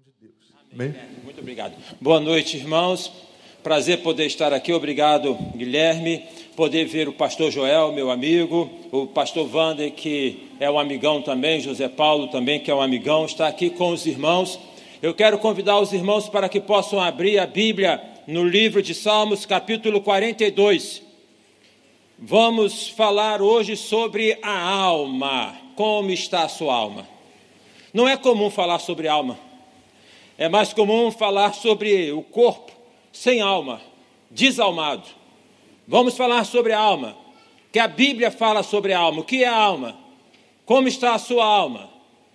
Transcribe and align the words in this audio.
de 0.00 0.12
Deus. 0.18 0.34
Amém? 0.72 0.94
Muito 1.22 1.40
obrigado. 1.40 1.74
Boa 2.00 2.18
noite, 2.18 2.56
irmãos. 2.56 3.12
Prazer 3.62 3.98
poder 3.98 4.24
estar 4.26 4.50
aqui. 4.52 4.72
Obrigado, 4.72 5.34
Guilherme. 5.54 6.24
Poder 6.56 6.86
ver 6.86 7.06
o 7.06 7.12
pastor 7.12 7.50
Joel, 7.50 7.92
meu 7.92 8.10
amigo, 8.10 8.70
o 8.90 9.06
pastor 9.06 9.46
Wander, 9.54 9.92
que 9.92 10.48
é 10.58 10.70
um 10.70 10.78
amigão 10.78 11.20
também, 11.20 11.60
José 11.60 11.88
Paulo 11.88 12.28
também, 12.28 12.60
que 12.60 12.70
é 12.70 12.74
um 12.74 12.80
amigão, 12.80 13.26
está 13.26 13.46
aqui 13.46 13.68
com 13.68 13.90
os 13.90 14.06
irmãos. 14.06 14.58
Eu 15.02 15.12
quero 15.12 15.38
convidar 15.38 15.78
os 15.78 15.92
irmãos 15.92 16.28
para 16.28 16.48
que 16.48 16.60
possam 16.60 17.00
abrir 17.00 17.38
a 17.38 17.46
Bíblia 17.46 18.02
no 18.26 18.44
livro 18.44 18.82
de 18.82 18.94
Salmos, 18.94 19.44
capítulo 19.44 20.00
42. 20.00 21.02
Vamos 22.18 22.88
falar 22.88 23.42
hoje 23.42 23.76
sobre 23.76 24.38
a 24.42 24.60
alma. 24.60 25.56
Como 25.76 26.10
está 26.10 26.44
a 26.44 26.48
sua 26.48 26.74
alma? 26.74 27.06
Não 27.92 28.08
é 28.08 28.16
comum 28.16 28.48
falar 28.50 28.78
sobre 28.78 29.08
alma. 29.08 29.49
É 30.40 30.48
mais 30.48 30.72
comum 30.72 31.10
falar 31.10 31.52
sobre 31.52 32.10
o 32.12 32.22
corpo 32.22 32.72
sem 33.12 33.42
alma, 33.42 33.78
desalmado. 34.30 35.06
Vamos 35.86 36.16
falar 36.16 36.44
sobre 36.44 36.72
a 36.72 36.78
alma, 36.78 37.14
que 37.70 37.78
a 37.78 37.86
Bíblia 37.86 38.30
fala 38.30 38.62
sobre 38.62 38.94
a 38.94 38.98
alma. 38.98 39.20
O 39.20 39.24
que 39.24 39.44
é 39.44 39.46
a 39.46 39.54
alma? 39.54 39.98
Como 40.64 40.88
está 40.88 41.14
a 41.14 41.18
sua 41.18 41.44
alma? 41.44 41.90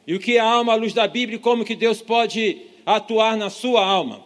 E 0.06 0.14
o 0.14 0.20
que 0.20 0.38
é 0.38 0.40
a 0.40 0.46
alma 0.46 0.74
à 0.74 0.76
luz 0.76 0.94
da 0.94 1.08
Bíblia 1.08 1.38
e 1.38 1.42
como 1.42 1.66
que 1.66 1.76
Deus 1.76 2.00
pode 2.00 2.62
atuar 2.86 3.36
na 3.36 3.50
sua 3.50 3.84
alma? 3.84 4.24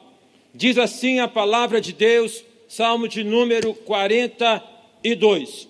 Diz 0.53 0.77
assim 0.77 1.21
a 1.21 1.27
palavra 1.29 1.79
de 1.79 1.93
Deus, 1.93 2.43
Salmo 2.67 3.07
de 3.07 3.23
número 3.23 3.73
40 3.73 4.61
e 5.01 5.15
2. 5.15 5.69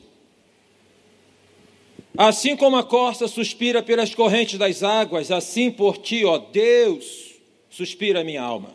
Assim 2.17 2.55
como 2.55 2.75
a 2.75 2.83
corça 2.83 3.27
suspira 3.27 3.83
pelas 3.83 4.15
correntes 4.15 4.57
das 4.57 4.81
águas, 4.81 5.29
assim 5.29 5.69
por 5.69 5.99
ti, 5.99 6.25
ó 6.25 6.39
Deus, 6.39 7.28
suspira 7.69 8.21
a 8.21 8.23
minha 8.23 8.41
alma. 8.41 8.73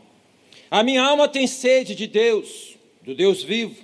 A 0.70 0.82
minha 0.82 1.02
alma 1.02 1.28
tem 1.28 1.46
sede 1.46 1.94
de 1.94 2.06
Deus, 2.06 2.76
do 3.02 3.14
Deus 3.14 3.42
vivo. 3.42 3.76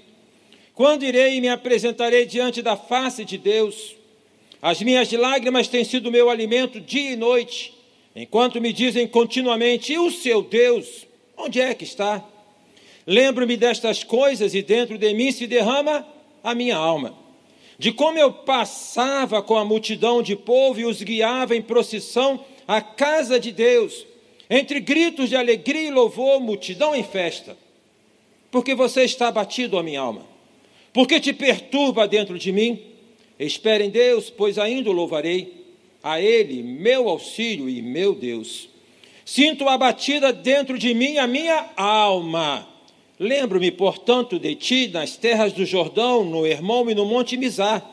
Quando 0.75 1.05
irei 1.05 1.37
e 1.37 1.41
me 1.41 1.49
apresentarei 1.49 2.25
diante 2.27 2.63
da 2.63 2.77
face 2.77 3.25
de 3.25 3.37
Deus? 3.37 3.97
As 4.63 4.81
minhas 4.83 5.11
lágrimas 5.13 5.69
têm 5.69 5.85
sido 5.85 6.11
meu 6.11 6.29
alimento 6.29 6.81
dia 6.81 7.13
e 7.13 7.17
noite, 7.17 7.75
enquanto 8.15 8.61
me 8.61 8.73
dizem 8.73 9.07
continuamente: 9.07 9.93
E 9.93 9.99
o 9.99 10.11
seu 10.11 10.43
Deus, 10.43 11.07
onde 11.37 11.61
é 11.61 11.75
que 11.75 11.85
está? 11.85 12.25
Lembro-me 13.07 13.57
destas 13.57 14.05
coisas 14.05 14.55
e 14.55 14.63
dentro 14.63 14.99
de 14.99 15.15
mim 15.15 15.33
se 15.33 15.47
derrama 15.47 16.07
a 16.45 16.55
minha 16.55 16.77
alma, 16.77 17.15
de 17.79 17.93
como 17.93 18.19
eu 18.19 18.33
passava 18.33 19.43
com 19.43 19.57
a 19.57 19.65
multidão 19.65 20.23
de 20.23 20.37
povo 20.37 20.81
e 20.81 20.85
os 20.85 21.03
guiava 21.03 21.57
em 21.57 21.63
procissão 21.63 22.45
à 22.69 22.81
casa 22.81 23.41
de 23.41 23.51
Deus, 23.53 24.07
entre 24.51 24.81
gritos 24.81 25.29
de 25.29 25.37
alegria 25.37 25.89
e 25.89 25.91
louvor, 25.93 26.41
multidão 26.41 26.93
em 26.93 27.05
festa. 27.05 27.57
Porque 28.51 28.75
você 28.75 29.05
está 29.05 29.29
abatido, 29.29 29.79
a 29.79 29.83
minha 29.83 30.01
alma? 30.01 30.27
Porque 30.93 31.21
te 31.21 31.33
perturba 31.33 32.09
dentro 32.09 32.37
de 32.37 32.51
mim? 32.51 32.83
Espere 33.39 33.85
em 33.85 33.91
Deus, 33.91 34.29
pois 34.29 34.59
ainda 34.59 34.91
o 34.91 34.93
louvarei. 34.93 35.61
A 36.03 36.21
Ele, 36.21 36.63
meu 36.63 37.09
auxílio 37.09 37.69
e 37.69 37.81
meu 37.81 38.13
Deus. 38.13 38.69
Sinto 39.25 39.69
abatida 39.69 40.33
dentro 40.33 40.77
de 40.77 40.93
mim 40.95 41.19
a 41.19 41.27
minha 41.29 41.71
alma. 41.77 42.67
Lembro-me, 43.19 43.71
portanto, 43.71 44.39
de 44.39 44.57
ti 44.57 44.89
nas 44.89 45.17
terras 45.17 45.53
do 45.53 45.65
Jordão, 45.65 46.25
no 46.25 46.45
Hermão 46.45 46.91
e 46.91 46.95
no 46.95 47.05
Monte 47.05 47.37
Mizar. 47.37 47.89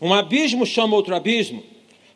Um 0.00 0.12
abismo 0.12 0.66
chama 0.66 0.96
outro 0.96 1.14
abismo. 1.14 1.62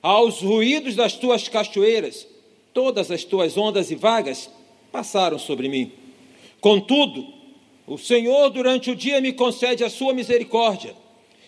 Aos 0.02 0.41
ruídos 0.41 0.96
das 0.96 1.12
tuas 1.12 1.48
cachoeiras, 1.48 2.27
todas 2.75 3.11
as 3.11 3.25
tuas 3.25 3.56
ondas 3.56 3.91
e 3.91 3.94
vagas 3.94 4.50
passaram 4.92 5.39
sobre 5.39 5.69
mim. 5.69 5.92
Contudo, 6.61 7.27
o 7.86 7.97
Senhor 7.97 8.50
durante 8.50 8.91
o 8.91 8.97
dia 8.97 9.20
me 9.20 9.33
concede 9.33 9.84
a 9.84 9.89
sua 9.89 10.12
misericórdia, 10.12 10.95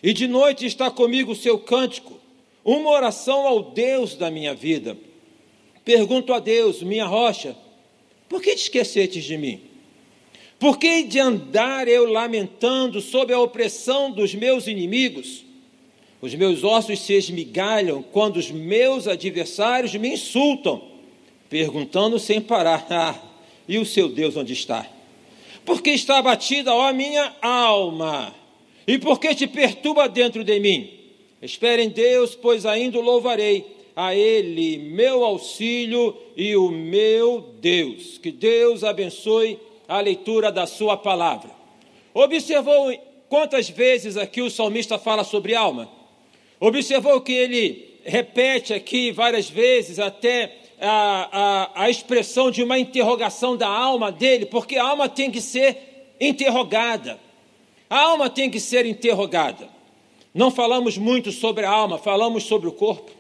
e 0.03 0.13
de 0.13 0.27
noite 0.27 0.65
está 0.65 0.91
comigo 0.91 1.33
o 1.33 1.37
seu 1.37 1.59
cântico, 1.59 2.19
uma 2.65 2.91
oração 2.91 3.47
ao 3.47 3.63
Deus 3.63 4.15
da 4.15 4.31
minha 4.31 4.55
vida. 4.55 4.97
Pergunto 5.85 6.33
a 6.33 6.39
Deus, 6.39 6.83
minha 6.83 7.07
rocha, 7.07 7.57
por 8.29 8.41
que 8.41 8.55
te 8.55 8.63
esquecetes 8.63 9.25
de 9.25 9.37
mim? 9.37 9.61
Por 10.59 10.79
que 10.79 11.03
de 11.03 11.19
andar 11.19 11.87
eu 11.87 12.07
lamentando 12.07 13.01
sob 13.01 13.33
a 13.33 13.41
opressão 13.41 14.11
dos 14.11 14.35
meus 14.35 14.67
inimigos? 14.67 15.45
Os 16.21 16.35
meus 16.35 16.65
ossos 16.65 17.01
se 17.01 17.13
esmigalham 17.13 18.03
quando 18.03 18.37
os 18.37 18.51
meus 18.51 19.07
adversários 19.07 19.95
me 19.95 20.09
insultam, 20.09 20.96
perguntando 21.49 22.19
sem 22.19 22.41
parar: 22.41 22.87
Ah, 22.91 23.15
e 23.69 23.79
o 23.79 23.87
seu 23.87 24.09
Deus 24.09 24.37
onde 24.37 24.53
está? 24.53 24.87
Porque 25.65 25.91
está 25.91 26.19
abatida, 26.19 26.73
ó 26.73 26.93
minha 26.93 27.35
alma, 27.43 28.33
e 28.87 28.99
porque 28.99 29.35
te 29.35 29.47
perturba 29.47 30.09
dentro 30.09 30.45
de 30.45 30.61
mim? 30.61 30.91
Espere 31.43 31.83
em 31.83 31.89
Deus, 31.89 32.35
pois 32.35 32.65
ainda 32.65 32.99
o 32.99 33.03
louvarei, 33.03 33.67
a 33.95 34.15
Ele, 34.15 34.79
meu 34.79 35.25
auxílio 35.25 36.17
e 36.37 36.55
o 36.55 36.71
meu 36.71 37.55
Deus. 37.61 38.19
Que 38.19 38.31
Deus 38.31 38.85
abençoe 38.85 39.59
a 39.89 40.01
leitura 40.01 40.53
da 40.53 40.67
sua 40.67 40.97
palavra. 40.97 41.51
Observou 42.13 42.93
quantas 43.29 43.69
vezes 43.69 44.17
aqui 44.17 44.43
o 44.43 44.51
salmista 44.51 44.99
fala 44.99 45.25
sobre 45.25 45.55
alma? 45.55 45.91
Observou 46.61 47.21
que 47.21 47.33
ele 47.33 48.01
repete 48.05 48.73
aqui 48.73 49.11
várias 49.11 49.51
vezes 49.51 49.99
até 49.99 50.53
a, 50.81 51.71
a, 51.75 51.85
a 51.85 51.91
expressão 51.91 52.51
de 52.51 52.63
uma 52.63 52.79
interrogação 52.79 53.57
da 53.57 53.69
alma 53.69 54.13
dele, 54.13 54.47
porque 54.47 54.77
a 54.77 54.85
alma 54.85 55.09
tem 55.09 55.31
que 55.31 55.41
ser 55.41 56.15
interrogada. 56.21 57.19
A 57.89 58.01
alma 58.01 58.29
tem 58.29 58.51
que 58.51 58.61
ser 58.61 58.85
interrogada. 58.85 59.69
Não 60.35 60.51
falamos 60.51 60.99
muito 60.99 61.33
sobre 61.33 61.65
a 61.65 61.71
alma, 61.71 61.99
falamos 61.99 62.45
sobre 62.45 62.69
o 62.69 62.73
corpo. 62.73 63.11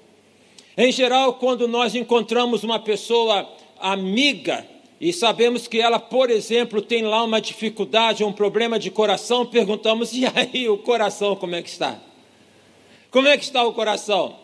Em 0.77 0.93
geral, 0.93 1.35
quando 1.35 1.67
nós 1.67 1.95
encontramos 1.95 2.63
uma 2.63 2.79
pessoa 2.79 3.49
amiga, 3.81 4.67
e 5.01 5.13
sabemos 5.13 5.67
que 5.67 5.81
ela, 5.81 5.99
por 5.99 6.31
exemplo, 6.31 6.81
tem 6.81 7.03
lá 7.03 7.23
uma 7.23 7.41
dificuldade, 7.41 8.25
um 8.25 8.33
problema 8.33 8.79
de 8.79 8.91
coração, 8.91 9.47
perguntamos: 9.47 10.13
e 10.15 10.25
aí 10.27 10.69
o 10.69 10.79
coração 10.79 11.37
como 11.37 11.55
é 11.55 11.63
que 11.63 11.69
está? 11.69 11.99
Como 13.11 13.29
é 13.29 13.37
que 13.37 13.45
está 13.45 13.65
o 13.65 13.73
coração? 13.73 14.37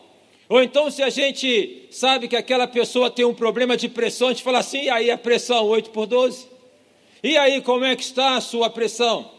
Ou 0.53 0.61
então, 0.61 0.91
se 0.91 1.01
a 1.01 1.09
gente 1.09 1.87
sabe 1.89 2.27
que 2.27 2.35
aquela 2.35 2.67
pessoa 2.67 3.09
tem 3.09 3.25
um 3.25 3.33
problema 3.33 3.75
de 3.75 3.89
pressão, 3.89 4.27
a 4.27 4.33
gente 4.33 4.43
fala 4.43 4.59
assim: 4.59 4.83
e 4.83 4.89
aí 4.91 5.09
a 5.09 5.17
pressão 5.17 5.65
8 5.65 5.89
por 5.89 6.05
12? 6.05 6.45
E 7.23 7.35
aí 7.35 7.59
como 7.59 7.83
é 7.83 7.95
que 7.95 8.03
está 8.03 8.35
a 8.35 8.41
sua 8.41 8.69
pressão? 8.69 9.31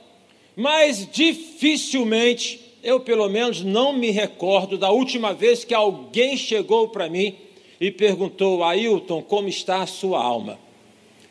Mas 0.56 1.08
dificilmente, 1.08 2.60
eu 2.82 2.98
pelo 2.98 3.28
menos 3.28 3.62
não 3.62 3.92
me 3.92 4.10
recordo 4.10 4.76
da 4.76 4.90
última 4.90 5.32
vez 5.32 5.62
que 5.62 5.72
alguém 5.72 6.36
chegou 6.36 6.88
para 6.88 7.08
mim 7.08 7.36
e 7.80 7.92
perguntou: 7.92 8.64
Ailton, 8.64 9.22
como 9.22 9.48
está 9.48 9.82
a 9.82 9.86
sua 9.86 10.20
alma? 10.20 10.58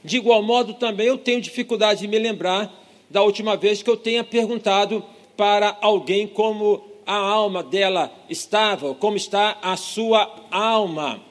De 0.01 0.15
igual 0.15 0.41
modo, 0.41 0.75
também 0.75 1.07
eu 1.07 1.17
tenho 1.17 1.41
dificuldade 1.41 1.99
de 1.99 2.07
me 2.07 2.17
lembrar 2.17 2.73
da 3.09 3.21
última 3.21 3.57
vez 3.57 3.83
que 3.83 3.89
eu 3.89 3.97
tenha 3.97 4.23
perguntado 4.23 5.03
para 5.35 5.77
alguém 5.81 6.25
como 6.25 6.92
a 7.05 7.15
alma 7.15 7.63
dela 7.63 8.11
estava, 8.29 8.93
como 8.95 9.17
está 9.17 9.57
a 9.61 9.75
sua 9.77 10.29
alma. 10.51 11.21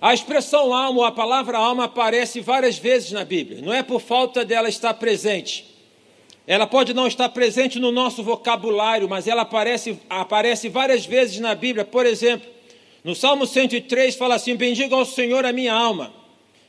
A 0.00 0.12
expressão 0.12 0.74
alma, 0.74 1.08
a 1.08 1.12
palavra 1.12 1.58
alma 1.58 1.84
aparece 1.84 2.40
várias 2.40 2.78
vezes 2.78 3.12
na 3.12 3.24
Bíblia, 3.24 3.62
não 3.62 3.72
é 3.72 3.82
por 3.82 4.00
falta 4.00 4.44
dela 4.44 4.68
estar 4.68 4.94
presente. 4.94 5.72
Ela 6.46 6.66
pode 6.66 6.92
não 6.92 7.06
estar 7.06 7.28
presente 7.30 7.78
no 7.78 7.90
nosso 7.90 8.22
vocabulário, 8.22 9.08
mas 9.08 9.26
ela 9.26 9.42
aparece, 9.42 9.98
aparece 10.10 10.68
várias 10.68 11.06
vezes 11.06 11.40
na 11.40 11.54
Bíblia. 11.54 11.86
Por 11.86 12.04
exemplo, 12.04 12.46
no 13.02 13.14
Salmo 13.14 13.46
103 13.46 14.14
fala 14.14 14.34
assim: 14.34 14.54
Bendiga 14.54 14.94
ao 14.94 15.06
Senhor 15.06 15.46
a 15.46 15.52
minha 15.52 15.72
alma 15.72 16.24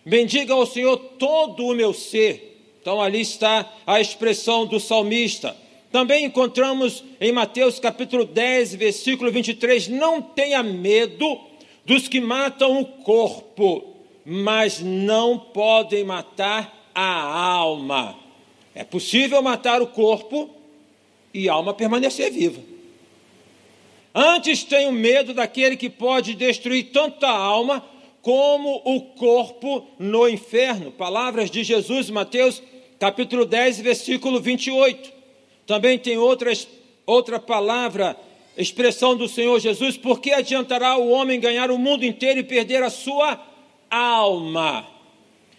Bendiga 0.06 0.54
ao 0.54 0.68
Senhor 0.68 0.98
todo 0.98 1.66
o 1.66 1.74
meu 1.74 1.92
ser. 1.92 2.76
Então 2.80 3.02
ali 3.02 3.22
está 3.22 3.74
a 3.88 4.00
expressão 4.00 4.68
do 4.68 4.80
salmista. 4.80 5.58
Também 5.96 6.26
encontramos 6.26 7.06
em 7.22 7.32
Mateus 7.32 7.80
capítulo 7.80 8.26
10, 8.26 8.76
versículo 8.76 9.32
23, 9.32 9.88
não 9.88 10.22
tenha 10.22 10.62
medo 10.62 11.40
dos 11.86 12.10
que 12.10 12.20
matam 12.20 12.82
o 12.82 12.86
corpo, 12.86 13.96
mas 14.26 14.82
não 14.82 15.40
podem 15.40 16.04
matar 16.04 16.92
a 16.94 17.24
alma. 17.24 18.14
É 18.76 18.84
possível 18.84 19.42
matar 19.42 19.82
o 19.82 19.88
corpo 19.88 20.50
e 21.34 21.48
a 21.48 21.54
alma 21.54 21.74
permanecer 21.74 22.30
viva. 22.30 22.60
Antes 24.14 24.66
tenho 24.66 24.92
medo 24.92 25.34
daquele 25.34 25.78
que 25.78 25.90
pode 25.90 26.36
destruir 26.36 26.92
tanto 26.92 27.26
a 27.26 27.32
alma 27.32 27.82
como 28.22 28.82
o 28.84 29.00
corpo 29.00 29.88
no 29.98 30.28
inferno. 30.28 30.92
Palavras 30.92 31.50
de 31.50 31.64
Jesus, 31.64 32.10
Mateus 32.10 32.62
capítulo 33.00 33.46
10, 33.46 33.80
versículo 33.80 34.42
28. 34.42 35.15
Também 35.66 35.98
tem 35.98 36.18
outras, 36.18 36.68
outra 37.06 37.40
palavra, 37.40 38.18
expressão 38.58 39.16
do 39.16 39.28
Senhor 39.28 39.60
Jesus: 39.60 39.98
por 39.98 40.20
que 40.20 40.32
adiantará 40.32 40.98
o 40.98 41.10
homem 41.10 41.40
ganhar 41.40 41.72
o 41.72 41.78
mundo 41.78 42.06
inteiro 42.06 42.40
e 42.40 42.44
perder 42.44 42.84
a 42.84 42.90
sua 42.90 43.40
alma? 43.90 44.88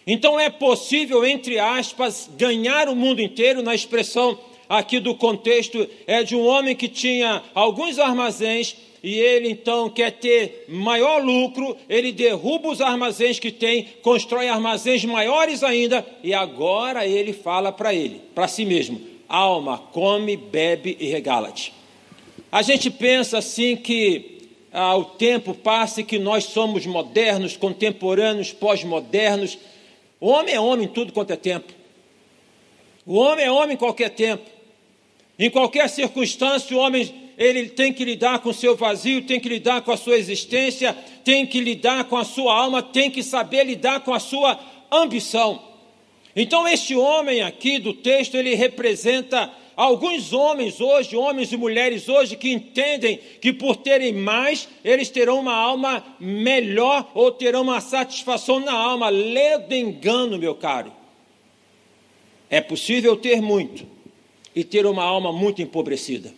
Então 0.07 0.39
é 0.39 0.49
possível, 0.49 1.25
entre 1.25 1.59
aspas, 1.59 2.31
ganhar 2.37 2.89
o 2.89 2.95
mundo 2.95 3.21
inteiro, 3.21 3.61
na 3.61 3.75
expressão 3.75 4.39
aqui 4.69 5.01
do 5.01 5.15
contexto, 5.15 5.87
é 6.07 6.23
de 6.23 6.37
um 6.37 6.47
homem 6.47 6.77
que 6.77 6.89
tinha 6.89 7.43
alguns 7.55 7.99
armazéns 7.99 8.77
e 9.03 9.15
ele 9.15 9.51
então 9.51 9.89
quer 9.89 10.13
ter 10.13 10.65
maior 10.69 11.23
lucro, 11.23 11.77
ele 11.89 12.11
derruba 12.13 12.69
os 12.69 12.81
armazéns 12.81 13.39
que 13.39 13.53
tem, 13.53 13.89
constrói 14.03 14.49
armazéns 14.49 15.05
maiores 15.05 15.63
ainda, 15.63 16.05
e 16.23 16.35
agora 16.35 17.07
ele 17.07 17.33
fala 17.33 17.71
para 17.71 17.95
ele, 17.95 18.21
para 18.35 18.49
si 18.49 18.65
mesmo: 18.65 19.01
alma, 19.29 19.79
come, 19.79 20.37
bebe 20.37 20.97
e 21.01 21.07
regala-te. 21.07 21.73
A 22.51 22.63
gente 22.63 22.91
pensa 22.91 23.39
assim 23.39 23.77
que 23.77 24.49
ah, 24.73 24.97
o 24.97 25.05
tempo 25.05 25.55
passa 25.55 26.01
e 26.01 26.05
que 26.05 26.19
nós 26.19 26.45
somos 26.45 26.87
modernos, 26.87 27.57
contemporâneos, 27.57 28.53
pós-modernos. 28.53 29.59
O 30.21 30.29
homem 30.29 30.55
é 30.55 30.61
homem 30.61 30.87
em 30.87 30.91
tudo 30.91 31.13
quanto 31.13 31.33
é 31.33 31.37
tempo. 31.37 31.73
O 33.05 33.17
homem 33.17 33.45
é 33.45 33.51
homem 33.51 33.75
em 33.75 33.79
qualquer 33.79 34.11
tempo. 34.11 34.45
Em 35.39 35.51
qualquer 35.51 35.89
circunstância, 35.89 36.77
o 36.77 36.81
homem 36.81 37.13
ele 37.37 37.69
tem 37.69 37.93
que 37.93 38.05
lidar 38.05 38.39
com 38.39 38.51
o 38.51 38.55
seu 38.55 38.75
vazio, 38.75 39.23
tem 39.23 39.39
que 39.39 39.49
lidar 39.49 39.83
com 39.83 39.93
a 39.93 39.97
sua 39.97 40.17
existência, 40.17 40.97
tem 41.25 41.47
que 41.47 41.61
lidar 41.61 42.05
com 42.05 42.17
a 42.17 42.25
sua 42.25 42.55
alma, 42.55 42.83
tem 42.83 43.11
que 43.11 43.23
saber 43.23 43.65
lidar 43.65 44.01
com 44.01 44.15
a 44.15 44.19
sua 44.19 44.59
ambição. 44.91 45.63
Então, 46.39 46.69
este 46.69 46.95
homem 46.95 47.41
aqui 47.41 47.79
do 47.79 47.95
texto, 47.95 48.37
ele 48.37 48.55
representa 48.55 49.51
alguns 49.75 50.35
homens 50.35 50.83
hoje, 50.83 51.17
homens 51.17 51.51
e 51.51 51.57
mulheres 51.57 52.11
hoje, 52.11 52.37
que 52.37 52.51
entendem 52.51 53.19
que 53.41 53.55
por 53.55 53.77
terem 53.77 54.13
mais, 54.13 54.69
eles 54.85 55.09
terão 55.09 55.41
uma 55.41 55.55
alma 55.55 56.05
melhor 56.21 57.11
ou 57.15 57.33
terão 57.33 57.63
uma 57.63 57.81
satisfação 57.81 58.61
na 58.61 58.73
alma. 58.73 59.09
Ledo 59.09 59.75
engano, 59.75 60.37
meu 60.37 60.55
caro. 60.55 60.93
É 62.51 62.61
possível 62.61 63.17
ter 63.17 63.41
muito 63.41 63.87
e 64.55 64.63
ter 64.63 64.85
uma 64.85 65.03
alma 65.03 65.33
muito 65.33 65.63
empobrecida. 65.63 66.35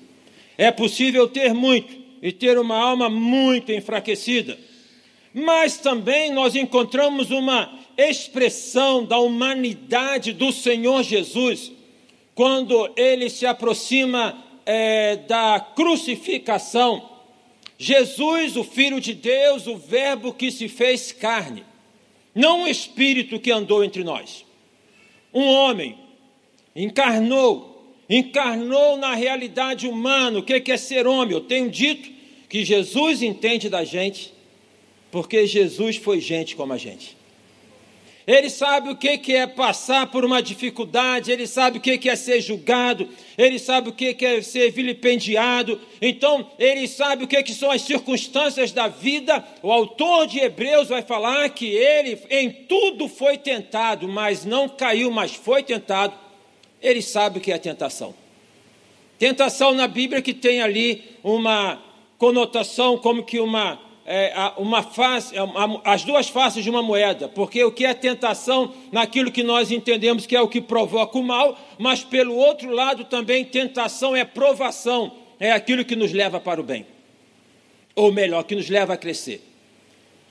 É 0.56 0.70
possível 0.70 1.26
ter 1.28 1.52
muito 1.52 1.92
e 2.22 2.30
ter 2.30 2.56
uma 2.56 2.76
alma 2.76 3.10
muito 3.10 3.72
enfraquecida. 3.72 4.58
Mas 5.34 5.78
também 5.78 6.32
nós 6.32 6.54
encontramos 6.54 7.30
uma 7.30 7.78
expressão 7.98 9.04
da 9.04 9.18
humanidade 9.18 10.32
do 10.32 10.52
Senhor 10.52 11.02
Jesus, 11.02 11.72
quando 12.32 12.88
ele 12.96 13.28
se 13.28 13.44
aproxima 13.44 14.44
é, 14.64 15.16
da 15.16 15.58
crucificação. 15.74 17.10
Jesus, 17.76 18.56
o 18.56 18.62
Filho 18.62 19.00
de 19.00 19.14
Deus, 19.14 19.66
o 19.66 19.76
Verbo 19.76 20.32
que 20.32 20.52
se 20.52 20.68
fez 20.68 21.10
carne, 21.10 21.64
não 22.32 22.62
um 22.62 22.66
espírito 22.68 23.40
que 23.40 23.50
andou 23.50 23.82
entre 23.82 24.04
nós, 24.04 24.44
um 25.34 25.44
homem, 25.44 25.98
encarnou, 26.74 27.94
encarnou 28.08 28.96
na 28.96 29.14
realidade 29.14 29.88
humana. 29.88 30.38
O 30.38 30.42
que 30.42 30.70
é 30.70 30.76
ser 30.76 31.06
homem? 31.06 31.34
Eu 31.34 31.40
tenho 31.40 31.68
dito 31.68 32.08
que 32.48 32.64
Jesus 32.64 33.22
entende 33.22 33.68
da 33.68 33.84
gente, 33.84 34.32
porque 35.10 35.46
Jesus 35.46 35.96
foi 35.96 36.20
gente 36.20 36.54
como 36.54 36.72
a 36.72 36.78
gente. 36.78 37.17
Ele 38.28 38.50
sabe 38.50 38.90
o 38.90 38.96
que 38.96 39.34
é 39.34 39.46
passar 39.46 40.06
por 40.08 40.24
uma 40.24 40.40
dificuldade, 40.40 41.32
ele 41.32 41.46
sabe 41.46 41.78
o 41.78 41.80
que 41.80 42.08
é 42.08 42.14
ser 42.14 42.40
julgado, 42.40 43.08
ele 43.36 43.58
sabe 43.58 43.88
o 43.88 43.92
que 43.92 44.14
é 44.24 44.42
ser 44.42 44.70
vilipendiado, 44.70 45.80
então 46.00 46.48
ele 46.58 46.86
sabe 46.86 47.24
o 47.24 47.26
que 47.26 47.54
são 47.54 47.70
as 47.70 47.82
circunstâncias 47.82 48.70
da 48.70 48.86
vida. 48.86 49.42
O 49.62 49.72
autor 49.72 50.26
de 50.26 50.38
Hebreus 50.38 50.88
vai 50.88 51.02
falar 51.02 51.48
que 51.48 51.66
ele 51.66 52.20
em 52.28 52.50
tudo 52.50 53.08
foi 53.08 53.38
tentado, 53.38 54.06
mas 54.06 54.44
não 54.44 54.68
caiu, 54.68 55.10
mas 55.10 55.34
foi 55.34 55.62
tentado 55.62 56.28
ele 56.80 57.02
sabe 57.02 57.38
o 57.38 57.40
que 57.40 57.52
é 57.52 57.58
tentação. 57.58 58.14
Tentação 59.18 59.74
na 59.74 59.88
Bíblia 59.88 60.22
que 60.22 60.32
tem 60.32 60.62
ali 60.62 61.02
uma 61.24 61.82
conotação 62.16 62.96
como 62.96 63.24
que 63.24 63.40
uma, 63.40 63.80
é, 64.10 64.52
uma 64.56 64.82
face, 64.82 65.36
é, 65.36 65.40
as 65.84 66.02
duas 66.02 66.28
faces 66.28 66.64
de 66.64 66.70
uma 66.70 66.82
moeda, 66.82 67.28
porque 67.28 67.62
o 67.62 67.70
que 67.70 67.84
é 67.84 67.92
tentação 67.92 68.72
naquilo 68.90 69.30
que 69.30 69.42
nós 69.42 69.70
entendemos 69.70 70.24
que 70.24 70.34
é 70.34 70.40
o 70.40 70.48
que 70.48 70.60
provoca 70.60 71.18
o 71.18 71.22
mal, 71.22 71.58
mas 71.78 72.02
pelo 72.02 72.34
outro 72.34 72.70
lado 72.70 73.04
também 73.04 73.44
tentação 73.44 74.16
é 74.16 74.24
provação, 74.24 75.12
é 75.38 75.52
aquilo 75.52 75.84
que 75.84 75.94
nos 75.94 76.12
leva 76.12 76.40
para 76.40 76.58
o 76.58 76.64
bem, 76.64 76.86
ou 77.94 78.10
melhor, 78.10 78.44
que 78.44 78.54
nos 78.54 78.70
leva 78.70 78.94
a 78.94 78.96
crescer. 78.96 79.42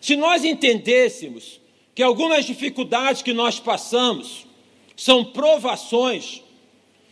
Se 0.02 0.16
nós 0.16 0.44
entendêssemos 0.44 1.62
que 1.94 2.02
algumas 2.02 2.46
dificuldades 2.46 3.22
que 3.22 3.34
nós 3.34 3.60
passamos, 3.60 4.48
são 4.96 5.24
provações, 5.24 6.42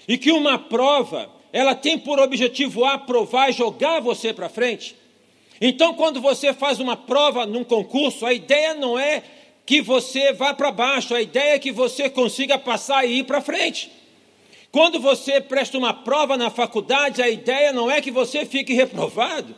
e 0.07 0.17
que 0.17 0.31
uma 0.31 0.57
prova, 0.57 1.29
ela 1.51 1.75
tem 1.75 1.97
por 1.97 2.19
objetivo 2.19 2.85
aprovar 2.85 3.49
e 3.49 3.53
jogar 3.53 3.99
você 3.99 4.33
para 4.33 4.49
frente. 4.49 4.95
Então, 5.59 5.93
quando 5.93 6.19
você 6.19 6.53
faz 6.53 6.79
uma 6.79 6.97
prova 6.97 7.45
num 7.45 7.63
concurso, 7.63 8.25
a 8.25 8.33
ideia 8.33 8.73
não 8.73 8.99
é 8.99 9.23
que 9.65 9.81
você 9.81 10.33
vá 10.33 10.53
para 10.53 10.71
baixo, 10.71 11.15
a 11.15 11.21
ideia 11.21 11.55
é 11.55 11.59
que 11.59 11.71
você 11.71 12.09
consiga 12.09 12.57
passar 12.57 13.05
e 13.05 13.19
ir 13.19 13.23
para 13.23 13.41
frente. 13.41 13.91
Quando 14.71 14.99
você 14.99 15.39
presta 15.39 15.77
uma 15.77 15.93
prova 15.93 16.35
na 16.37 16.49
faculdade, 16.49 17.21
a 17.21 17.29
ideia 17.29 17.71
não 17.71 17.89
é 17.89 18.01
que 18.01 18.11
você 18.11 18.45
fique 18.45 18.73
reprovado, 18.73 19.55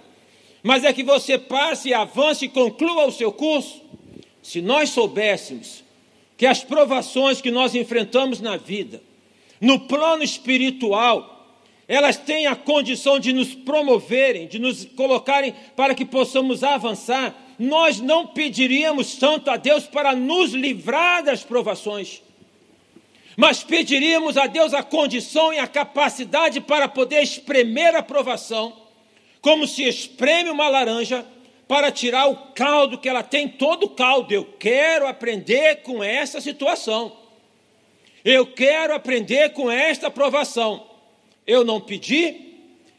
mas 0.61 0.83
é 0.83 0.93
que 0.93 1.03
você 1.03 1.37
passe, 1.37 1.93
avance 1.93 2.45
e 2.45 2.49
conclua 2.49 3.07
o 3.07 3.11
seu 3.11 3.31
curso. 3.31 3.81
Se 4.43 4.61
nós 4.61 4.91
soubéssemos 4.91 5.83
que 6.37 6.45
as 6.45 6.63
provações 6.63 7.41
que 7.41 7.49
nós 7.49 7.73
enfrentamos 7.73 8.39
na 8.39 8.57
vida, 8.57 9.01
no 9.59 9.79
plano 9.79 10.23
espiritual, 10.23 11.36
elas 11.87 12.17
têm 12.17 12.47
a 12.47 12.55
condição 12.55 13.17
de 13.17 13.31
nos 13.31 13.55
promoverem, 13.55 14.47
de 14.47 14.59
nos 14.59 14.83
colocarem 14.83 15.53
para 15.75 15.95
que 15.95 16.03
possamos 16.03 16.63
avançar, 16.63 17.33
nós 17.57 18.01
não 18.01 18.27
pediríamos 18.27 19.15
tanto 19.15 19.49
a 19.49 19.57
Deus 19.57 19.85
para 19.85 20.15
nos 20.15 20.51
livrar 20.51 21.23
das 21.23 21.43
provações, 21.43 22.21
mas 23.37 23.63
pediríamos 23.63 24.37
a 24.37 24.47
Deus 24.47 24.73
a 24.73 24.83
condição 24.83 25.53
e 25.53 25.59
a 25.59 25.67
capacidade 25.67 26.59
para 26.59 26.89
poder 26.89 27.21
espremer 27.21 27.95
a 27.95 28.03
provação, 28.03 28.73
como 29.41 29.65
se 29.65 29.83
espreme 29.83 30.49
uma 30.49 30.67
laranja 30.67 31.25
para 31.67 31.91
tirar 31.91 32.27
o 32.27 32.35
caldo 32.53 32.97
que 32.97 33.09
ela 33.09 33.23
tem, 33.23 33.47
todo 33.47 33.85
o 33.85 33.89
caldo. 33.89 34.33
Eu 34.33 34.43
quero 34.43 35.07
aprender 35.07 35.83
com 35.83 36.03
essa 36.03 36.41
situação. 36.41 37.15
Eu 38.23 38.47
quero 38.47 38.93
aprender 38.93 39.53
com 39.53 39.69
esta 39.69 40.07
aprovação. 40.07 40.86
Eu 41.47 41.63
não 41.63 41.79
pedi, 41.79 42.35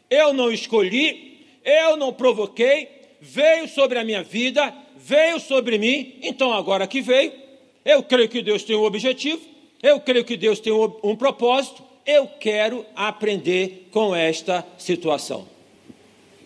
eu 0.09 0.33
não 0.33 0.51
escolhi, 0.51 1.45
eu 1.63 1.95
não 1.95 2.11
provoquei, 2.11 2.89
veio 3.21 3.67
sobre 3.67 3.99
a 3.99 4.03
minha 4.03 4.23
vida, 4.23 4.73
veio 4.97 5.39
sobre 5.39 5.77
mim, 5.77 6.15
então 6.21 6.51
agora 6.51 6.87
que 6.87 6.99
veio, 6.99 7.31
eu 7.85 8.01
creio 8.03 8.27
que 8.27 8.41
Deus 8.41 8.63
tem 8.63 8.75
um 8.75 8.83
objetivo, 8.83 9.41
eu 9.81 9.99
creio 9.99 10.25
que 10.25 10.35
Deus 10.35 10.59
tem 10.59 10.73
um, 10.73 10.91
um 11.03 11.15
propósito, 11.15 11.83
eu 12.05 12.27
quero 12.27 12.85
aprender 12.95 13.87
com 13.91 14.15
esta 14.15 14.65
situação. 14.77 15.47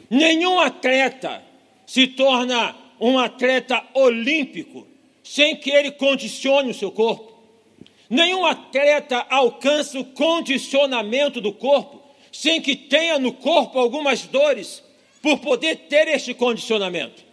Nenhum 0.10 0.60
atleta 0.60 1.42
se 1.86 2.06
torna 2.08 2.76
um 3.00 3.18
atleta 3.18 3.84
olímpico 3.94 4.86
sem 5.24 5.56
que 5.56 5.72
ele 5.72 5.92
condicione 5.92 6.70
o 6.70 6.74
seu 6.74 6.92
corpo. 6.92 7.33
Nenhum 8.14 8.46
atleta 8.46 9.26
alcança 9.28 10.00
o 10.00 10.06
condicionamento 10.06 11.42
do 11.42 11.52
corpo 11.52 12.00
sem 12.32 12.62
que 12.62 12.76
tenha 12.76 13.18
no 13.18 13.34
corpo 13.34 13.80
algumas 13.80 14.22
dores 14.28 14.84
por 15.20 15.40
poder 15.40 15.88
ter 15.90 16.08
este 16.10 16.32
condicionamento. 16.32 17.24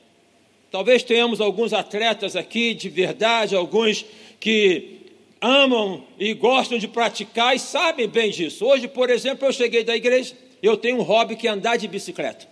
Talvez 0.71 1.03
tenhamos 1.03 1.39
alguns 1.39 1.75
atletas 1.75 2.35
aqui 2.35 2.73
de 2.73 2.89
verdade, 2.89 3.55
alguns 3.55 4.07
que 4.41 5.01
amam 5.39 6.03
e 6.19 6.33
gostam 6.33 6.79
de 6.79 6.89
praticar 6.89 7.55
e 7.55 7.59
sabem 7.59 8.09
bem 8.09 8.31
disso. 8.31 8.65
Hoje, 8.65 8.89
por 8.89 9.11
exemplo, 9.11 9.47
eu 9.47 9.53
cheguei 9.53 9.85
da 9.85 9.95
igreja, 9.95 10.35
eu 10.63 10.79
tenho 10.79 11.01
um 11.01 11.03
hobby 11.03 11.37
que 11.37 11.47
é 11.47 11.51
andar 11.51 11.77
de 11.77 11.87
bicicleta. 11.89 12.49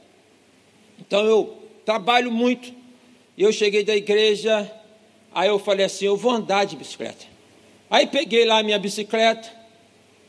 Então 1.00 1.24
eu 1.24 1.56
trabalho 1.82 2.30
muito. 2.30 2.74
Eu 3.38 3.50
cheguei 3.52 3.84
da 3.84 3.96
igreja, 3.96 4.70
aí 5.32 5.48
eu 5.48 5.58
falei 5.58 5.86
assim: 5.86 6.04
eu 6.04 6.16
vou 6.16 6.32
andar 6.32 6.66
de 6.66 6.76
bicicleta. 6.76 7.37
Aí 7.90 8.06
peguei 8.06 8.44
lá 8.44 8.58
a 8.58 8.62
minha 8.62 8.78
bicicleta 8.78 9.50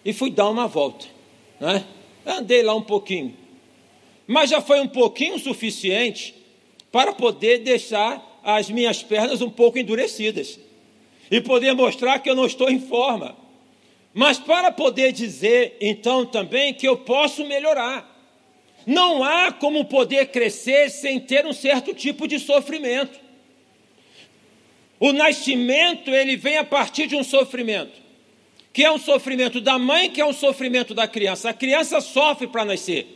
e 0.03 0.13
fui 0.13 0.31
dar 0.31 0.49
uma 0.49 0.67
volta. 0.67 1.05
Né? 1.59 1.83
Andei 2.25 2.63
lá 2.63 2.75
um 2.75 2.81
pouquinho. 2.81 3.35
Mas 4.25 4.49
já 4.49 4.61
foi 4.61 4.79
um 4.79 4.87
pouquinho 4.87 5.37
suficiente 5.39 6.35
para 6.91 7.13
poder 7.13 7.59
deixar 7.59 8.39
as 8.43 8.69
minhas 8.69 9.03
pernas 9.03 9.41
um 9.41 9.49
pouco 9.49 9.77
endurecidas 9.77 10.59
e 11.29 11.41
poder 11.41 11.73
mostrar 11.73 12.19
que 12.19 12.29
eu 12.29 12.35
não 12.35 12.45
estou 12.45 12.69
em 12.69 12.79
forma. 12.79 13.35
Mas 14.13 14.39
para 14.39 14.71
poder 14.71 15.11
dizer 15.11 15.77
então 15.79 16.25
também 16.25 16.73
que 16.73 16.87
eu 16.87 16.97
posso 16.97 17.45
melhorar. 17.45 18.07
Não 18.85 19.23
há 19.23 19.51
como 19.51 19.85
poder 19.85 20.27
crescer 20.27 20.89
sem 20.89 21.19
ter 21.19 21.45
um 21.45 21.53
certo 21.53 21.93
tipo 21.93 22.27
de 22.27 22.39
sofrimento. 22.39 23.19
O 24.99 25.13
nascimento 25.13 26.11
ele 26.11 26.35
vem 26.35 26.57
a 26.57 26.63
partir 26.63 27.07
de 27.07 27.15
um 27.15 27.23
sofrimento, 27.23 27.99
que 28.73 28.83
é 28.83 28.91
um 28.91 28.99
sofrimento 28.99 29.61
da 29.61 29.79
mãe, 29.79 30.09
que 30.09 30.19
é 30.19 30.25
um 30.25 30.33
sofrimento 30.33 30.93
da 30.93 31.07
criança. 31.07 31.49
A 31.49 31.53
criança 31.53 32.01
sofre 32.01 32.47
para 32.47 32.65
nascer. 32.65 33.07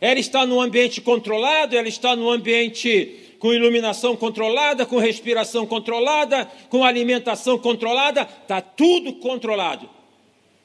Ela 0.00 0.18
está 0.18 0.44
num 0.44 0.60
ambiente 0.60 1.00
controlado, 1.00 1.76
ela 1.76 1.88
está 1.88 2.14
num 2.14 2.30
ambiente 2.30 3.36
com 3.38 3.52
iluminação 3.52 4.16
controlada, 4.16 4.84
com 4.84 4.98
respiração 4.98 5.66
controlada, 5.66 6.44
com 6.68 6.84
alimentação 6.84 7.58
controlada, 7.58 8.22
está 8.22 8.60
tudo 8.60 9.14
controlado. 9.14 9.88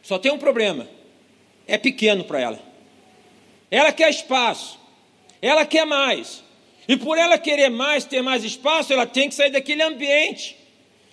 Só 0.03 0.19
tem 0.19 0.31
um 0.31 0.37
problema: 0.37 0.87
é 1.65 1.77
pequeno 1.77 2.23
para 2.23 2.39
ela. 2.39 2.59
Ela 3.71 3.91
quer 3.91 4.09
espaço, 4.09 4.79
ela 5.41 5.65
quer 5.65 5.85
mais. 5.85 6.43
E 6.87 6.95
por 6.95 7.17
ela 7.17 7.37
querer 7.37 7.69
mais, 7.69 8.05
ter 8.05 8.21
mais 8.21 8.43
espaço, 8.43 8.93
ela 8.93 9.05
tem 9.05 9.27
que 9.27 9.35
sair 9.35 9.49
daquele 9.49 9.83
ambiente. 9.83 10.55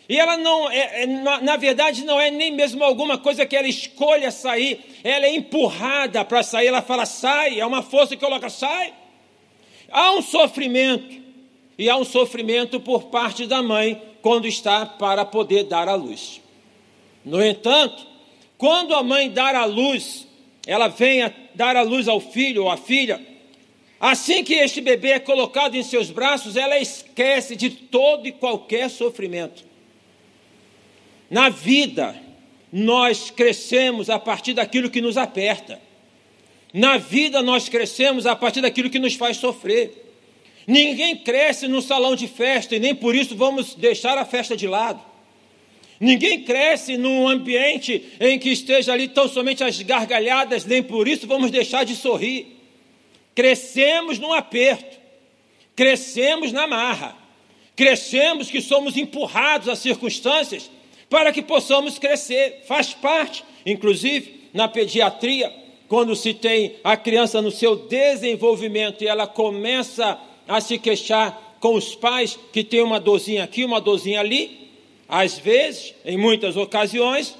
E 0.08 0.18
ela 0.18 0.36
não, 0.36 0.70
é, 0.70 1.02
é, 1.02 1.06
na 1.06 1.56
verdade, 1.56 2.04
não 2.04 2.20
é 2.20 2.30
nem 2.30 2.52
mesmo 2.52 2.84
alguma 2.84 3.16
coisa 3.16 3.46
que 3.46 3.56
ela 3.56 3.66
escolha 3.66 4.30
sair, 4.30 4.80
ela 5.02 5.24
é 5.24 5.34
empurrada 5.34 6.24
para 6.24 6.42
sair, 6.42 6.66
ela 6.66 6.82
fala, 6.82 7.06
sai, 7.06 7.58
é 7.58 7.64
uma 7.64 7.82
força 7.82 8.14
que 8.14 8.24
coloca, 8.24 8.50
sai. 8.50 8.92
Há 9.90 10.12
um 10.12 10.20
sofrimento, 10.20 11.22
e 11.78 11.88
há 11.88 11.96
um 11.96 12.04
sofrimento 12.04 12.78
por 12.78 13.04
parte 13.04 13.46
da 13.46 13.62
mãe 13.62 14.00
quando 14.20 14.46
está 14.46 14.84
para 14.84 15.24
poder 15.24 15.64
dar 15.64 15.88
à 15.88 15.94
luz. 15.94 16.40
No 17.24 17.42
entanto, 17.42 18.06
quando 18.58 18.94
a 18.94 19.02
mãe 19.02 19.30
dar 19.30 19.54
à 19.54 19.64
luz, 19.64 20.26
ela 20.66 20.88
vem 20.88 21.22
a 21.22 21.32
dar 21.54 21.76
à 21.76 21.82
luz 21.82 22.08
ao 22.08 22.20
filho 22.20 22.64
ou 22.64 22.70
à 22.70 22.76
filha, 22.76 23.20
Assim 24.06 24.44
que 24.44 24.52
este 24.52 24.82
bebê 24.82 25.12
é 25.12 25.18
colocado 25.18 25.76
em 25.76 25.82
seus 25.82 26.10
braços, 26.10 26.56
ela 26.56 26.78
esquece 26.78 27.56
de 27.56 27.70
todo 27.70 28.28
e 28.28 28.32
qualquer 28.32 28.90
sofrimento. 28.90 29.64
Na 31.30 31.48
vida, 31.48 32.14
nós 32.70 33.30
crescemos 33.30 34.10
a 34.10 34.18
partir 34.18 34.52
daquilo 34.52 34.90
que 34.90 35.00
nos 35.00 35.16
aperta. 35.16 35.80
Na 36.70 36.98
vida, 36.98 37.40
nós 37.40 37.70
crescemos 37.70 38.26
a 38.26 38.36
partir 38.36 38.60
daquilo 38.60 38.90
que 38.90 38.98
nos 38.98 39.14
faz 39.14 39.38
sofrer. 39.38 40.12
Ninguém 40.66 41.16
cresce 41.16 41.66
no 41.66 41.80
salão 41.80 42.14
de 42.14 42.28
festa 42.28 42.76
e 42.76 42.78
nem 42.78 42.94
por 42.94 43.14
isso 43.14 43.34
vamos 43.34 43.74
deixar 43.74 44.18
a 44.18 44.26
festa 44.26 44.54
de 44.54 44.66
lado. 44.66 45.02
Ninguém 45.98 46.42
cresce 46.42 46.98
num 46.98 47.26
ambiente 47.26 48.04
em 48.20 48.38
que 48.38 48.50
esteja 48.50 48.92
ali 48.92 49.08
tão 49.08 49.26
somente 49.26 49.64
as 49.64 49.80
gargalhadas, 49.80 50.66
nem 50.66 50.82
por 50.82 51.08
isso 51.08 51.26
vamos 51.26 51.50
deixar 51.50 51.84
de 51.84 51.96
sorrir. 51.96 52.53
Crescemos 53.34 54.18
no 54.18 54.32
aperto, 54.32 54.98
crescemos 55.74 56.52
na 56.52 56.66
marra, 56.66 57.16
crescemos 57.74 58.50
que 58.50 58.60
somos 58.60 58.96
empurrados 58.96 59.68
às 59.68 59.80
circunstâncias 59.80 60.70
para 61.10 61.32
que 61.32 61.42
possamos 61.42 61.98
crescer. 61.98 62.62
Faz 62.66 62.94
parte, 62.94 63.44
inclusive, 63.66 64.48
na 64.52 64.68
pediatria, 64.68 65.52
quando 65.88 66.14
se 66.14 66.32
tem 66.32 66.76
a 66.82 66.96
criança 66.96 67.42
no 67.42 67.50
seu 67.50 67.76
desenvolvimento 67.76 69.02
e 69.02 69.08
ela 69.08 69.26
começa 69.26 70.18
a 70.46 70.60
se 70.60 70.78
queixar 70.78 71.56
com 71.60 71.74
os 71.74 71.94
pais 71.94 72.38
que 72.52 72.62
tem 72.62 72.82
uma 72.82 73.00
dorzinha 73.00 73.44
aqui, 73.44 73.64
uma 73.64 73.80
dorzinha 73.80 74.20
ali, 74.20 74.70
às 75.08 75.38
vezes, 75.38 75.94
em 76.04 76.16
muitas 76.16 76.56
ocasiões, 76.56 77.36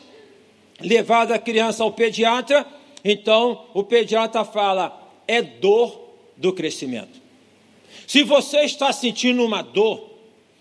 levada 0.81 1.35
a 1.35 1.39
criança 1.39 1.83
ao 1.83 1.93
pediatra, 1.93 2.67
então 3.05 3.67
o 3.75 3.85
pediatra 3.85 4.45
fala: 4.45 5.04
é 5.27 5.43
dor 5.43 6.01
do 6.37 6.53
crescimento. 6.53 7.23
Se 8.07 8.23
você 8.23 8.61
está 8.61 8.93
sentindo 8.93 9.45
uma 9.45 9.63
dor, 9.63 10.11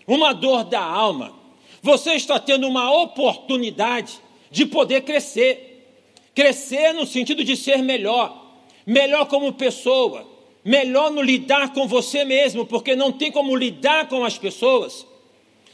uma 0.06 0.32
dor 0.32 0.64
da 0.64 0.82
alma, 0.82 1.34
você 1.82 2.14
está 2.14 2.38
tendo 2.38 2.66
uma 2.66 2.90
oportunidade 3.02 4.20
de 4.50 4.64
poder 4.64 5.02
crescer. 5.02 5.70
Crescer 6.34 6.92
no 6.92 7.06
sentido 7.06 7.44
de 7.44 7.56
ser 7.56 7.78
melhor, 7.78 8.56
melhor 8.86 9.26
como 9.26 9.52
pessoa, 9.52 10.26
melhor 10.64 11.10
no 11.10 11.20
lidar 11.20 11.72
com 11.72 11.86
você 11.86 12.24
mesmo, 12.24 12.66
porque 12.66 12.96
não 12.96 13.12
tem 13.12 13.30
como 13.30 13.54
lidar 13.54 14.08
com 14.08 14.24
as 14.24 14.38
pessoas. 14.38 15.06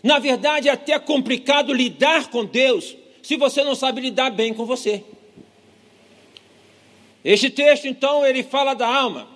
Na 0.03 0.19
verdade, 0.19 0.69
é 0.69 0.73
até 0.73 0.99
complicado 0.99 1.73
lidar 1.73 2.29
com 2.29 2.45
Deus 2.45 2.97
se 3.23 3.37
você 3.37 3.63
não 3.63 3.75
sabe 3.75 4.01
lidar 4.01 4.31
bem 4.31 4.53
com 4.53 4.65
você. 4.65 5.05
Este 7.25 7.51
texto, 7.51 7.87
então, 7.87 8.25
ele 8.25 8.43
fala 8.43 8.75
da 8.75 8.87
alma. 8.87 9.29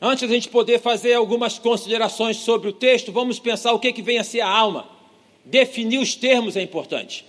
Antes 0.00 0.26
de 0.26 0.32
a 0.32 0.36
gente 0.36 0.48
poder 0.48 0.80
fazer 0.80 1.14
algumas 1.14 1.58
considerações 1.58 2.38
sobre 2.38 2.68
o 2.68 2.72
texto, 2.72 3.12
vamos 3.12 3.38
pensar 3.38 3.72
o 3.72 3.78
que, 3.78 3.92
que 3.92 4.02
vem 4.02 4.18
a 4.18 4.24
ser 4.24 4.40
a 4.40 4.48
alma. 4.48 4.88
Definir 5.44 5.98
os 5.98 6.14
termos 6.14 6.56
é 6.56 6.62
importante. 6.62 7.24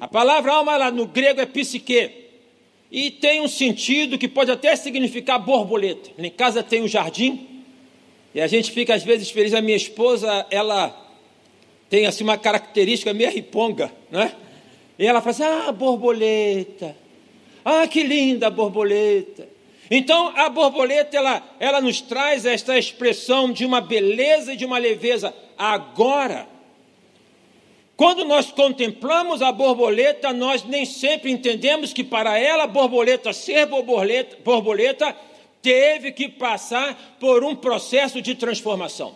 A 0.00 0.08
palavra 0.08 0.52
alma 0.52 0.76
lá 0.76 0.90
no 0.90 1.06
grego 1.06 1.40
é 1.40 1.46
psique 1.46 2.10
e 2.90 3.10
tem 3.10 3.40
um 3.40 3.48
sentido 3.48 4.18
que 4.18 4.28
pode 4.28 4.50
até 4.50 4.76
significar 4.76 5.38
borboleta. 5.38 6.10
Em 6.18 6.30
casa 6.30 6.62
tem 6.62 6.82
um 6.82 6.88
jardim 6.88 7.48
e 8.34 8.40
a 8.40 8.46
gente 8.46 8.70
fica 8.70 8.94
às 8.94 9.02
vezes 9.02 9.30
feliz. 9.30 9.54
A 9.54 9.62
minha 9.62 9.76
esposa, 9.76 10.46
ela 10.50 10.94
tem 11.88 12.06
assim 12.06 12.24
uma 12.24 12.36
característica 12.36 13.14
meio 13.14 13.30
riponga, 13.30 13.92
né? 14.10 14.34
E 14.98 15.06
ela 15.06 15.20
fala 15.20 15.30
assim: 15.30 15.42
ah, 15.44 15.72
borboleta. 15.72 16.96
Ah, 17.64 17.86
que 17.86 18.02
linda 18.02 18.48
a 18.48 18.50
borboleta. 18.50 19.48
Então, 19.90 20.32
a 20.36 20.48
borboleta, 20.48 21.16
ela, 21.16 21.42
ela 21.60 21.80
nos 21.80 22.00
traz 22.00 22.46
esta 22.46 22.78
expressão 22.78 23.52
de 23.52 23.64
uma 23.64 23.80
beleza 23.80 24.54
e 24.54 24.56
de 24.56 24.64
uma 24.64 24.78
leveza. 24.78 25.34
Agora, 25.56 26.48
quando 27.96 28.24
nós 28.24 28.50
contemplamos 28.50 29.42
a 29.42 29.52
borboleta, 29.52 30.32
nós 30.32 30.64
nem 30.64 30.84
sempre 30.84 31.30
entendemos 31.30 31.92
que 31.92 32.02
para 32.02 32.38
ela 32.38 32.66
borboleta 32.66 33.32
ser 33.32 33.66
borboleta, 33.66 34.38
borboleta 34.42 35.14
teve 35.60 36.10
que 36.10 36.28
passar 36.28 37.16
por 37.20 37.44
um 37.44 37.54
processo 37.54 38.20
de 38.22 38.34
transformação. 38.34 39.14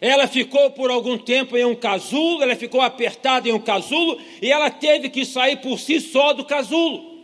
Ela 0.00 0.26
ficou 0.26 0.70
por 0.70 0.90
algum 0.90 1.18
tempo 1.18 1.56
em 1.56 1.64
um 1.64 1.74
casulo, 1.74 2.42
ela 2.42 2.56
ficou 2.56 2.80
apertada 2.80 3.48
em 3.48 3.52
um 3.52 3.60
casulo 3.60 4.18
e 4.40 4.50
ela 4.50 4.70
teve 4.70 5.08
que 5.08 5.24
sair 5.24 5.56
por 5.56 5.78
si 5.78 6.00
só 6.00 6.32
do 6.32 6.44
casulo. 6.44 7.17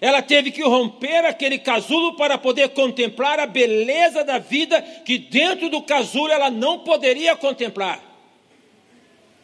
Ela 0.00 0.20
teve 0.20 0.50
que 0.50 0.62
romper 0.62 1.24
aquele 1.24 1.58
casulo 1.58 2.16
para 2.16 2.36
poder 2.36 2.70
contemplar 2.70 3.40
a 3.40 3.46
beleza 3.46 4.22
da 4.22 4.38
vida 4.38 4.82
que 4.82 5.16
dentro 5.16 5.70
do 5.70 5.80
casulo 5.82 6.28
ela 6.30 6.50
não 6.50 6.80
poderia 6.80 7.34
contemplar. 7.34 8.02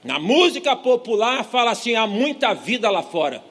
Na 0.04 0.18
música 0.18 0.76
popular 0.76 1.44
fala 1.44 1.71
assim: 1.71 1.94
há 1.94 2.06
muita 2.06 2.52
vida 2.52 2.90
lá 2.90 3.02
fora. 3.02 3.42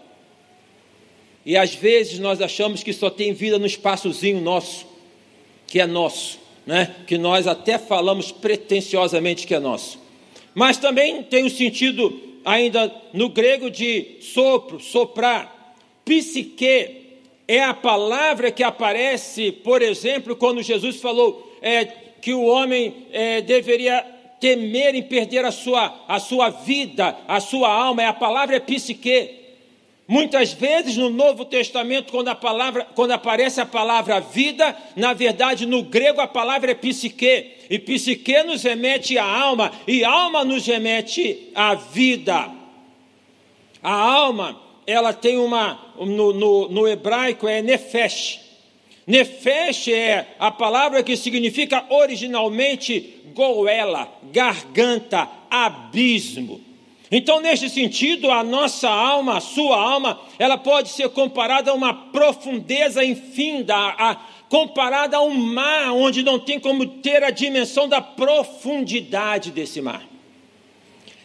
E 1.43 1.57
às 1.57 1.73
vezes 1.73 2.19
nós 2.19 2.39
achamos 2.39 2.83
que 2.83 2.93
só 2.93 3.09
tem 3.09 3.33
vida 3.33 3.57
no 3.57 3.65
espaçozinho 3.65 4.39
nosso, 4.39 4.85
que 5.65 5.79
é 5.79 5.87
nosso, 5.87 6.39
né? 6.67 6.95
que 7.07 7.17
nós 7.17 7.47
até 7.47 7.79
falamos 7.79 8.31
pretensiosamente 8.31 9.47
que 9.47 9.55
é 9.55 9.59
nosso. 9.59 9.99
Mas 10.53 10.77
também 10.77 11.23
tem 11.23 11.43
o 11.43 11.47
um 11.47 11.49
sentido 11.49 12.21
ainda 12.45 12.93
no 13.11 13.29
grego 13.29 13.71
de 13.71 14.17
sopro, 14.21 14.79
soprar 14.79 15.60
Psique 16.03 17.01
é 17.47 17.61
a 17.61 17.73
palavra 17.73 18.51
que 18.51 18.63
aparece, 18.63 19.51
por 19.51 19.81
exemplo, 19.81 20.35
quando 20.35 20.63
Jesus 20.63 21.01
falou 21.01 21.57
é, 21.61 21.85
que 22.21 22.33
o 22.33 22.45
homem 22.45 23.07
é, 23.11 23.41
deveria 23.41 24.05
temer 24.39 24.95
em 24.95 25.03
perder 25.03 25.45
a 25.45 25.51
sua, 25.51 26.03
a 26.07 26.19
sua 26.19 26.49
vida, 26.49 27.15
a 27.27 27.39
sua 27.39 27.71
alma, 27.71 28.01
é 28.01 28.07
a 28.07 28.13
palavra 28.13 28.55
é 28.55 28.59
psique. 28.59 29.41
Muitas 30.07 30.51
vezes 30.51 30.97
no 30.97 31.09
Novo 31.09 31.45
Testamento, 31.45 32.11
quando, 32.11 32.29
a 32.29 32.35
palavra, 32.35 32.85
quando 32.95 33.11
aparece 33.11 33.61
a 33.61 33.65
palavra 33.65 34.19
vida, 34.19 34.75
na 34.95 35.13
verdade 35.13 35.65
no 35.65 35.83
grego 35.83 36.19
a 36.19 36.27
palavra 36.27 36.71
é 36.71 36.75
psique, 36.75 37.51
e 37.69 37.79
psique 37.79 38.43
nos 38.43 38.63
remete 38.63 39.17
à 39.17 39.25
alma, 39.25 39.71
e 39.87 40.03
alma 40.03 40.43
nos 40.43 40.65
remete 40.65 41.51
à 41.53 41.75
vida. 41.75 42.49
A 43.83 43.93
alma 43.93 44.70
ela 44.85 45.13
tem 45.13 45.37
uma, 45.37 45.79
no, 45.97 46.33
no, 46.33 46.69
no 46.69 46.87
hebraico 46.87 47.47
é 47.47 47.61
nefesh. 47.61 48.39
Nefesh 49.05 49.89
é 49.89 50.35
a 50.39 50.51
palavra 50.51 51.03
que 51.03 51.17
significa 51.17 51.85
originalmente 51.89 53.21
goela, 53.33 54.07
garganta, 54.31 55.27
abismo. 55.49 56.61
Então, 57.11 57.41
neste 57.41 57.69
sentido, 57.69 58.31
a 58.31 58.41
nossa 58.41 58.89
alma, 58.89 59.37
a 59.37 59.41
sua 59.41 59.77
alma, 59.77 60.19
ela 60.39 60.57
pode 60.57 60.89
ser 60.89 61.09
comparada 61.09 61.71
a 61.71 61.73
uma 61.73 61.93
profundeza 61.93 63.03
infinda, 63.03 63.75
a, 63.75 64.15
comparada 64.47 65.17
a 65.17 65.21
um 65.21 65.33
mar 65.35 65.91
onde 65.91 66.23
não 66.23 66.39
tem 66.39 66.57
como 66.57 66.85
ter 66.85 67.21
a 67.21 67.29
dimensão 67.29 67.89
da 67.89 67.99
profundidade 67.99 69.51
desse 69.51 69.81
mar. 69.81 70.10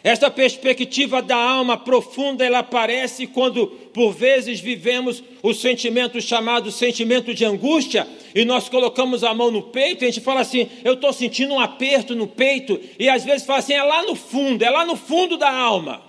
Esta 0.07 0.31
perspectiva 0.31 1.21
da 1.21 1.35
alma 1.35 1.75
profunda, 1.75 2.45
ela 2.45 2.59
aparece 2.59 3.27
quando, 3.27 3.67
por 3.67 4.13
vezes, 4.13 4.57
vivemos 4.57 5.21
o 5.43 5.53
sentimento 5.53 6.21
chamado 6.21 6.71
sentimento 6.71 7.33
de 7.33 7.43
angústia, 7.43 8.07
e 8.33 8.45
nós 8.45 8.69
colocamos 8.69 9.21
a 9.21 9.33
mão 9.33 9.51
no 9.51 9.63
peito, 9.63 10.05
e 10.05 10.07
a 10.07 10.09
gente 10.09 10.23
fala 10.23 10.39
assim: 10.39 10.69
eu 10.85 10.93
estou 10.93 11.11
sentindo 11.11 11.53
um 11.53 11.59
aperto 11.59 12.15
no 12.15 12.25
peito, 12.25 12.79
e 12.97 13.09
às 13.09 13.25
vezes 13.25 13.45
fala 13.45 13.59
assim: 13.59 13.73
é 13.73 13.83
lá 13.83 14.03
no 14.03 14.15
fundo, 14.15 14.63
é 14.63 14.69
lá 14.69 14.85
no 14.85 14.95
fundo 14.95 15.35
da 15.35 15.51
alma. 15.51 16.01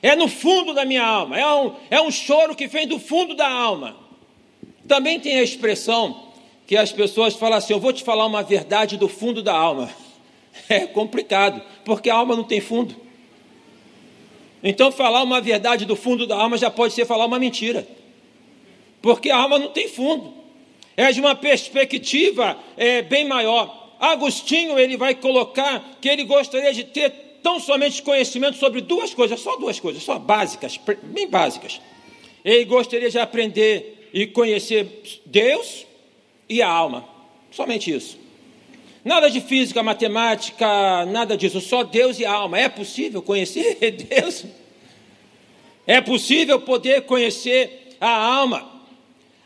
É 0.00 0.14
no 0.14 0.28
fundo 0.28 0.72
da 0.72 0.84
minha 0.84 1.04
alma, 1.04 1.36
é 1.36 1.52
um, 1.52 1.74
é 1.90 2.00
um 2.00 2.10
choro 2.12 2.54
que 2.54 2.68
vem 2.68 2.86
do 2.86 3.00
fundo 3.00 3.34
da 3.34 3.50
alma. 3.50 3.96
Também 4.86 5.18
tem 5.18 5.40
a 5.40 5.42
expressão 5.42 6.28
que 6.68 6.76
as 6.76 6.92
pessoas 6.92 7.34
falam 7.34 7.58
assim: 7.58 7.72
eu 7.72 7.80
vou 7.80 7.92
te 7.92 8.04
falar 8.04 8.26
uma 8.26 8.44
verdade 8.44 8.96
do 8.96 9.08
fundo 9.08 9.42
da 9.42 9.56
alma. 9.56 9.90
É 10.68 10.86
complicado, 10.86 11.62
porque 11.84 12.10
a 12.10 12.14
alma 12.14 12.36
não 12.36 12.44
tem 12.44 12.60
fundo. 12.60 12.94
Então, 14.62 14.90
falar 14.90 15.22
uma 15.22 15.40
verdade 15.40 15.84
do 15.84 15.94
fundo 15.94 16.26
da 16.26 16.36
alma 16.36 16.58
já 16.58 16.70
pode 16.70 16.92
ser 16.92 17.06
falar 17.06 17.26
uma 17.26 17.38
mentira, 17.38 17.86
porque 19.00 19.30
a 19.30 19.36
alma 19.36 19.58
não 19.58 19.68
tem 19.68 19.88
fundo. 19.88 20.34
É 20.96 21.12
de 21.12 21.20
uma 21.20 21.34
perspectiva 21.34 22.58
é, 22.76 23.02
bem 23.02 23.24
maior. 23.24 23.94
Agostinho 24.00 24.78
ele 24.78 24.96
vai 24.96 25.14
colocar 25.14 25.96
que 26.00 26.08
ele 26.08 26.24
gostaria 26.24 26.72
de 26.74 26.84
ter 26.84 27.10
tão 27.42 27.60
somente 27.60 28.02
conhecimento 28.02 28.56
sobre 28.58 28.80
duas 28.80 29.14
coisas, 29.14 29.38
só 29.40 29.56
duas 29.56 29.78
coisas, 29.78 30.02
só 30.02 30.18
básicas, 30.18 30.78
bem 31.04 31.28
básicas. 31.28 31.80
Ele 32.44 32.64
gostaria 32.64 33.10
de 33.10 33.18
aprender 33.18 34.10
e 34.12 34.26
conhecer 34.26 35.20
Deus 35.24 35.86
e 36.48 36.60
a 36.62 36.68
alma, 36.68 37.08
somente 37.50 37.94
isso. 37.94 38.18
Nada 39.04 39.30
de 39.30 39.40
física, 39.40 39.82
matemática, 39.82 41.06
nada 41.06 41.36
disso, 41.36 41.60
só 41.60 41.82
Deus 41.82 42.18
e 42.18 42.24
alma. 42.24 42.58
É 42.58 42.68
possível 42.68 43.22
conhecer 43.22 43.76
Deus? 43.90 44.44
É 45.86 46.00
possível 46.00 46.60
poder 46.60 47.02
conhecer 47.02 47.96
a 48.00 48.10
alma? 48.10 48.78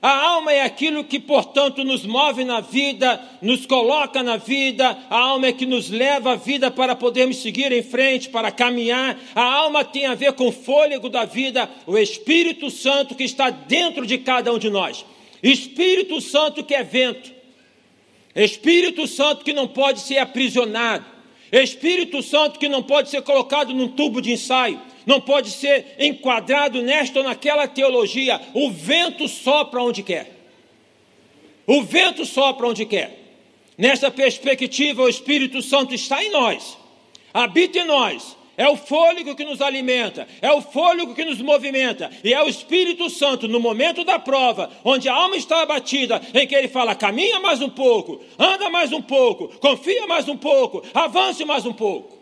A 0.02 0.10
alma 0.10 0.52
é 0.52 0.62
aquilo 0.62 1.04
que, 1.04 1.20
portanto, 1.20 1.84
nos 1.84 2.04
move 2.04 2.44
na 2.44 2.60
vida, 2.60 3.22
nos 3.40 3.64
coloca 3.66 4.20
na 4.20 4.36
vida, 4.36 4.98
a 5.08 5.16
alma 5.16 5.46
é 5.46 5.52
que 5.52 5.64
nos 5.64 5.90
leva 5.90 6.32
à 6.32 6.34
vida 6.34 6.72
para 6.72 6.96
podermos 6.96 7.36
seguir 7.36 7.70
em 7.70 7.84
frente, 7.84 8.28
para 8.28 8.50
caminhar. 8.50 9.16
A 9.32 9.44
alma 9.44 9.84
tem 9.84 10.06
a 10.06 10.16
ver 10.16 10.32
com 10.32 10.48
o 10.48 10.52
fôlego 10.52 11.08
da 11.08 11.24
vida, 11.24 11.70
o 11.86 11.96
Espírito 11.96 12.68
Santo 12.68 13.14
que 13.14 13.22
está 13.22 13.50
dentro 13.50 14.04
de 14.04 14.18
cada 14.18 14.52
um 14.52 14.58
de 14.58 14.68
nós. 14.68 15.06
Espírito 15.40 16.20
Santo 16.20 16.64
que 16.64 16.74
é 16.74 16.82
vento, 16.82 17.30
Espírito 18.34 19.06
Santo 19.06 19.44
que 19.44 19.52
não 19.52 19.68
pode 19.68 20.00
ser 20.00 20.18
aprisionado, 20.18 21.04
Espírito 21.52 22.22
Santo 22.22 22.58
que 22.58 22.68
não 22.68 22.82
pode 22.82 23.10
ser 23.10 23.20
colocado 23.22 23.74
num 23.74 23.88
tubo 23.88 24.22
de 24.22 24.32
ensaio, 24.32 24.80
não 25.04 25.20
pode 25.20 25.50
ser 25.50 25.96
enquadrado 25.98 26.80
nesta 26.80 27.18
ou 27.18 27.24
naquela 27.24 27.68
teologia. 27.68 28.40
O 28.54 28.70
vento 28.70 29.28
sopra 29.28 29.82
onde 29.82 30.02
quer. 30.02 30.30
O 31.66 31.82
vento 31.82 32.24
sopra 32.24 32.68
onde 32.68 32.86
quer. 32.86 33.18
Nesta 33.76 34.10
perspectiva, 34.10 35.02
o 35.02 35.08
Espírito 35.08 35.60
Santo 35.60 35.94
está 35.94 36.22
em 36.24 36.30
nós, 36.30 36.78
habita 37.32 37.78
em 37.78 37.84
nós, 37.84 38.36
é 38.56 38.68
o 38.68 38.76
fôlego 38.76 39.34
que 39.34 39.44
nos 39.44 39.62
alimenta, 39.62 40.28
é 40.40 40.52
o 40.52 40.60
fôlego 40.60 41.14
que 41.14 41.24
nos 41.24 41.40
movimenta, 41.40 42.10
e 42.22 42.34
é 42.34 42.42
o 42.42 42.48
Espírito 42.48 43.08
Santo 43.08 43.48
no 43.48 43.58
momento 43.58 44.04
da 44.04 44.18
prova, 44.18 44.70
onde 44.84 45.08
a 45.08 45.14
alma 45.14 45.36
está 45.36 45.62
abatida, 45.62 46.20
em 46.34 46.46
que 46.46 46.54
ele 46.54 46.68
fala: 46.68 46.94
caminha 46.94 47.40
mais 47.40 47.62
um 47.62 47.70
pouco, 47.70 48.20
anda 48.38 48.68
mais 48.68 48.92
um 48.92 49.00
pouco, 49.00 49.48
confia 49.58 50.06
mais 50.06 50.28
um 50.28 50.36
pouco, 50.36 50.82
avance 50.92 51.44
mais 51.44 51.64
um 51.64 51.72
pouco. 51.72 52.18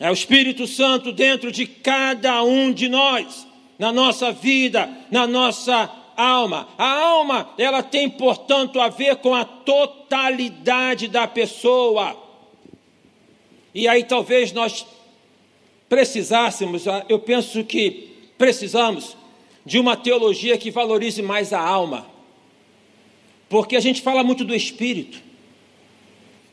É 0.00 0.10
o 0.10 0.14
Espírito 0.14 0.66
Santo 0.66 1.12
dentro 1.12 1.52
de 1.52 1.66
cada 1.66 2.42
um 2.42 2.72
de 2.72 2.88
nós, 2.88 3.46
na 3.78 3.92
nossa 3.92 4.32
vida, 4.32 4.90
na 5.10 5.26
nossa 5.26 5.90
alma. 6.16 6.68
A 6.76 6.90
alma, 7.02 7.50
ela 7.56 7.82
tem, 7.82 8.08
portanto, 8.08 8.80
a 8.80 8.88
ver 8.88 9.16
com 9.16 9.34
a 9.34 9.44
totalidade 9.44 11.06
da 11.06 11.26
pessoa. 11.28 12.16
E 13.74 13.86
aí 13.86 14.02
talvez 14.02 14.52
nós 14.52 14.86
precisássemos, 15.90 16.86
ah, 16.86 17.04
eu 17.08 17.18
penso 17.18 17.64
que 17.64 18.10
precisamos 18.38 19.16
de 19.66 19.76
uma 19.76 19.96
teologia 19.96 20.56
que 20.56 20.70
valorize 20.70 21.20
mais 21.20 21.52
a 21.52 21.60
alma. 21.60 22.06
Porque 23.48 23.74
a 23.74 23.80
gente 23.80 24.00
fala 24.00 24.22
muito 24.22 24.44
do 24.44 24.54
espírito. 24.54 25.20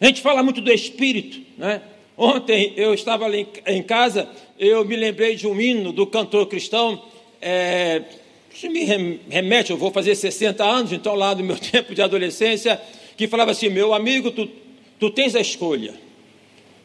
A 0.01 0.07
gente 0.07 0.21
fala 0.21 0.41
muito 0.41 0.59
do 0.59 0.71
espírito, 0.71 1.39
né? 1.55 1.83
Ontem 2.17 2.73
eu 2.75 2.95
estava 2.95 3.25
ali 3.25 3.47
em 3.67 3.83
casa, 3.83 4.27
eu 4.57 4.83
me 4.83 4.95
lembrei 4.95 5.35
de 5.35 5.45
um 5.45 5.61
hino 5.61 5.91
do 5.91 6.07
cantor 6.07 6.47
cristão, 6.47 7.03
é, 7.39 8.01
isso 8.51 8.67
me 8.71 8.83
remete, 9.29 9.69
eu 9.69 9.77
vou 9.77 9.91
fazer 9.91 10.15
60 10.15 10.63
anos, 10.63 10.91
então 10.91 11.13
lá 11.13 11.35
do 11.35 11.43
meu 11.43 11.57
tempo 11.61 11.93
de 11.93 12.01
adolescência, 12.01 12.81
que 13.15 13.27
falava 13.27 13.51
assim: 13.51 13.69
meu 13.69 13.93
amigo, 13.93 14.31
tu, 14.31 14.49
tu 14.99 15.11
tens 15.11 15.35
a 15.35 15.39
escolha, 15.39 15.93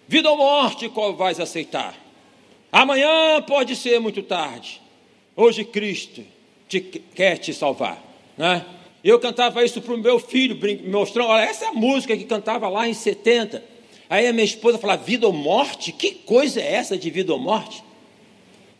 vida 0.07 0.31
ou 0.31 0.37
morte, 0.37 0.91
qual 0.91 1.17
vais 1.17 1.41
aceitar? 1.41 2.02
Amanhã 2.73 3.43
pode 3.47 3.77
ser 3.77 4.01
muito 4.01 4.23
tarde. 4.23 4.81
Hoje 5.37 5.63
Cristo 5.63 6.25
te, 6.67 6.81
quer 6.81 7.37
te 7.37 7.53
salvar. 7.53 8.03
Né? 8.37 8.65
Eu 9.05 9.21
cantava 9.21 9.63
isso 9.63 9.83
para 9.83 9.93
o 9.93 9.99
meu 9.99 10.19
filho, 10.19 10.59
mostrando, 10.91 11.29
olha, 11.29 11.45
essa 11.45 11.67
é 11.67 11.69
a 11.69 11.73
música 11.75 12.17
que 12.17 12.25
cantava 12.25 12.71
lá 12.71 12.89
em 12.89 12.95
70. 12.95 13.63
Aí 14.09 14.27
a 14.27 14.33
minha 14.33 14.45
esposa 14.45 14.79
fala, 14.79 14.97
vida 14.97 15.27
ou 15.27 15.35
morte? 15.35 15.93
Que 15.93 16.13
coisa 16.13 16.63
é 16.63 16.73
essa 16.73 16.97
de 16.97 17.11
vida 17.11 17.33
ou 17.33 17.39
morte? 17.39 17.85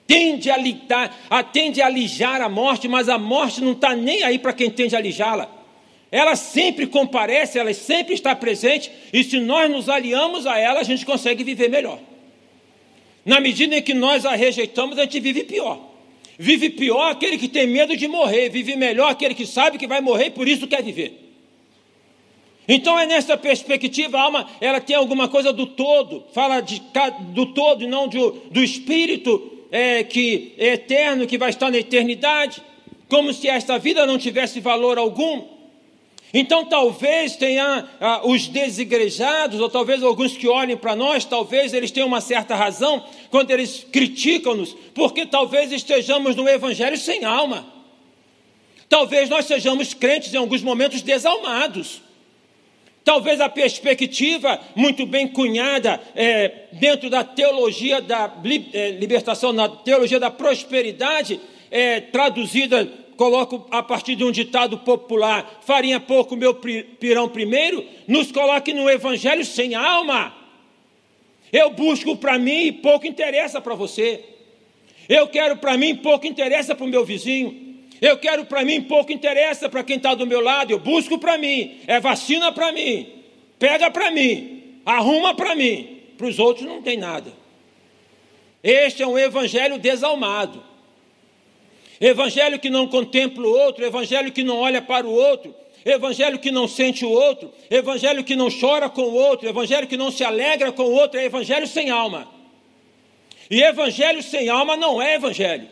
Tende 0.07 0.51
a, 0.51 0.57
litar, 0.57 1.15
tende 1.53 1.83
a 1.83 1.87
alijar 1.87 2.41
a 2.41 2.49
morte, 2.49 2.89
mas 2.89 3.11
a 3.11 3.19
morte 3.19 3.61
não 3.61 3.73
está 3.73 3.95
nem 3.95 4.23
aí 4.23 4.39
para 4.39 4.53
quem 4.55 4.71
tende 4.71 4.97
a 4.97 4.99
alijá-la. 4.99 5.51
Ela 6.11 6.35
sempre 6.37 6.87
comparece, 6.87 7.59
ela 7.59 7.73
sempre 7.73 8.15
está 8.15 8.35
presente, 8.35 8.91
e 9.13 9.23
se 9.25 9.39
nós 9.39 9.71
nos 9.71 9.89
aliamos 9.89 10.47
a 10.47 10.59
ela, 10.59 10.81
a 10.81 10.85
gente 10.85 11.07
consegue 11.07 11.45
viver 11.45 11.69
melhor. 11.69 11.99
Na 13.25 13.41
medida 13.41 13.77
em 13.77 13.83
que 13.83 13.95
nós 13.95 14.27
a 14.27 14.35
rejeitamos, 14.35 14.99
a 14.99 15.03
gente 15.03 15.21
vive 15.21 15.45
pior. 15.45 15.79
Vive 16.39 16.71
pior 16.71 17.11
aquele 17.11 17.39
que 17.39 17.49
tem 17.49 17.67
medo 17.67 17.97
de 17.97 18.09
morrer, 18.09 18.49
vive 18.49 18.75
melhor 18.75 19.11
aquele 19.11 19.35
que 19.35 19.47
sabe 19.47 19.79
que 19.79 19.87
vai 19.87 20.01
morrer 20.01 20.27
e 20.27 20.31
por 20.31 20.49
isso 20.49 20.67
quer 20.67 20.83
viver. 20.83 21.23
Então 22.67 22.99
é 22.99 23.07
nessa 23.07 23.37
perspectiva, 23.37 24.19
a 24.19 24.23
alma 24.23 24.49
ela 24.61 24.81
tem 24.81 24.97
alguma 24.97 25.29
coisa 25.29 25.53
do 25.53 25.67
todo, 25.67 26.25
fala 26.33 26.61
de, 26.61 26.81
do 27.33 27.47
todo 27.47 27.85
e 27.85 27.87
não 27.87 28.09
de, 28.09 28.19
do 28.51 28.63
espírito 28.63 29.67
é, 29.71 30.03
que 30.05 30.55
é 30.59 30.75
eterno, 30.75 31.27
que 31.27 31.39
vai 31.39 31.51
estar 31.51 31.71
na 31.71 31.79
eternidade, 31.79 32.63
como 33.09 33.33
se 33.33 33.49
esta 33.49 33.79
vida 33.79 34.07
não 34.07 34.17
tivesse 34.17 34.61
valor 34.61 34.97
algum. 34.97 35.52
Então, 36.35 36.65
talvez 36.65 37.37
tenha 37.37 37.87
ah, 38.01 38.23
os 38.25 38.49
desigrejados, 38.49 39.61
ou 39.61 39.69
talvez 39.69 40.03
alguns 40.03 40.35
que 40.35 40.49
olhem 40.49 40.77
para 40.77 40.97
nós, 40.97 41.27
talvez 41.27 41.75
eles 41.75 41.91
tenham 41.91 42.09
uma 42.09 42.23
certa 42.23 42.55
razão 42.55 43.05
quando 43.31 43.51
eles 43.51 43.87
criticam-nos, 43.93 44.75
porque 44.95 45.27
talvez 45.27 45.71
estejamos 45.71 46.35
no 46.35 46.49
Evangelho 46.49 46.97
sem 46.97 47.25
alma. 47.25 47.67
Talvez 48.89 49.29
nós 49.29 49.45
sejamos 49.45 49.93
crentes 49.93 50.33
em 50.33 50.39
alguns 50.39 50.63
momentos 50.63 51.03
desalmados. 51.03 52.01
Talvez 53.05 53.41
a 53.41 53.49
perspectiva 53.49 54.61
muito 54.75 55.05
bem 55.05 55.27
cunhada 55.27 56.01
é, 56.15 56.67
dentro 56.73 57.11
da 57.11 57.25
teologia 57.25 58.01
da 58.01 58.33
é, 58.73 58.91
libertação, 58.93 59.53
na 59.53 59.69
teologia 59.69 60.21
da 60.21 60.31
prosperidade, 60.31 61.41
é, 61.71 62.01
traduzida 62.01 62.91
coloco 63.23 63.69
a 63.71 63.81
partir 63.85 64.17
de 64.17 64.25
um 64.25 64.33
ditado 64.33 64.79
popular, 64.79 65.61
farinha 65.65 66.01
pouco, 66.01 66.35
meu 66.35 66.57
pirão 66.57 67.29
primeiro, 67.29 67.87
nos 68.09 68.33
coloque 68.33 68.73
no 68.73 68.91
evangelho 68.91 69.45
sem 69.45 69.77
alma. 69.77 70.35
Eu 71.53 71.71
busco 71.71 72.17
para 72.17 72.37
mim 72.37 72.67
e 72.67 72.73
pouco 72.73 73.07
interessa 73.07 73.61
para 73.61 73.77
você. 73.77 74.25
Eu 75.09 75.29
quero 75.29 75.57
para 75.59 75.79
mim, 75.79 75.95
pouco 75.95 76.27
interessa 76.27 76.75
para 76.75 76.85
o 76.85 76.89
meu 76.89 77.05
vizinho. 77.05 77.79
Eu 78.01 78.19
quero 78.19 78.45
para 78.45 78.65
mim, 78.65 78.83
pouco 78.83 79.13
interessa 79.13 79.69
para 79.69 79.85
quem 79.85 79.99
está 79.99 80.17
do 80.17 80.27
meu 80.27 80.41
lado. 80.41 80.73
Eu 80.73 80.81
busco 80.81 81.17
para 81.17 81.39
mim, 81.39 81.79
é 81.87 82.01
vacina 82.01 82.51
para 82.51 82.73
mim, 82.73 83.07
pega 83.57 83.89
para 83.89 84.11
mim, 84.11 84.81
arruma 84.85 85.33
para 85.33 85.55
mim. 85.55 86.01
Para 86.19 86.27
os 86.27 86.41
outros 86.41 86.67
não 86.67 86.83
tem 86.83 86.97
nada. 86.97 87.33
Este 88.65 89.01
é 89.01 89.07
um 89.07 89.17
evangelho 89.17 89.79
desalmado. 89.79 90.72
Evangelho 92.03 92.59
que 92.59 92.69
não 92.69 92.89
contempla 92.89 93.47
o 93.47 93.51
outro, 93.53 93.85
evangelho 93.85 94.33
que 94.33 94.43
não 94.43 94.59
olha 94.59 94.83
para 94.83 95.07
o 95.07 95.13
outro, 95.13 95.55
evangelho 95.85 96.37
que 96.37 96.51
não 96.51 96.67
sente 96.67 97.05
o 97.05 97.09
outro, 97.09 97.53
evangelho 97.71 98.25
que 98.25 98.35
não 98.35 98.49
chora 98.51 98.91
com 98.91 99.03
o 99.03 99.15
outro, 99.15 99.49
evangelho 99.49 99.87
que 99.87 99.97
não 99.97 100.11
se 100.11 100.25
alegra 100.25 100.73
com 100.73 100.83
o 100.83 100.93
outro, 100.93 101.21
é 101.21 101.27
evangelho 101.27 101.65
sem 101.65 101.91
alma. 101.91 102.27
E 103.49 103.63
evangelho 103.63 104.21
sem 104.21 104.49
alma 104.49 104.77
não 104.77 105.01
é 105.01 105.15
evangelho. 105.15 105.69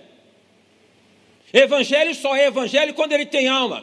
Evangelho 1.53 2.15
só 2.15 2.37
é 2.37 2.47
evangelho 2.47 2.95
quando 2.95 3.11
ele 3.11 3.27
tem 3.27 3.49
alma. 3.49 3.83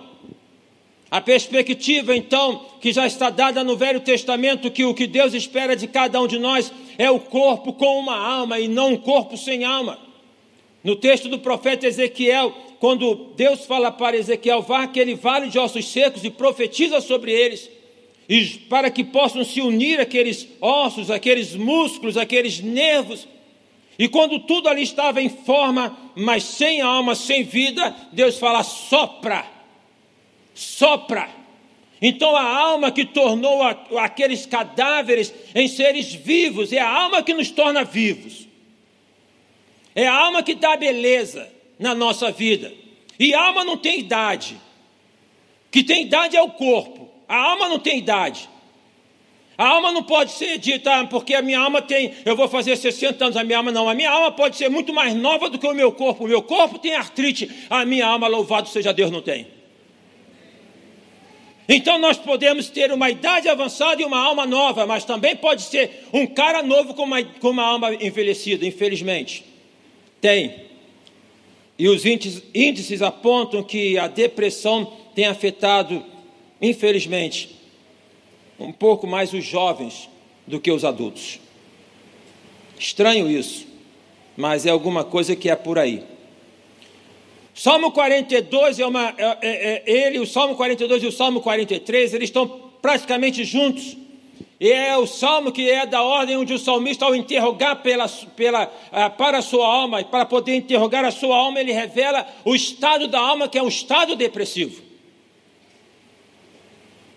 A 1.12 1.20
perspectiva, 1.20 2.16
então, 2.16 2.66
que 2.80 2.94
já 2.94 3.06
está 3.06 3.30
dada 3.30 3.62
no 3.62 3.76
Velho 3.76 4.00
Testamento, 4.00 4.72
que 4.72 4.86
o 4.86 4.94
que 4.94 5.06
Deus 5.06 5.34
espera 5.34 5.76
de 5.76 5.86
cada 5.86 6.22
um 6.22 6.28
de 6.28 6.40
nós 6.40 6.72
é 6.98 7.12
o 7.12 7.20
corpo 7.20 7.74
com 7.74 8.00
uma 8.00 8.18
alma 8.18 8.58
e 8.58 8.70
não 8.70 8.94
um 8.94 8.98
corpo 8.98 9.36
sem 9.36 9.66
alma. 9.66 10.07
No 10.84 10.96
texto 10.96 11.28
do 11.28 11.40
profeta 11.40 11.88
Ezequiel, 11.88 12.56
quando 12.80 13.34
Deus 13.36 13.66
fala 13.66 13.92
para 13.92 14.16
Ezequiel, 14.16 14.62
vá 14.62 14.84
aquele 14.84 15.16
vale 15.16 15.50
de 15.50 15.58
ossos 15.58 15.88
secos 15.88 16.24
e 16.24 16.30
profetiza 16.30 17.02
sobre 17.02 17.32
eles, 17.32 17.70
e 18.30 18.46
para 18.70 18.92
que 18.92 19.04
possam 19.04 19.44
se 19.44 19.62
unir 19.62 20.00
aqueles 20.00 20.48
ossos, 20.62 21.10
aqueles 21.10 21.56
músculos, 21.56 22.18
aqueles 22.18 22.60
nervos. 22.60 23.28
E 23.98 24.08
quando 24.08 24.40
tudo 24.40 24.70
ali 24.70 24.84
estava 24.84 25.22
em 25.22 25.30
forma, 25.30 25.98
mas 26.16 26.44
sem 26.44 26.82
alma, 26.82 27.16
sem 27.16 27.44
vida, 27.44 27.96
Deus 28.12 28.38
fala: 28.38 28.64
sopra, 28.64 29.46
sopra. 30.54 31.30
Então 32.02 32.36
a 32.36 32.44
alma 32.44 32.92
que 32.92 33.06
tornou 33.06 33.62
aqueles 33.98 34.46
cadáveres 34.46 35.34
em 35.56 35.68
seres 35.68 36.14
vivos, 36.14 36.72
é 36.72 36.80
a 36.80 36.90
alma 36.90 37.24
que 37.24 37.34
nos 37.34 37.50
torna 37.50 37.84
vivos. 37.84 38.48
É 39.98 40.06
a 40.06 40.14
alma 40.14 40.44
que 40.44 40.54
dá 40.54 40.78
beleza 40.78 41.52
na 41.80 41.96
nossa 41.96 42.30
vida. 42.30 42.72
E 43.20 43.34
a 43.34 43.48
alma 43.48 43.66
não 43.66 43.76
tem 43.76 44.00
idade. 44.00 44.56
Que 45.72 45.84
tem 45.84 46.04
idade 46.04 46.38
é 46.38 46.42
o 46.42 46.52
corpo. 46.52 47.10
A 47.28 47.36
alma 47.36 47.68
não 47.68 47.80
tem 47.80 47.98
idade. 47.98 48.48
A 49.58 49.70
alma 49.70 49.92
não 49.92 50.04
pode 50.04 50.34
ser 50.34 50.60
dita, 50.60 51.00
ah, 51.00 51.08
porque 51.08 51.34
a 51.34 51.42
minha 51.42 51.60
alma 51.60 51.82
tem, 51.82 52.14
eu 52.24 52.36
vou 52.36 52.48
fazer 52.48 52.76
60 52.76 53.26
anos, 53.26 53.38
a 53.38 53.44
minha 53.44 53.58
alma 53.58 53.72
não. 53.72 53.90
A 53.90 53.96
minha 53.96 54.12
alma 54.12 54.32
pode 54.32 54.56
ser 54.56 54.70
muito 54.70 54.94
mais 54.94 55.16
nova 55.16 55.50
do 55.50 55.58
que 55.58 55.66
o 55.66 55.74
meu 55.74 55.92
corpo. 55.92 56.26
O 56.26 56.28
meu 56.28 56.44
corpo 56.44 56.78
tem 56.78 56.94
artrite, 56.94 57.50
a 57.68 57.84
minha 57.84 58.06
alma, 58.06 58.28
louvado 58.28 58.70
seja 58.70 58.94
Deus, 58.94 59.10
não 59.10 59.24
tem. 59.24 59.48
Então 61.68 61.98
nós 61.98 62.18
podemos 62.18 62.70
ter 62.70 62.92
uma 62.92 63.10
idade 63.10 63.50
avançada 63.50 64.00
e 64.00 64.06
uma 64.06 64.20
alma 64.20 64.46
nova, 64.46 64.86
mas 64.86 65.04
também 65.04 65.36
pode 65.36 65.64
ser 65.64 66.08
um 66.14 66.28
cara 66.28 66.62
novo 66.62 66.94
com 66.94 67.02
uma, 67.02 67.24
com 67.24 67.50
uma 67.50 67.64
alma 67.64 67.96
envelhecida, 67.96 68.64
infelizmente. 68.64 69.57
Tem. 70.22 70.68
E 71.78 71.88
os 71.88 72.04
índices, 72.06 73.02
apontam 73.02 73.62
que 73.64 73.98
a 73.98 74.08
depressão 74.08 74.94
tem 75.14 75.26
afetado, 75.26 76.04
infelizmente, 76.62 77.56
um 78.60 78.72
pouco 78.72 79.06
mais 79.06 79.32
os 79.34 79.46
jovens 79.46 80.10
do 80.48 80.60
que 80.60 80.72
os 80.72 80.84
adultos. 80.84 81.40
Estranho 82.80 83.30
isso, 83.30 83.68
mas 84.36 84.66
é 84.66 84.70
alguma 84.70 85.04
coisa 85.04 85.36
que 85.36 85.50
é 85.50 85.56
por 85.56 85.78
aí. 85.78 86.04
Salmo 87.54 87.92
42 87.92 88.80
é 88.80 88.86
uma. 88.86 89.16
É, 89.18 89.38
é, 89.42 89.84
é, 89.86 90.08
ele, 90.08 90.20
o 90.20 90.28
Salmo 90.28 90.56
42 90.56 91.04
e 91.04 91.08
o 91.08 91.12
Salmo 91.12 91.42
43, 91.42 92.14
eles 92.14 92.30
estão 92.30 92.48
praticamente 92.82 93.44
juntos. 93.44 93.98
E 94.60 94.72
é 94.72 94.98
o 94.98 95.06
salmo 95.06 95.52
que 95.52 95.70
é 95.70 95.86
da 95.86 96.02
ordem 96.02 96.36
onde 96.36 96.54
o 96.54 96.58
salmista, 96.58 97.06
ao 97.06 97.16
interrogar 97.16 97.84
pela, 97.84 98.08
pela, 98.36 98.72
ah, 98.92 99.10
para 99.10 99.38
a 99.38 99.42
sua 99.42 99.68
alma, 99.68 100.04
para 100.04 100.26
poder 100.26 100.56
interrogar 100.56 101.06
a 101.06 101.12
sua 101.12 101.36
alma, 101.36 101.60
ele 101.60 101.72
revela 101.72 102.26
o 102.44 102.56
estado 102.56 103.08
da 103.08 103.20
alma, 103.20 103.48
que 103.48 103.58
é 103.58 103.62
um 103.62 103.68
estado 103.68 104.16
depressivo. 104.16 104.87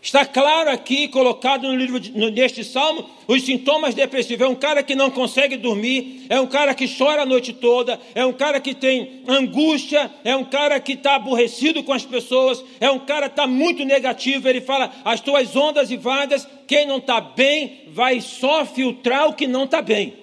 Está 0.03 0.25
claro 0.25 0.71
aqui, 0.71 1.09
colocado 1.09 1.69
no 1.69 1.77
livro, 1.77 2.01
neste 2.33 2.65
salmo, 2.65 3.09
os 3.29 3.43
sintomas 3.43 3.95
depressivos. 3.95 4.47
É 4.47 4.49
um 4.49 4.55
cara 4.55 4.83
que 4.83 4.95
não 4.95 5.11
consegue 5.11 5.59
dormir, 5.59 6.25
é 6.31 6.41
um 6.41 6.47
cara 6.47 6.75
que 6.75 6.89
chora 6.89 7.23
a 7.23 7.27
noite 7.27 7.53
toda, 7.53 8.01
é 8.15 8.25
um 8.25 8.33
cara 8.33 8.59
que 8.61 8.75
tem 8.75 9.23
angústia, 9.29 10.11
é 10.25 10.35
um 10.35 10.45
cara 10.45 10.81
que 10.81 10.93
está 10.93 11.17
aborrecido 11.17 11.83
com 11.83 11.93
as 11.93 12.05
pessoas, 12.05 12.65
é 12.81 12.91
um 12.91 12.99
cara 12.99 13.29
que 13.29 13.35
está 13.35 13.47
muito 13.47 13.85
negativo. 13.85 14.49
Ele 14.49 14.63
fala: 14.63 14.91
as 15.05 15.21
tuas 15.21 15.55
ondas 15.55 15.91
e 15.91 15.99
vagas, 15.99 16.49
quem 16.67 16.87
não 16.87 16.97
está 16.97 17.21
bem 17.21 17.83
vai 17.89 18.23
só 18.23 18.65
filtrar 18.65 19.29
o 19.29 19.35
que 19.35 19.47
não 19.47 19.65
está 19.65 19.83
bem. 19.83 20.15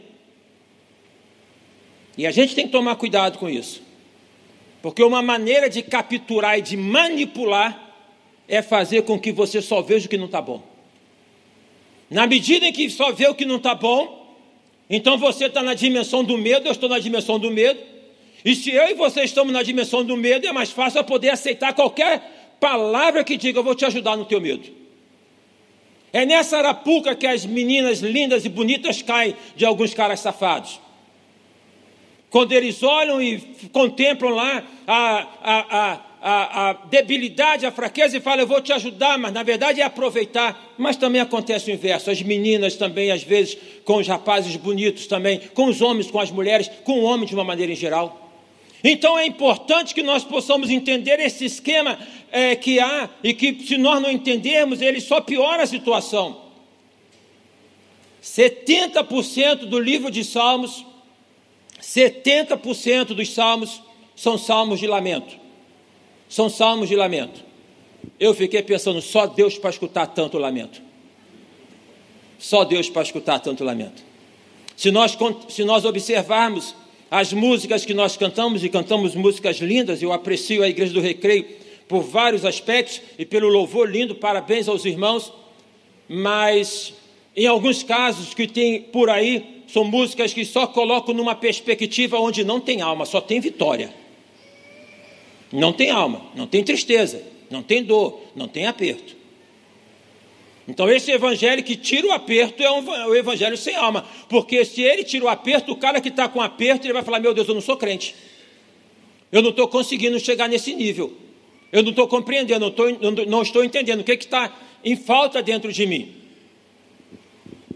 E 2.17 2.25
a 2.25 2.31
gente 2.31 2.55
tem 2.55 2.65
que 2.65 2.71
tomar 2.71 2.95
cuidado 2.95 3.37
com 3.37 3.47
isso, 3.47 3.79
porque 4.81 5.03
uma 5.03 5.21
maneira 5.21 5.69
de 5.69 5.83
capturar 5.83 6.57
e 6.57 6.63
de 6.63 6.75
manipular 6.75 7.86
é 8.47 8.61
fazer 8.61 9.03
com 9.03 9.19
que 9.19 9.31
você 9.31 9.61
só 9.61 9.81
veja 9.81 10.05
o 10.05 10.09
que 10.09 10.17
não 10.17 10.25
está 10.25 10.41
bom. 10.41 10.63
Na 12.09 12.25
medida 12.25 12.67
em 12.67 12.71
que 12.71 12.89
só 12.89 13.11
vê 13.11 13.27
o 13.27 13.35
que 13.35 13.45
não 13.45 13.57
está 13.57 13.75
bom, 13.75 14.35
então 14.89 15.17
você 15.17 15.45
está 15.45 15.61
na 15.61 15.73
dimensão 15.73 16.23
do 16.23 16.37
medo, 16.37 16.67
eu 16.67 16.71
estou 16.71 16.87
na 16.87 16.99
dimensão 16.99 17.37
do 17.37 17.51
medo. 17.51 17.79
E 18.45 18.55
se 18.55 18.71
eu 18.71 18.87
e 18.87 18.93
você 18.93 19.23
estamos 19.23 19.51
na 19.51 19.61
dimensão 19.61 20.03
do 20.03 20.15
medo, 20.15 20.47
é 20.47 20.53
mais 20.53 20.71
fácil 20.71 20.99
eu 20.99 21.03
poder 21.03 21.29
aceitar 21.29 21.73
qualquer 21.73 22.55
palavra 22.59 23.23
que 23.23 23.35
diga, 23.35 23.59
eu 23.59 23.63
vou 23.63 23.75
te 23.75 23.85
ajudar 23.85 24.15
no 24.15 24.25
teu 24.25 24.39
medo. 24.39 24.69
É 26.13 26.25
nessa 26.25 26.57
arapuca 26.57 27.13
que 27.13 27.27
as 27.27 27.45
meninas 27.45 27.99
lindas 27.99 28.45
e 28.45 28.49
bonitas 28.49 29.01
caem 29.01 29.35
de 29.55 29.65
alguns 29.65 29.93
caras 29.93 30.21
safados. 30.21 30.79
Quando 32.29 32.53
eles 32.53 32.81
olham 32.83 33.21
e 33.21 33.39
contemplam 33.71 34.31
lá 34.31 34.63
a, 34.85 35.27
a, 35.41 35.93
a, 35.93 36.01
a, 36.21 36.69
a, 36.69 36.73
debilidade, 36.73 37.65
a 37.65 37.71
fraqueza 37.71 38.17
e 38.17 38.19
fala, 38.19 38.41
eu 38.41 38.47
vou 38.47 38.61
te 38.61 38.73
ajudar, 38.73 39.17
mas 39.17 39.33
na 39.33 39.43
verdade 39.43 39.81
é 39.81 39.83
aproveitar. 39.83 40.73
Mas 40.77 40.95
também 40.95 41.21
acontece 41.21 41.69
o 41.69 41.73
inverso. 41.73 42.09
As 42.09 42.21
meninas 42.21 42.75
também, 42.75 43.11
às 43.11 43.23
vezes, 43.23 43.57
com 43.85 43.97
os 43.97 44.07
rapazes 44.07 44.55
bonitos 44.55 45.07
também, 45.07 45.39
com 45.53 45.65
os 45.65 45.81
homens, 45.81 46.09
com 46.09 46.19
as 46.19 46.31
mulheres, 46.31 46.69
com 46.83 46.99
o 46.99 47.03
homem 47.03 47.27
de 47.27 47.33
uma 47.33 47.43
maneira 47.43 47.71
em 47.71 47.75
geral. 47.75 48.23
Então 48.83 49.17
é 49.17 49.25
importante 49.25 49.93
que 49.93 50.03
nós 50.03 50.23
possamos 50.23 50.69
entender 50.69 51.19
esse 51.19 51.45
esquema 51.45 51.97
é, 52.31 52.55
que 52.55 52.79
há 52.79 53.09
e 53.23 53.33
que, 53.33 53.65
se 53.65 53.77
nós 53.77 54.01
não 54.01 54.11
entendermos, 54.11 54.81
ele 54.81 55.01
só 55.01 55.19
piora 55.19 55.63
a 55.63 55.67
situação. 55.67 56.45
70% 58.23 59.65
do 59.65 59.79
livro 59.79 60.11
de 60.11 60.23
Salmos, 60.23 60.85
70% 61.81 63.07
dos 63.13 63.33
salmos 63.33 63.81
são 64.15 64.37
salmos 64.37 64.79
de 64.79 64.87
lamento. 64.87 65.46
São 66.29 66.49
salmos 66.49 66.89
de 66.89 66.95
lamento. 66.95 67.43
Eu 68.19 68.33
fiquei 68.33 68.61
pensando, 68.61 69.01
só 69.01 69.25
Deus 69.25 69.57
para 69.57 69.69
escutar 69.69 70.07
tanto 70.07 70.37
lamento. 70.37 70.81
Só 72.39 72.63
Deus 72.63 72.89
para 72.89 73.01
escutar 73.01 73.39
tanto 73.39 73.63
lamento. 73.63 74.03
Se 74.75 74.91
nós, 74.91 75.17
se 75.49 75.63
nós 75.63 75.85
observarmos 75.85 76.75
as 77.09 77.33
músicas 77.33 77.85
que 77.85 77.93
nós 77.93 78.17
cantamos, 78.17 78.63
e 78.63 78.69
cantamos 78.69 79.15
músicas 79.15 79.57
lindas, 79.57 80.01
eu 80.01 80.11
aprecio 80.11 80.61
a 80.61 80.69
Igreja 80.69 80.93
do 80.93 81.01
Recreio 81.01 81.45
por 81.87 82.01
vários 82.01 82.45
aspectos 82.45 83.01
e 83.17 83.25
pelo 83.25 83.47
louvor 83.47 83.89
lindo, 83.89 84.13
parabéns 84.13 84.67
aos 84.67 84.83
irmãos, 84.83 85.31
mas 86.07 86.93
em 87.35 87.47
alguns 87.47 87.83
casos 87.83 88.33
que 88.33 88.47
tem 88.47 88.81
por 88.81 89.09
aí, 89.09 89.63
são 89.67 89.83
músicas 89.83 90.33
que 90.33 90.43
só 90.43 90.65
colocam 90.65 91.13
numa 91.13 91.35
perspectiva 91.35 92.19
onde 92.19 92.43
não 92.43 92.59
tem 92.59 92.81
alma, 92.81 93.05
só 93.05 93.21
tem 93.21 93.39
vitória. 93.39 93.93
Não 95.51 95.71
tem 95.71 95.89
alma, 95.89 96.21
não 96.35 96.45
tem 96.45 96.63
tristeza, 96.63 97.21
não 97.49 97.63
tem 97.63 97.83
dor, 97.83 98.21
não 98.35 98.47
tem 98.47 98.65
aperto. 98.65 99.15
Então, 100.67 100.89
esse 100.89 101.09
evangelho 101.11 101.63
que 101.63 101.77
tira 101.77 102.07
o 102.07 102.11
aperto 102.11 102.61
é 102.61 102.69
um 102.69 103.15
evangelho 103.15 103.55
sem 103.55 103.73
alma. 103.75 104.05
Porque 104.27 104.65
se 104.65 104.81
ele 104.81 105.03
tira 105.03 105.23
o 105.23 105.29
aperto, 105.29 105.71
o 105.71 105.77
cara 105.77 106.01
que 106.01 106.09
está 106.09 106.27
com 106.27 106.41
aperto, 106.41 106.85
ele 106.85 106.93
vai 106.93 107.03
falar: 107.03 107.21
Meu 107.21 107.33
Deus, 107.33 107.47
eu 107.47 107.53
não 107.53 107.61
sou 107.61 107.77
crente. 107.77 108.13
Eu 109.31 109.41
não 109.41 109.51
estou 109.51 109.67
conseguindo 109.67 110.19
chegar 110.19 110.49
nesse 110.49 110.75
nível. 110.75 111.13
Eu 111.71 111.83
não 111.83 111.91
estou 111.91 112.07
compreendendo, 112.07 112.59
não 112.59 112.67
estou, 112.69 113.25
não 113.25 113.41
estou 113.41 113.63
entendendo 113.63 114.01
o 114.01 114.03
que 114.03 114.11
está 114.11 114.53
em 114.83 114.95
falta 114.95 115.41
dentro 115.41 115.71
de 115.71 115.85
mim. 115.85 116.15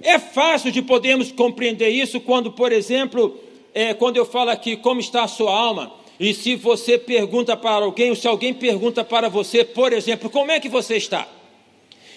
É 0.01 0.17
fácil 0.17 0.71
de 0.71 0.81
podermos 0.81 1.31
compreender 1.31 1.89
isso 1.89 2.19
quando, 2.19 2.51
por 2.51 2.71
exemplo, 2.71 3.39
é, 3.73 3.93
quando 3.93 4.17
eu 4.17 4.25
falo 4.25 4.49
aqui 4.49 4.75
como 4.75 4.99
está 4.99 5.23
a 5.23 5.27
sua 5.27 5.53
alma. 5.53 5.93
E 6.21 6.35
se 6.35 6.55
você 6.55 6.99
pergunta 6.99 7.57
para 7.57 7.83
alguém, 7.83 8.11
ou 8.11 8.15
se 8.15 8.27
alguém 8.27 8.53
pergunta 8.53 9.03
para 9.03 9.27
você, 9.27 9.63
por 9.63 9.91
exemplo, 9.91 10.29
como 10.29 10.51
é 10.51 10.59
que 10.59 10.69
você 10.69 10.95
está? 10.95 11.27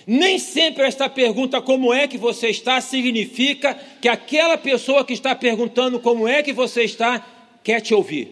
Nem 0.07 0.39
sempre 0.39 0.85
esta 0.85 1.09
pergunta, 1.09 1.63
como 1.63 1.91
é 1.91 2.07
que 2.07 2.19
você 2.19 2.49
está, 2.51 2.79
significa 2.83 3.75
que 4.03 4.07
aquela 4.07 4.59
pessoa 4.59 5.07
que 5.07 5.15
está 5.15 5.35
perguntando 5.35 5.99
como 5.99 6.29
é 6.29 6.43
que 6.43 6.53
você 6.53 6.83
está, 6.83 7.27
quer 7.65 7.81
te 7.81 7.95
ouvir. 7.95 8.29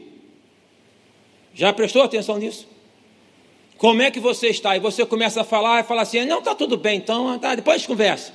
Já 1.55 1.73
prestou 1.73 2.03
atenção 2.03 2.37
nisso? 2.37 2.69
Como 3.79 4.03
é 4.03 4.11
que 4.11 4.21
você 4.21 4.49
está? 4.49 4.77
E 4.77 4.79
você 4.79 5.07
começa 5.07 5.41
a 5.41 5.45
falar 5.45 5.81
e 5.81 5.85
fala 5.85 6.03
assim: 6.03 6.23
não, 6.27 6.41
está 6.41 6.55
tudo 6.55 6.77
bem, 6.77 6.99
então 6.99 7.39
tá, 7.39 7.55
depois 7.55 7.87
conversa. 7.87 8.35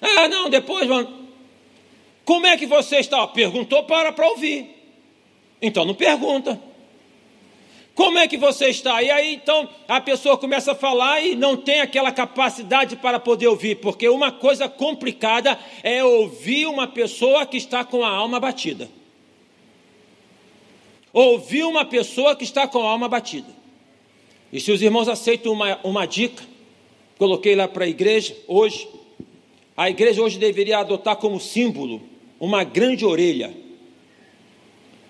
Ah, 0.00 0.28
não, 0.28 0.48
depois 0.48 0.88
vamos. 0.88 1.12
Como 2.24 2.46
é 2.46 2.56
que 2.56 2.64
você 2.64 3.00
está? 3.00 3.26
Perguntou 3.26 3.84
para 3.84 4.12
para 4.12 4.26
ouvir. 4.30 4.73
Então 5.60 5.84
não 5.84 5.94
pergunta. 5.94 6.60
Como 7.94 8.18
é 8.18 8.26
que 8.26 8.36
você 8.36 8.68
está? 8.68 9.02
E 9.02 9.10
aí 9.10 9.34
então 9.34 9.68
a 9.86 10.00
pessoa 10.00 10.36
começa 10.36 10.72
a 10.72 10.74
falar 10.74 11.20
e 11.20 11.36
não 11.36 11.56
tem 11.56 11.80
aquela 11.80 12.10
capacidade 12.10 12.96
para 12.96 13.20
poder 13.20 13.46
ouvir, 13.46 13.76
porque 13.76 14.08
uma 14.08 14.32
coisa 14.32 14.68
complicada 14.68 15.58
é 15.82 16.02
ouvir 16.02 16.66
uma 16.66 16.88
pessoa 16.88 17.46
que 17.46 17.56
está 17.56 17.84
com 17.84 18.04
a 18.04 18.08
alma 18.08 18.40
batida. 18.40 18.88
Ouvir 21.12 21.62
uma 21.62 21.84
pessoa 21.84 22.34
que 22.34 22.42
está 22.42 22.66
com 22.66 22.82
a 22.82 22.90
alma 22.90 23.08
batida. 23.08 23.54
E 24.52 24.60
se 24.60 24.72
os 24.72 24.82
irmãos 24.82 25.08
aceitam 25.08 25.52
uma, 25.52 25.78
uma 25.84 26.06
dica, 26.06 26.42
coloquei 27.16 27.54
lá 27.54 27.68
para 27.68 27.84
a 27.84 27.88
igreja 27.88 28.36
hoje, 28.48 28.88
a 29.76 29.88
igreja 29.88 30.20
hoje 30.20 30.38
deveria 30.38 30.78
adotar 30.78 31.16
como 31.16 31.38
símbolo 31.38 32.02
uma 32.40 32.64
grande 32.64 33.04
orelha, 33.04 33.54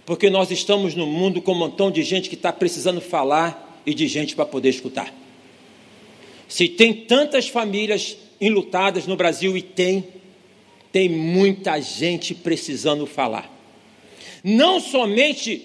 porque 0.06 0.28
nós 0.28 0.50
estamos 0.50 0.94
no 0.94 1.06
mundo 1.06 1.40
com 1.40 1.52
um 1.52 1.58
montão 1.58 1.90
de 1.90 2.02
gente 2.02 2.28
que 2.28 2.34
está 2.34 2.52
precisando 2.52 3.00
falar 3.00 3.80
e 3.86 3.94
de 3.94 4.06
gente 4.06 4.34
para 4.34 4.44
poder 4.44 4.70
escutar. 4.70 5.12
Se 6.48 6.68
tem 6.68 6.92
tantas 6.92 7.48
famílias 7.48 8.16
enlutadas 8.40 9.06
no 9.06 9.16
Brasil, 9.16 9.56
e 9.56 9.62
tem, 9.62 10.04
tem 10.92 11.08
muita 11.08 11.80
gente 11.80 12.34
precisando 12.34 13.06
falar. 13.06 13.50
Não 14.42 14.78
somente, 14.78 15.62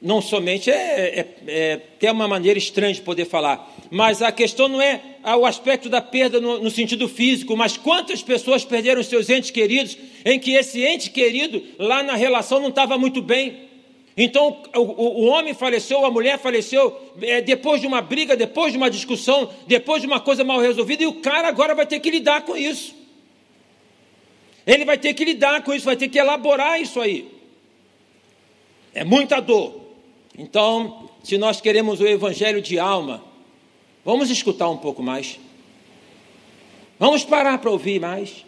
não 0.00 0.20
somente 0.20 0.70
é, 0.70 1.26
é, 1.46 1.80
é, 2.02 2.12
uma 2.12 2.28
maneira 2.28 2.58
estranha 2.58 2.92
de 2.92 3.00
poder 3.00 3.24
falar, 3.24 3.74
mas 3.90 4.20
a 4.20 4.30
questão 4.30 4.68
não 4.68 4.80
é 4.80 5.00
o 5.38 5.46
aspecto 5.46 5.88
da 5.88 6.02
perda 6.02 6.40
no, 6.40 6.62
no, 6.62 6.70
sentido 6.70 7.08
físico, 7.08 7.56
mas 7.56 7.76
quantas 7.78 8.22
pessoas 8.22 8.64
perderam 8.64 9.02
seus 9.02 9.30
entes 9.30 9.50
queridos, 9.50 9.96
em 10.24 10.38
que 10.38 10.52
esse 10.52 10.84
ente 10.84 11.10
querido 11.10 11.62
lá 11.78 12.02
na 12.02 12.14
relação 12.14 12.60
não 12.60 12.68
estava 12.68 12.98
muito 12.98 13.22
bem. 13.22 13.69
Então 14.22 14.62
o, 14.74 15.26
homem 15.26 15.54
faleceu, 15.54 16.04
a 16.04 16.10
mulher 16.10 16.38
faleceu, 16.38 16.94
é, 17.22 17.40
depois 17.40 17.80
de 17.80 17.86
uma 17.86 18.02
briga, 18.02 18.36
depois 18.36 18.72
de 18.72 18.76
uma 18.76 18.90
discussão, 18.90 19.48
depois 19.66 20.02
de 20.02 20.06
uma 20.06 20.20
coisa 20.20 20.44
mal 20.44 20.60
resolvida, 20.60 21.02
e 21.02 21.06
o 21.06 21.14
cara 21.14 21.48
agora 21.48 21.74
vai 21.74 21.86
ter 21.86 22.00
que 22.00 22.10
lidar 22.10 22.42
com 22.42 22.56
isso. 22.56 22.94
Ele 24.66 24.84
vai 24.84 24.98
ter 24.98 25.14
que 25.14 25.24
lidar 25.24 25.62
com 25.62 25.72
isso, 25.72 25.86
vai 25.86 25.96
ter 25.96 26.08
que 26.08 26.18
elaborar 26.18 26.80
isso 26.80 27.00
aí. 27.00 27.30
É 28.92 29.04
muita 29.04 29.40
dor. 29.40 29.80
Então, 30.36 31.08
se 31.22 31.38
nós 31.38 31.60
queremos 31.60 32.00
o 32.00 32.06
evangelho 32.06 32.60
de 32.60 32.78
alma, 32.78 33.30
Vamos 34.04 34.30
escutar 34.30 34.68
um 34.68 34.76
pouco 34.76 35.02
mais. 35.02 35.38
Vamos 36.98 37.24
parar 37.24 37.58
para 37.58 37.70
ouvir 37.70 38.00
mais. 38.00 38.44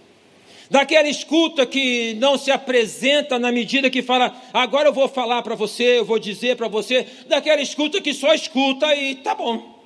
Daquela 0.73 1.07
escuta 1.07 1.67
que 1.67 2.15
não 2.15 2.39
se 2.39 2.51
apresenta 2.51 3.39
na 3.39 3.53
medida 3.53 3.91
que 3.91 4.01
fala, 4.01 4.35
agora 4.55 4.89
eu 4.89 4.93
vou 4.95 5.07
falar 5.07 5.43
para 5.43 5.55
você, 5.55 5.99
eu 5.99 6.05
vou 6.07 6.19
dizer 6.19 6.57
para 6.57 6.67
você. 6.67 7.07
Daquela 7.29 7.61
escuta 7.61 8.01
que 8.01 8.15
só 8.15 8.33
escuta 8.33 8.95
e 8.97 9.17
tá 9.17 9.35
bom. 9.35 9.85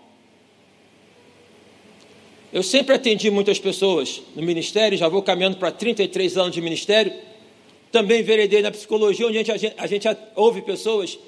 Eu 2.53 2.63
sempre 2.63 2.95
atendi 2.95 3.29
muitas 3.33 3.59
pessoas 3.59 4.23
no 4.37 4.43
ministério, 4.45 4.97
já 4.97 5.09
vou 5.09 5.23
caminhando 5.23 5.57
para 5.57 5.73
33 5.73 6.37
anos 6.37 6.53
de 6.53 6.63
ministério. 6.63 7.13
Também 7.91 8.23
veredei 8.23 8.63
na 8.63 8.71
psicologia, 8.71 9.27
onde 9.27 9.39
a 9.39 9.57
gente, 9.57 9.75
a 9.77 9.87
gente 9.89 10.07
ouve 10.37 10.63
pessoas 10.63 11.19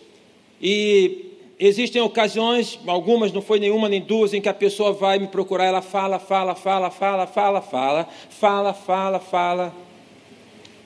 e 0.62 1.27
existem 1.58 2.00
ocasiões, 2.00 2.78
algumas, 2.86 3.32
não 3.32 3.42
foi 3.42 3.58
nenhuma 3.58 3.88
nem 3.88 4.00
duas, 4.00 4.32
em 4.32 4.40
que 4.40 4.48
a 4.48 4.54
pessoa 4.54 4.92
vai 4.92 5.18
me 5.18 5.26
procurar, 5.26 5.64
ela 5.64 5.82
fala, 5.82 6.18
fala, 6.18 6.54
fala, 6.54 6.90
fala, 6.90 7.26
fala, 7.26 7.60
fala, 7.60 8.08
fala, 8.30 8.74
fala, 8.74 9.20
fala. 9.20 9.74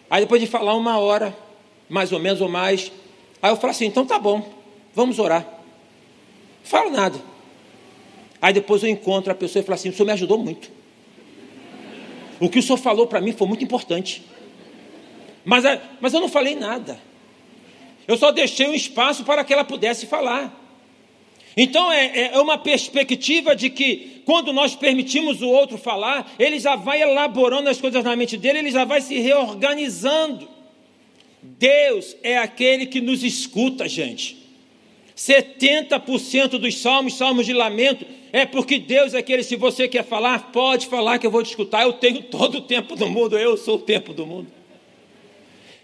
Aí 0.08 0.22
depois 0.22 0.40
de 0.40 0.46
falar 0.46 0.74
uma 0.74 0.98
hora, 0.98 1.36
mais 1.88 2.12
ou 2.12 2.18
menos 2.18 2.40
ou 2.40 2.48
mais, 2.48 2.90
aí 3.40 3.50
eu 3.50 3.56
falo 3.56 3.70
assim, 3.70 3.86
então 3.86 4.06
tá 4.06 4.18
bom, 4.18 4.42
vamos 4.94 5.18
orar. 5.18 5.46
Falo 6.64 6.90
nada. 6.90 7.18
Aí 8.40 8.52
depois 8.52 8.82
eu 8.82 8.88
encontro 8.88 9.30
a 9.30 9.34
pessoa 9.34 9.62
e 9.62 9.64
falo 9.64 9.74
assim, 9.74 9.90
o 9.90 9.92
senhor 9.92 10.06
me 10.06 10.12
ajudou 10.12 10.38
muito. 10.38 10.70
O 12.40 12.48
que 12.48 12.58
o 12.58 12.62
senhor 12.62 12.78
falou 12.78 13.06
para 13.06 13.20
mim 13.20 13.32
foi 13.32 13.46
muito 13.46 13.62
importante. 13.62 14.24
Mas, 15.44 15.64
mas 16.00 16.14
eu 16.14 16.20
não 16.20 16.28
falei 16.28 16.54
nada. 16.54 16.98
Eu 18.08 18.16
só 18.16 18.32
deixei 18.32 18.66
um 18.66 18.74
espaço 18.74 19.24
para 19.24 19.44
que 19.44 19.52
ela 19.52 19.64
pudesse 19.64 20.06
falar. 20.06 20.61
Então 21.56 21.92
é, 21.92 22.06
é, 22.06 22.30
é, 22.34 22.40
uma 22.40 22.56
perspectiva 22.56 23.54
de 23.54 23.68
que 23.68 24.22
quando 24.24 24.52
nós 24.52 24.74
permitimos 24.74 25.42
o 25.42 25.48
outro 25.48 25.76
falar, 25.76 26.32
ele 26.38 26.58
já 26.58 26.76
vai 26.76 27.02
elaborando 27.02 27.68
as 27.68 27.80
coisas 27.80 28.02
na 28.02 28.16
mente 28.16 28.36
dele, 28.36 28.60
ele 28.60 28.70
já 28.70 28.84
vai 28.84 29.00
se 29.00 29.18
reorganizando. 29.18 30.48
Deus 31.42 32.16
é 32.22 32.38
aquele 32.38 32.86
que 32.86 33.00
nos 33.00 33.22
escuta, 33.22 33.88
gente. 33.88 34.40
70% 35.16 36.58
dos 36.58 36.78
salmos, 36.78 37.14
salmos 37.14 37.44
de 37.44 37.52
lamento, 37.52 38.06
é 38.32 38.46
porque 38.46 38.78
Deus 38.78 39.12
é 39.12 39.18
aquele, 39.18 39.42
se 39.42 39.56
você 39.56 39.86
quer 39.86 40.04
falar, 40.04 40.50
pode 40.52 40.86
falar 40.86 41.18
que 41.18 41.26
eu 41.26 41.30
vou 41.30 41.42
te 41.42 41.50
escutar. 41.50 41.82
Eu 41.82 41.92
tenho 41.92 42.22
todo 42.22 42.58
o 42.58 42.60
tempo 42.62 42.96
do 42.96 43.08
mundo, 43.08 43.36
eu 43.36 43.56
sou 43.56 43.76
o 43.76 43.80
tempo 43.80 44.14
do 44.14 44.26
mundo. 44.26 44.50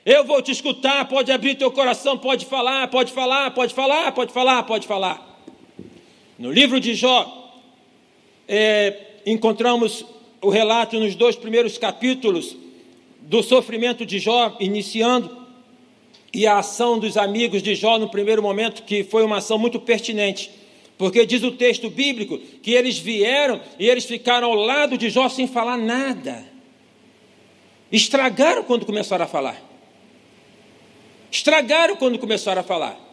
Eu 0.06 0.24
vou 0.24 0.40
te 0.40 0.50
escutar, 0.50 1.06
pode 1.06 1.30
abrir 1.30 1.56
teu 1.56 1.70
coração, 1.70 2.16
pode 2.16 2.46
falar, 2.46 2.88
pode 2.88 3.12
falar, 3.12 3.50
pode 3.50 3.74
falar, 3.74 4.10
pode 4.12 4.32
falar, 4.32 4.62
pode 4.62 4.86
falar. 4.86 5.27
No 6.38 6.52
livro 6.52 6.78
de 6.78 6.94
Jó, 6.94 7.52
é, 8.46 8.94
encontramos 9.26 10.04
o 10.40 10.48
relato 10.48 10.98
nos 11.00 11.16
dois 11.16 11.34
primeiros 11.34 11.76
capítulos 11.76 12.56
do 13.22 13.42
sofrimento 13.42 14.06
de 14.06 14.20
Jó, 14.20 14.56
iniciando, 14.60 15.36
e 16.32 16.46
a 16.46 16.58
ação 16.58 16.96
dos 16.96 17.16
amigos 17.16 17.60
de 17.60 17.74
Jó 17.74 17.98
no 17.98 18.08
primeiro 18.08 18.40
momento, 18.40 18.84
que 18.84 19.02
foi 19.02 19.24
uma 19.24 19.38
ação 19.38 19.58
muito 19.58 19.80
pertinente, 19.80 20.48
porque 20.96 21.26
diz 21.26 21.42
o 21.42 21.50
texto 21.50 21.90
bíblico 21.90 22.38
que 22.38 22.72
eles 22.72 22.98
vieram 22.98 23.60
e 23.76 23.88
eles 23.88 24.04
ficaram 24.04 24.48
ao 24.48 24.54
lado 24.54 24.96
de 24.96 25.10
Jó 25.10 25.28
sem 25.28 25.48
falar 25.48 25.76
nada. 25.76 26.44
Estragaram 27.90 28.62
quando 28.62 28.86
começaram 28.86 29.24
a 29.24 29.28
falar. 29.28 29.60
Estragaram 31.32 31.96
quando 31.96 32.16
começaram 32.16 32.60
a 32.60 32.64
falar. 32.64 33.07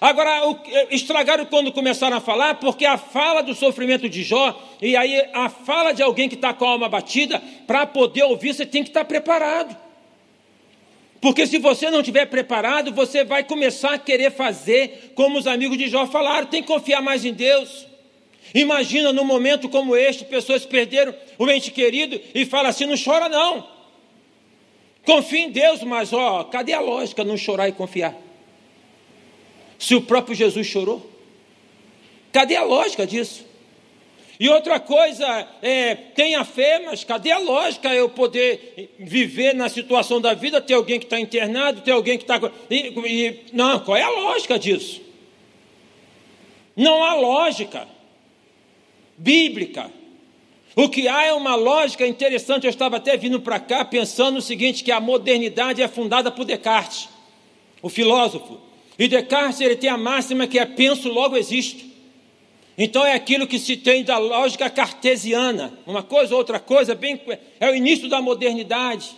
Agora, 0.00 0.42
eh, 0.66 0.88
estragaram 0.90 1.44
quando 1.46 1.72
começaram 1.72 2.16
a 2.16 2.20
falar, 2.20 2.54
porque 2.56 2.84
a 2.84 2.96
fala 2.96 3.42
do 3.42 3.54
sofrimento 3.54 4.08
de 4.08 4.22
Jó, 4.22 4.58
e 4.80 4.96
aí 4.96 5.28
a 5.32 5.48
fala 5.48 5.92
de 5.92 6.02
alguém 6.02 6.28
que 6.28 6.36
está 6.36 6.54
com 6.54 6.64
a 6.64 6.70
alma 6.70 6.88
batida, 6.88 7.42
para 7.66 7.84
poder 7.86 8.22
ouvir, 8.22 8.54
você 8.54 8.64
tem 8.64 8.82
que 8.82 8.90
estar 8.90 9.00
tá 9.00 9.06
preparado. 9.06 9.76
Porque 11.20 11.46
se 11.46 11.58
você 11.58 11.90
não 11.90 11.98
estiver 12.00 12.26
preparado, 12.26 12.92
você 12.92 13.24
vai 13.24 13.42
começar 13.42 13.94
a 13.94 13.98
querer 13.98 14.30
fazer 14.30 15.12
como 15.16 15.36
os 15.36 15.48
amigos 15.48 15.76
de 15.76 15.88
Jó 15.88 16.06
falaram, 16.06 16.46
tem 16.46 16.62
que 16.62 16.68
confiar 16.68 17.02
mais 17.02 17.24
em 17.24 17.32
Deus. 17.32 17.86
Imagina 18.54 19.12
num 19.12 19.24
momento 19.24 19.68
como 19.68 19.96
este, 19.96 20.24
pessoas 20.24 20.64
perderam 20.64 21.12
o 21.36 21.50
ente 21.50 21.72
querido 21.72 22.20
e 22.34 22.46
fala 22.46 22.68
assim: 22.68 22.86
não 22.86 22.94
chora 22.96 23.28
não. 23.28 23.66
Confia 25.04 25.40
em 25.40 25.50
Deus, 25.50 25.82
mas 25.82 26.12
ó, 26.12 26.44
cadê 26.44 26.72
a 26.72 26.80
lógica 26.80 27.24
não 27.24 27.36
chorar 27.36 27.68
e 27.68 27.72
confiar? 27.72 28.27
Se 29.78 29.94
o 29.94 30.02
próprio 30.02 30.34
Jesus 30.34 30.66
chorou? 30.66 31.08
Cadê 32.32 32.56
a 32.56 32.64
lógica 32.64 33.06
disso? 33.06 33.46
E 34.40 34.48
outra 34.48 34.78
coisa, 34.78 35.48
é, 35.60 35.94
tenha 35.94 36.44
fé, 36.44 36.82
mas 36.84 37.02
cadê 37.02 37.32
a 37.32 37.38
lógica 37.38 37.92
eu 37.92 38.08
poder 38.08 38.94
viver 38.98 39.52
na 39.52 39.68
situação 39.68 40.20
da 40.20 40.32
vida, 40.32 40.60
ter 40.60 40.74
alguém 40.74 41.00
que 41.00 41.06
está 41.06 41.18
internado, 41.18 41.80
ter 41.80 41.90
alguém 41.90 42.16
que 42.16 42.24
está. 42.24 42.40
Não, 43.52 43.80
qual 43.80 43.96
é 43.96 44.02
a 44.02 44.10
lógica 44.10 44.56
disso? 44.56 45.00
Não 46.76 47.02
há 47.02 47.14
lógica 47.14 47.88
bíblica. 49.16 49.90
O 50.76 50.88
que 50.88 51.08
há 51.08 51.26
é 51.26 51.32
uma 51.32 51.56
lógica 51.56 52.06
interessante. 52.06 52.64
Eu 52.64 52.70
estava 52.70 52.98
até 52.98 53.16
vindo 53.16 53.40
para 53.40 53.58
cá 53.58 53.84
pensando 53.84 54.38
o 54.38 54.42
seguinte: 54.42 54.84
que 54.84 54.92
a 54.92 55.00
modernidade 55.00 55.82
é 55.82 55.88
fundada 55.88 56.30
por 56.30 56.44
Descartes, 56.44 57.08
o 57.82 57.88
filósofo. 57.88 58.67
E 58.98 59.06
Descartes 59.06 59.60
ele 59.60 59.76
tem 59.76 59.88
a 59.88 59.96
máxima 59.96 60.46
que 60.46 60.58
é 60.58 60.66
penso, 60.66 61.08
logo 61.08 61.36
existe. 61.36 61.88
Então 62.76 63.04
é 63.04 63.14
aquilo 63.14 63.46
que 63.46 63.58
se 63.58 63.76
tem 63.76 64.04
da 64.04 64.18
lógica 64.18 64.68
cartesiana, 64.68 65.78
uma 65.86 66.02
coisa 66.02 66.32
ou 66.32 66.38
outra 66.38 66.60
coisa, 66.60 66.94
bem, 66.94 67.20
é 67.58 67.70
o 67.70 67.74
início 67.74 68.08
da 68.08 68.20
modernidade. 68.20 69.10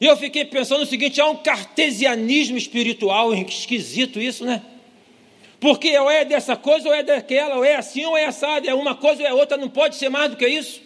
E 0.00 0.06
eu 0.06 0.16
fiquei 0.16 0.44
pensando 0.44 0.82
o 0.82 0.86
seguinte: 0.86 1.20
há 1.20 1.28
um 1.28 1.36
cartesianismo 1.36 2.56
espiritual, 2.56 3.32
esquisito 3.34 4.20
isso, 4.20 4.44
né? 4.44 4.62
Porque 5.60 5.96
ou 5.96 6.10
é 6.10 6.24
dessa 6.24 6.56
coisa 6.56 6.88
ou 6.88 6.94
é 6.94 7.04
daquela, 7.04 7.56
ou 7.56 7.64
é 7.64 7.76
assim 7.76 8.04
ou 8.04 8.16
é 8.16 8.24
assado, 8.24 8.68
é 8.68 8.74
uma 8.74 8.96
coisa 8.96 9.22
ou 9.22 9.28
é 9.28 9.32
outra, 9.32 9.56
não 9.56 9.68
pode 9.68 9.94
ser 9.94 10.08
mais 10.08 10.32
do 10.32 10.36
que 10.36 10.46
isso. 10.46 10.82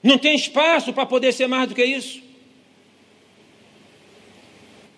Não 0.00 0.16
tem 0.16 0.36
espaço 0.36 0.92
para 0.92 1.04
poder 1.06 1.32
ser 1.32 1.48
mais 1.48 1.68
do 1.68 1.74
que 1.74 1.84
isso. 1.84 2.22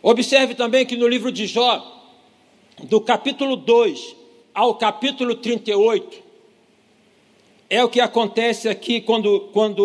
Observe 0.04 0.54
também 0.54 0.84
que 0.84 0.98
no 0.98 1.08
livro 1.08 1.32
de 1.32 1.46
Jó, 1.46 1.82
do 2.82 3.00
capítulo 3.00 3.56
2 3.56 4.14
ao 4.52 4.74
capítulo 4.74 5.34
38, 5.34 6.22
é 7.70 7.82
o 7.82 7.88
que 7.88 8.02
acontece 8.02 8.68
aqui 8.68 9.00
quando, 9.00 9.48
quando 9.54 9.80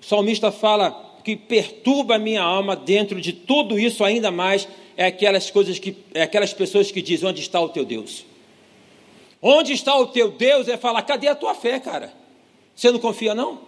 o 0.00 0.04
salmista 0.04 0.50
fala 0.50 1.20
que 1.22 1.36
perturba 1.36 2.16
a 2.16 2.18
minha 2.18 2.42
alma 2.42 2.74
dentro 2.74 3.20
de 3.20 3.32
tudo 3.32 3.78
isso 3.78 4.02
ainda 4.02 4.32
mais 4.32 4.66
é 4.96 5.06
aquelas 5.06 5.48
coisas 5.48 5.78
que 5.78 5.96
é 6.12 6.22
aquelas 6.22 6.52
pessoas 6.52 6.90
que 6.90 7.00
dizem 7.00 7.28
onde 7.28 7.40
está 7.40 7.60
o 7.60 7.68
teu 7.68 7.84
Deus? 7.84 8.26
Onde 9.40 9.74
está 9.74 9.96
o 9.96 10.08
teu 10.08 10.32
Deus 10.32 10.66
é 10.66 10.76
falar, 10.76 11.02
cadê 11.02 11.28
a 11.28 11.36
tua 11.36 11.54
fé, 11.54 11.78
cara? 11.78 12.12
Você 12.74 12.90
não 12.90 12.98
confia 12.98 13.32
não? 13.32 13.60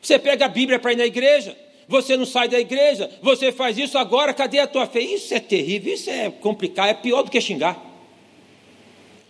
Você 0.00 0.18
pega 0.18 0.46
a 0.46 0.48
Bíblia 0.48 0.78
para 0.78 0.94
ir 0.94 0.96
na 0.96 1.04
igreja, 1.04 1.54
você 1.88 2.16
não 2.16 2.26
sai 2.26 2.48
da 2.48 2.60
igreja, 2.60 3.10
você 3.22 3.50
faz 3.50 3.78
isso 3.78 3.96
agora, 3.96 4.34
cadê 4.34 4.58
a 4.58 4.66
tua 4.66 4.86
fé? 4.86 5.00
Isso 5.00 5.32
é 5.32 5.40
terrível, 5.40 5.94
isso 5.94 6.10
é 6.10 6.30
complicado, 6.30 6.90
é 6.90 6.94
pior 6.94 7.22
do 7.22 7.30
que 7.30 7.40
xingar. 7.40 7.82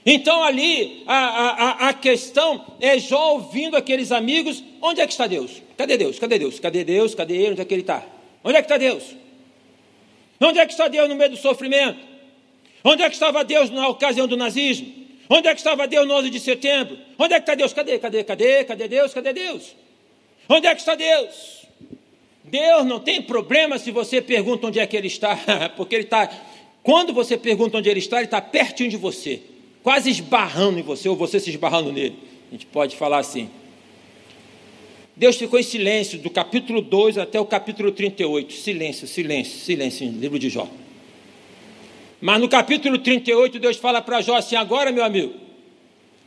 Então 0.05 0.43
ali 0.43 1.05
a, 1.07 1.17
a, 1.17 1.89
a 1.89 1.93
questão 1.93 2.65
é 2.81 2.99
Jó 2.99 3.35
ouvindo 3.35 3.77
aqueles 3.77 4.11
amigos: 4.11 4.63
onde 4.83 5.01
é 5.01 5.07
que 5.07 5.13
está 5.13 5.27
Deus? 5.27 5.63
Cadê 5.77 5.97
Deus? 5.97 6.19
Cadê 6.19 6.39
Deus? 6.39 6.59
Cadê 6.59 6.85
Deus? 6.85 7.15
Cadê 7.15 7.37
ele? 7.37 7.53
Onde 7.53 7.61
é 7.61 7.65
que 7.65 7.75
ele 7.75 7.83
está? 7.83 8.05
Onde 8.43 8.57
é 8.57 8.61
que 8.63 8.67
está 8.67 8.77
Deus? 8.77 9.05
Onde 10.41 10.59
é 10.59 10.67
que 10.67 10.73
está 10.73 10.89
Deus 10.89 11.09
no 11.09 11.15
meio 11.15 11.31
do 11.31 11.37
sofrimento? 11.37 11.99
Onde 12.83 13.03
é 13.03 13.09
que 13.09 13.15
estava 13.15 13.45
Deus 13.45 13.71
na 13.71 13.87
ocasião 13.89 14.27
do 14.27 14.37
nazismo? 14.37 14.93
Onde 15.29 15.47
é 15.47 15.55
que 15.55 15.61
estava 15.61 15.87
Deus 15.87 16.09
no 16.09 16.15
11 16.15 16.31
de 16.31 16.41
setembro? 16.41 16.99
Onde 17.19 17.35
é 17.35 17.37
que 17.37 17.43
está 17.43 17.55
Deus? 17.55 17.73
Cadê? 17.73 17.99
Cadê? 17.99 18.25
Cadê? 18.25 18.65
Cadê 18.65 18.89
Deus? 18.89 19.13
Cadê 19.13 19.33
Deus? 19.33 19.77
Onde 20.49 20.67
é 20.67 20.75
que 20.75 20.81
está 20.81 20.95
Deus? 20.95 21.58
Deus 22.51 22.87
não 22.87 23.01
tem 23.01 23.21
problema 23.23 23.79
se 23.79 23.91
você 23.91 24.21
pergunta 24.21 24.67
onde 24.67 24.79
é 24.79 24.87
que 24.87 24.97
Ele 24.97 25.07
está, 25.07 25.37
porque 25.77 25.95
Ele 25.95 26.05
está. 26.05 26.31
Quando 26.83 27.13
você 27.13 27.37
pergunta 27.37 27.79
onde 27.79 27.89
Ele 27.89 27.99
está, 27.99 28.17
Ele 28.17 28.27
está 28.27 28.41
pertinho 28.41 28.91
de 28.91 28.97
você, 28.97 29.41
quase 29.83 30.11
esbarrando 30.11 30.79
em 30.79 30.83
você, 30.83 31.09
ou 31.09 31.17
você 31.17 31.39
se 31.39 31.51
esbarrando 31.51 31.93
nele. 31.93 32.17
A 32.49 32.53
gente 32.53 32.67
pode 32.67 32.97
falar 32.97 33.19
assim. 33.19 33.51
Deus 35.15 35.37
ficou 35.37 35.59
em 35.59 35.65
silêncio 35.65 36.19
do 36.19 36.31
capítulo 36.31 36.81
2 36.81 37.19
até 37.19 37.41
o 37.41 37.45
capítulo 37.45 37.91
38. 37.91 38.53
Silêncio, 38.53 39.07
silêncio, 39.07 39.59
silêncio, 39.59 40.09
livro 40.09 40.39
de 40.39 40.49
Jó. 40.49 40.69
Mas 42.21 42.41
no 42.41 42.49
capítulo 42.49 42.99
38, 42.99 43.59
Deus 43.59 43.77
fala 43.77 44.01
para 44.01 44.21
Jó 44.21 44.37
assim: 44.37 44.57
agora, 44.57 44.93
meu 44.93 45.05
amigo, 45.05 45.35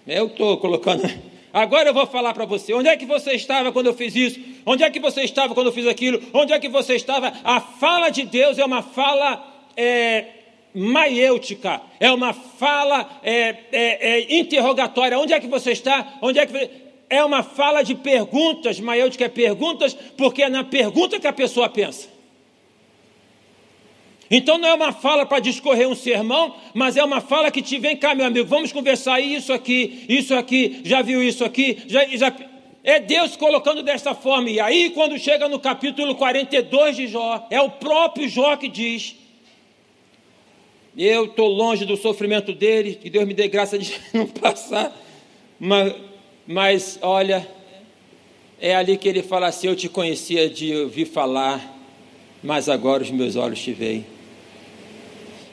eu 0.06 0.28
estou 0.28 0.58
colocando. 0.58 1.04
Agora 1.54 1.90
eu 1.90 1.94
vou 1.94 2.08
falar 2.08 2.34
para 2.34 2.46
você. 2.46 2.74
Onde 2.74 2.88
é 2.88 2.96
que 2.96 3.06
você 3.06 3.32
estava 3.34 3.72
quando 3.72 3.88
eu 3.88 3.94
fiz 3.94 4.16
isso? 4.16 4.40
Onde 4.66 4.84
é 4.84 4.90
que 4.90 5.00
você 5.00 5.22
estava 5.22 5.54
quando 5.54 5.68
eu 5.68 5.74
fiz 5.74 5.86
aquilo? 5.88 6.22
Onde 6.34 6.54
é 6.54 6.60
que 6.60 6.70
você 6.70 6.96
estava? 6.96 7.34
A 7.44 7.60
fala 7.60 8.10
de 8.10 8.24
Deus 8.24 8.58
é 8.58 8.66
uma 8.66 8.82
fala 8.82 9.46
é, 9.76 10.26
maiêutica, 10.74 11.82
é 12.00 12.12
uma 12.12 12.34
fala 12.34 13.20
é, 13.24 13.56
é, 13.72 14.10
é, 14.12 14.40
interrogatória. 14.40 15.20
Onde 15.20 15.34
é 15.34 15.40
que 15.40 15.48
você 15.48 15.72
está? 15.72 16.20
Onde 16.22 16.40
é 16.40 16.46
que 16.46 16.70
é 17.10 17.24
uma 17.26 17.44
fala 17.44 17.84
de 17.84 17.94
perguntas, 17.94 18.80
maiêutica 18.80 19.26
é 19.26 19.30
perguntas, 19.30 19.94
porque 19.94 20.44
é 20.44 20.50
na 20.50 20.64
pergunta 20.64 21.20
que 21.20 21.28
a 21.28 21.34
pessoa 21.34 21.68
pensa. 21.68 22.08
Então 24.34 24.58
não 24.58 24.70
é 24.70 24.74
uma 24.74 24.94
fala 24.94 25.26
para 25.26 25.40
discorrer 25.40 25.90
um 25.90 25.94
sermão, 25.94 26.56
mas 26.74 26.96
é 26.96 27.04
uma 27.04 27.20
fala 27.20 27.52
que 27.52 27.62
te 27.62 27.78
vem 27.78 27.98
cá, 27.98 28.16
meu 28.16 28.26
amigo, 28.26 28.48
vamos 28.48 28.72
conversar 28.72 29.20
isso 29.20 29.52
aqui, 29.52 30.06
isso 30.08 30.34
aqui, 30.34 30.80
já 30.86 31.02
viu 31.02 31.22
isso 31.22 31.44
aqui, 31.44 31.80
já, 31.86 32.06
já... 32.08 32.34
É 32.82 32.98
Deus 32.98 33.36
colocando 33.36 33.84
desta 33.84 34.16
forma. 34.16 34.50
E 34.50 34.60
aí, 34.60 34.90
quando 34.92 35.20
chega 35.20 35.50
no 35.50 35.60
capítulo 35.60 36.16
42 36.16 36.96
de 36.96 37.08
Jó, 37.08 37.46
é 37.52 37.62
o 37.62 37.70
próprio 37.70 38.28
Jó 38.28 38.56
que 38.56 38.68
diz: 38.68 39.16
Eu 40.98 41.26
estou 41.26 41.48
longe 41.48 41.86
do 41.86 41.96
sofrimento 41.96 42.54
dele, 42.54 42.96
que 42.96 43.08
Deus 43.08 43.28
me 43.28 43.36
dê 43.36 43.48
graça 43.48 43.78
de 43.78 43.94
não 44.12 44.26
passar, 44.26 44.98
mas, 45.60 45.94
mas 46.48 47.00
olha, 47.04 47.48
é 48.60 48.74
ali 48.74 48.98
que 48.98 49.08
ele 49.08 49.22
fala 49.22 49.46
assim: 49.46 49.68
Eu 49.68 49.76
te 49.76 49.88
conhecia 49.88 50.50
de 50.50 50.76
ouvir 50.76 51.06
falar, 51.06 51.78
mas 52.42 52.68
agora 52.68 53.04
os 53.04 53.12
meus 53.12 53.36
olhos 53.36 53.62
te 53.62 53.74
veem. 53.74 54.21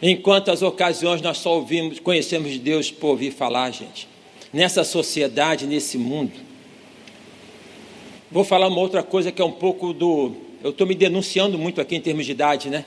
Em 0.01 0.17
quantas 0.17 0.63
ocasiões 0.63 1.21
nós 1.21 1.39
só 1.39 1.55
ouvimos, 1.57 1.99
conhecemos 1.99 2.57
Deus 2.59 2.91
por 2.91 3.09
ouvir 3.09 3.33
falar, 3.33 3.71
gente. 3.71 4.09
Nessa 4.53 4.85
sociedade, 4.85 5.67
nesse 5.67 5.99
mundo. 5.99 6.33
Vou 8.31 8.45
falar 8.45 8.69
uma 8.69 8.81
outra 8.81 9.03
coisa 9.03 9.33
que 9.33 9.43
é 9.43 9.45
um 9.45 9.53
pouco 9.53 9.93
do. 9.93 10.33
Eu 10.63 10.71
estou 10.71 10.87
me 10.87 10.95
denunciando 10.95 11.59
muito 11.59 11.81
aqui 11.81 11.97
em 11.97 12.01
termos 12.01 12.27
de 12.27 12.33
idade, 12.33 12.69
né? 12.69 12.85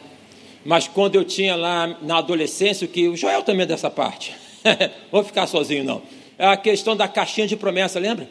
Mas 0.64 0.88
quando 0.88 1.16
eu 1.16 1.26
tinha 1.26 1.56
lá 1.56 1.98
na 2.02 2.18
adolescência, 2.18 2.88
que 2.88 3.08
o 3.08 3.18
Joel 3.18 3.42
também 3.42 3.64
é 3.64 3.66
dessa 3.66 3.90
parte. 3.90 4.34
Vou 5.12 5.24
ficar 5.24 5.48
sozinho, 5.48 5.84
não. 5.84 6.02
É 6.38 6.46
a 6.46 6.58
questão 6.58 6.96
da 6.96 7.08
caixinha 7.08 7.48
de 7.48 7.56
promessa, 7.56 8.00
lembra? 8.00 8.30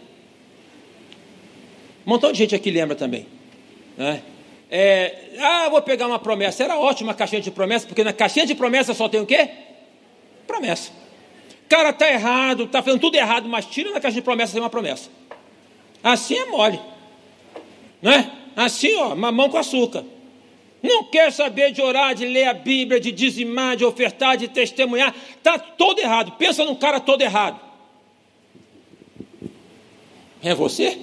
Um 2.07 2.11
montão 2.11 2.33
de 2.33 2.39
gente 2.39 2.55
aqui 2.55 2.71
lembra 2.71 2.97
também. 2.97 3.27
Né? 3.97 4.23
É, 4.71 5.31
ah, 5.41 5.69
vou 5.69 5.83
pegar 5.83 6.07
uma 6.07 6.19
promessa. 6.19 6.63
Era 6.63 6.79
ótima 6.79 7.11
a 7.11 7.15
caixinha 7.15 7.43
de 7.43 7.51
promessa, 7.51 7.87
porque 7.87 8.05
na 8.05 8.13
caixinha 8.13 8.47
de 8.47 8.55
promessa 8.55 8.95
só 8.95 9.09
tem 9.09 9.21
o 9.21 9.27
quê? 9.27 9.51
Promessa. 10.47 10.93
Cara, 11.69 11.93
tá 11.93 12.11
errado, 12.11 12.67
tá 12.69 12.81
fazendo 12.83 13.01
tudo 13.01 13.17
errado, 13.17 13.49
mas 13.49 13.67
tira 13.67 13.91
na 13.91 14.01
caixinha 14.01 14.21
de 14.21 14.25
promessa 14.25 14.53
tem 14.53 14.63
uma 14.63 14.71
promessa. 14.71 15.11
Assim 16.03 16.37
é 16.37 16.47
mole. 16.47 16.81
Né? 18.01 18.31
Assim, 18.55 18.95
ó, 18.97 19.15
mamão 19.17 19.51
com 19.51 19.59
açúcar. 19.59 20.05
Não 20.83 21.05
quer 21.05 21.31
saber 21.33 21.73
de 21.73 21.83
orar, 21.83 22.15
de 22.15 22.25
ler 22.25 22.45
a 22.45 22.55
Bíblia, 22.55 23.01
de 23.01 23.13
dizimar, 23.13 23.77
de 23.77 23.85
ofertar, 23.85 24.37
de 24.37 24.49
testemunhar. 24.49 25.15
Tá 25.43 25.59
todo 25.59 25.99
errado. 25.99 26.33
Pensa 26.33 26.65
num 26.65 26.75
cara 26.75 27.01
todo 27.01 27.21
errado. 27.21 27.61
É 30.43 30.55
você? 30.55 30.99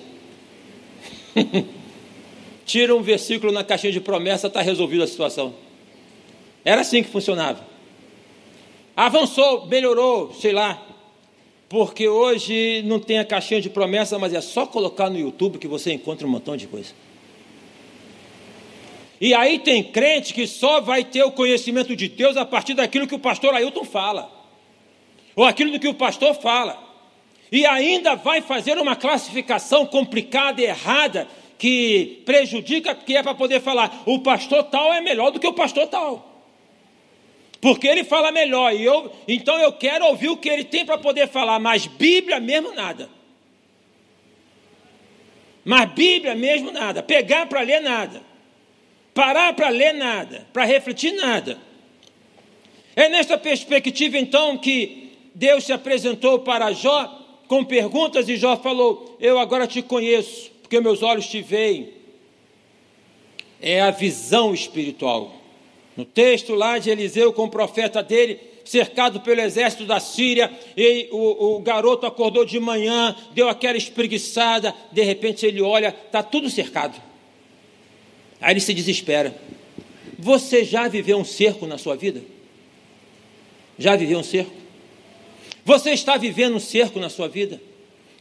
tira 2.67 2.93
um 2.93 3.01
versículo 3.01 3.51
na 3.51 3.63
caixinha 3.63 3.93
de 3.93 4.01
promessa, 4.01 4.47
está 4.47 4.62
resolvida 4.62 5.06
a 5.06 5.08
situação. 5.08 5.56
Era 6.65 6.82
assim 6.82 7.01
que 7.01 7.10
funcionava. 7.10 7.65
Avançou, 8.95 9.65
melhorou, 9.67 10.34
sei 10.34 10.51
lá. 10.51 10.84
Porque 11.69 12.08
hoje 12.08 12.84
não 12.86 12.99
tem 12.99 13.19
a 13.19 13.25
caixinha 13.25 13.62
de 13.62 13.69
promessa, 13.69 14.19
mas 14.19 14.34
é 14.34 14.41
só 14.41 14.65
colocar 14.65 15.10
no 15.10 15.17
YouTube 15.17 15.58
que 15.58 15.67
você 15.67 15.93
encontra 15.93 16.27
um 16.27 16.30
montão 16.30 16.58
de 16.58 16.67
coisa. 16.67 16.93
E 19.19 19.34
aí 19.34 19.60
tem 19.60 19.82
crente 19.82 20.34
que 20.34 20.45
só 20.45 20.82
vai 20.82 21.03
ter 21.03 21.23
o 21.23 21.32
conhecimento 21.32 21.95
de 21.95 22.10
Deus 22.10 22.36
a 22.36 22.45
partir 22.45 22.73
daquilo 22.73 23.08
que 23.08 23.15
o 23.15 23.19
pastor 23.19 23.53
Ailton 23.53 23.84
fala, 23.84 24.30
ou 25.36 25.43
aquilo 25.43 25.71
do 25.71 25.80
que 25.80 25.88
o 25.88 25.93
pastor 25.93 26.36
fala. 26.36 26.86
E 27.51 27.65
ainda 27.65 28.15
vai 28.15 28.41
fazer 28.41 28.77
uma 28.77 28.95
classificação 28.95 29.86
complicada 29.86 30.62
errada 30.62 31.27
que 31.57 32.21
prejudica, 32.25 32.93
que 32.93 33.15
é 33.15 33.23
para 33.23 33.33
poder 33.33 33.61
falar, 33.61 34.03
o 34.05 34.19
pastor 34.19 34.63
tal 34.63 34.93
é 34.93 35.01
melhor 35.01 35.31
do 35.31 35.39
que 35.39 35.47
o 35.47 35.53
pastor 35.53 35.87
tal. 35.87 36.37
Porque 37.59 37.87
ele 37.87 38.03
fala 38.03 38.31
melhor, 38.31 38.73
e 38.73 38.83
eu, 38.83 39.11
então 39.27 39.57
eu 39.57 39.73
quero 39.73 40.05
ouvir 40.05 40.29
o 40.29 40.37
que 40.37 40.47
ele 40.47 40.63
tem 40.63 40.85
para 40.85 40.97
poder 40.97 41.27
falar, 41.27 41.59
mas 41.59 41.87
Bíblia 41.87 42.39
mesmo 42.39 42.73
nada. 42.73 43.09
Mas 45.65 45.91
Bíblia 45.91 46.35
mesmo 46.35 46.71
nada, 46.71 47.01
pegar 47.01 47.47
para 47.47 47.61
ler 47.61 47.81
nada, 47.81 48.21
parar 49.13 49.53
para 49.53 49.69
ler 49.69 49.93
nada, 49.93 50.47
para 50.53 50.63
refletir 50.63 51.13
nada. 51.13 51.59
É 52.95 53.09
nesta 53.09 53.37
perspectiva 53.37 54.17
então 54.17 54.57
que 54.57 55.11
Deus 55.33 55.65
se 55.65 55.73
apresentou 55.73 56.39
para 56.39 56.71
Jó 56.71 57.05
com 57.47 57.63
perguntas 57.63 58.29
e 58.29 58.37
Jó 58.37 58.57
falou: 58.57 59.17
Eu 59.19 59.39
agora 59.39 59.67
te 59.67 59.81
conheço 59.81 60.51
porque 60.67 60.82
meus 60.82 61.01
olhos 61.01 61.27
te 61.27 61.41
veem. 61.41 61.93
É 63.62 63.80
a 63.80 63.89
visão 63.89 64.53
espiritual. 64.53 65.34
No 65.95 66.03
texto 66.03 66.53
lá 66.53 66.77
de 66.77 66.89
Eliseu 66.89 67.32
com 67.32 67.45
o 67.45 67.49
profeta 67.49 68.03
dele, 68.03 68.38
cercado 68.65 69.21
pelo 69.21 69.39
exército 69.39 69.86
da 69.86 70.01
Síria, 70.01 70.51
e 70.75 71.08
o, 71.10 71.56
o 71.56 71.60
garoto 71.62 72.06
acordou 72.06 72.43
de 72.43 72.60
manhã, 72.60 73.15
deu 73.34 73.47
aquela 73.47 73.77
espreguiçada, 73.77 74.75
de 74.91 75.01
repente 75.03 75.45
ele 75.45 75.62
olha, 75.62 75.95
está 76.06 76.21
tudo 76.21 76.49
cercado. 76.49 77.01
Aí 78.41 78.51
ele 78.51 78.60
se 78.60 78.73
desespera. 78.73 79.34
Você 80.19 80.65
já 80.65 80.89
viveu 80.89 81.17
um 81.17 81.25
cerco 81.25 81.65
na 81.65 81.77
sua 81.77 81.95
vida? 81.95 82.21
Já 83.80 83.95
viveu 83.95 84.19
um 84.19 84.23
cerco? 84.23 84.51
Você 85.63 85.91
está 85.91 86.17
vivendo 86.17 86.58
um 86.58 86.60
cerco 86.60 86.99
na 86.99 87.10
sua 87.10 87.30
vida? 87.30 87.62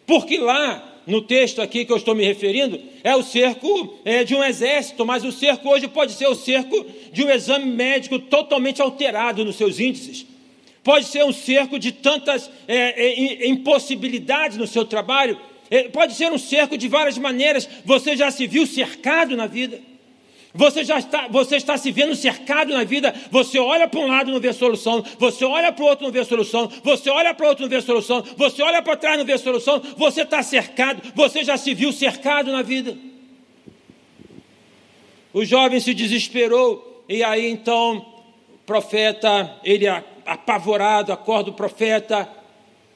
Porque 0.06 0.38
lá 0.38 0.95
no 1.06 1.20
texto 1.20 1.62
aqui 1.62 1.84
que 1.84 1.92
eu 1.92 1.96
estou 1.96 2.14
me 2.14 2.24
referindo, 2.24 2.80
é 3.04 3.14
o 3.14 3.22
cerco 3.22 3.98
é, 4.04 4.24
de 4.24 4.34
um 4.34 4.42
exército, 4.42 5.06
mas 5.06 5.24
o 5.24 5.30
cerco 5.30 5.68
hoje 5.68 5.86
pode 5.86 6.12
ser 6.12 6.26
o 6.26 6.34
cerco 6.34 6.84
de 7.12 7.24
um 7.24 7.30
exame 7.30 7.66
médico 7.66 8.18
totalmente 8.18 8.82
alterado 8.82 9.44
nos 9.44 9.56
seus 9.56 9.78
índices. 9.78 10.26
Pode 10.82 11.06
ser 11.06 11.24
um 11.24 11.32
cerco 11.32 11.78
de 11.78 11.92
tantas 11.92 12.50
é, 12.66 13.06
é, 13.06 13.48
impossibilidades 13.48 14.56
no 14.56 14.66
seu 14.66 14.84
trabalho. 14.84 15.38
É, 15.70 15.84
pode 15.84 16.14
ser 16.14 16.30
um 16.30 16.38
cerco 16.38 16.76
de 16.76 16.88
várias 16.88 17.18
maneiras. 17.18 17.68
Você 17.84 18.16
já 18.16 18.30
se 18.30 18.46
viu 18.46 18.66
cercado 18.66 19.36
na 19.36 19.46
vida. 19.46 19.80
Você 20.56 20.82
já 20.84 20.98
está, 20.98 21.28
você 21.28 21.56
está 21.56 21.76
se 21.76 21.92
vendo 21.92 22.14
cercado 22.16 22.72
na 22.72 22.82
vida. 22.82 23.14
Você 23.30 23.58
olha 23.58 23.86
para 23.86 24.00
um 24.00 24.06
lado 24.06 24.30
e 24.30 24.32
não 24.32 24.40
vê 24.40 24.52
solução. 24.52 25.04
Você 25.18 25.44
olha 25.44 25.70
para 25.72 25.84
o 25.84 25.88
outro 25.88 26.04
e 26.04 26.06
não 26.06 26.12
vê 26.12 26.24
solução. 26.24 26.70
Você 26.82 27.10
olha 27.10 27.34
para 27.34 27.44
o 27.44 27.48
outro 27.48 27.62
e 27.62 27.64
não 27.64 27.70
vê 27.70 27.80
solução. 27.82 28.24
Você 28.36 28.62
olha 28.62 28.82
para 28.82 28.96
trás 28.96 29.16
e 29.16 29.18
não 29.18 29.24
vê 29.24 29.36
solução. 29.38 29.80
Você 29.96 30.22
está 30.22 30.42
cercado. 30.42 31.02
Você 31.14 31.44
já 31.44 31.56
se 31.56 31.74
viu 31.74 31.92
cercado 31.92 32.50
na 32.50 32.62
vida. 32.62 32.96
O 35.32 35.44
jovem 35.44 35.78
se 35.78 35.92
desesperou. 35.92 37.04
E 37.08 37.22
aí 37.22 37.48
então, 37.48 37.98
o 37.98 38.58
profeta, 38.64 39.58
ele 39.62 39.86
apavorado, 40.24 41.12
acorda 41.12 41.50
o 41.50 41.54
profeta. 41.54 42.28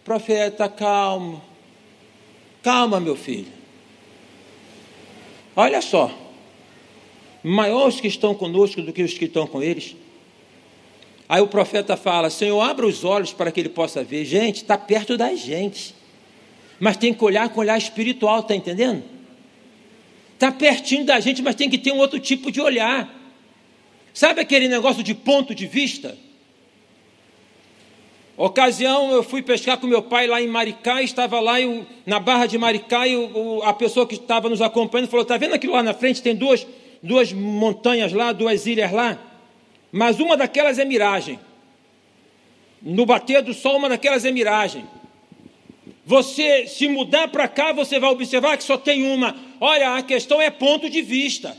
Profeta, 0.03 0.69
calma. 0.69 1.43
Calma, 2.63 2.99
meu 2.99 3.17
filho. 3.17 3.53
Olha 5.55 5.83
só 5.83 6.20
maiores 7.43 8.01
que 8.01 8.09
estão 8.09 8.35
conosco 8.35 8.83
do 8.83 8.93
que 8.93 9.03
os 9.03 9.15
que 9.15 9.25
estão 9.25 9.47
com 9.47 9.63
eles. 9.63 9.97
Aí 11.29 11.41
o 11.41 11.47
profeta 11.47 11.97
fala: 11.97 12.29
Senhor, 12.29 12.61
abra 12.61 12.87
os 12.87 13.05
olhos 13.05 13.33
para 13.33 13.53
que 13.53 13.61
ele 13.61 13.69
possa 13.69 14.03
ver. 14.03 14.25
Gente, 14.25 14.57
está 14.57 14.77
perto 14.77 15.17
da 15.17 15.35
gente. 15.35 15.95
Mas 16.79 16.97
tem 16.97 17.13
que 17.13 17.23
olhar 17.23 17.49
com 17.51 17.61
olhar 17.61 17.77
espiritual, 17.77 18.41
está 18.41 18.55
entendendo? 18.55 19.03
Está 20.35 20.51
pertinho 20.51 21.05
da 21.05 21.21
gente, 21.21 21.43
mas 21.43 21.55
tem 21.55 21.69
que 21.69 21.77
ter 21.77 21.93
um 21.93 21.99
outro 21.99 22.19
tipo 22.19 22.51
de 22.51 22.61
olhar. 22.61 23.15
Sabe 24.15 24.41
aquele 24.41 24.69
negócio 24.69 25.03
de 25.03 25.15
ponto 25.15 25.55
de 25.55 25.67
vista? 25.67 26.17
Ocasião, 28.37 29.13
eu 29.13 29.23
fui 29.23 29.43
pescar 29.43 29.77
com 29.77 29.87
meu 29.87 30.03
pai 30.03 30.27
lá 30.27 30.41
em 30.41 30.47
Maricá, 30.47 31.03
estava 31.03 31.39
lá 31.41 31.61
eu, 31.61 31.87
na 32.07 32.19
barra 32.19 32.47
de 32.47 32.57
Maricá, 32.57 33.07
e 33.07 33.15
a 33.65 33.73
pessoa 33.75 34.07
que 34.07 34.15
estava 34.15 34.49
nos 34.49 34.63
acompanhando 34.63 35.11
falou: 35.11 35.25
Está 35.25 35.37
vendo 35.37 35.55
aquilo 35.55 35.75
lá 35.75 35.83
na 35.83 35.93
frente? 35.93 36.23
Tem 36.23 36.35
duas, 36.35 36.67
duas 37.03 37.33
montanhas 37.33 38.13
lá, 38.13 38.33
duas 38.33 38.67
ilhas 38.67 38.93
lá 38.93 39.19
mas 39.93 40.21
uma 40.21 40.37
daquelas 40.37 40.79
é 40.79 40.85
miragem. 40.85 41.39
No 42.81 43.05
bater 43.05 43.43
do 43.43 43.53
sol, 43.53 43.77
uma 43.77 43.89
daquelas 43.89 44.25
é 44.25 44.31
miragem. 44.31 44.85
Você, 46.07 46.67
se 46.67 46.89
mudar 46.89 47.29
para 47.29 47.47
cá, 47.47 47.73
você 47.73 47.99
vai 47.99 48.11
observar 48.11 48.57
que 48.57 48.65
só 48.65 48.77
tem 48.77 49.05
uma. 49.05 49.37
Olha, 49.61 49.97
a 49.97 50.03
questão 50.03 50.41
é 50.41 50.51
ponto 50.51 50.89
de 50.89 51.03
vista. 51.03 51.57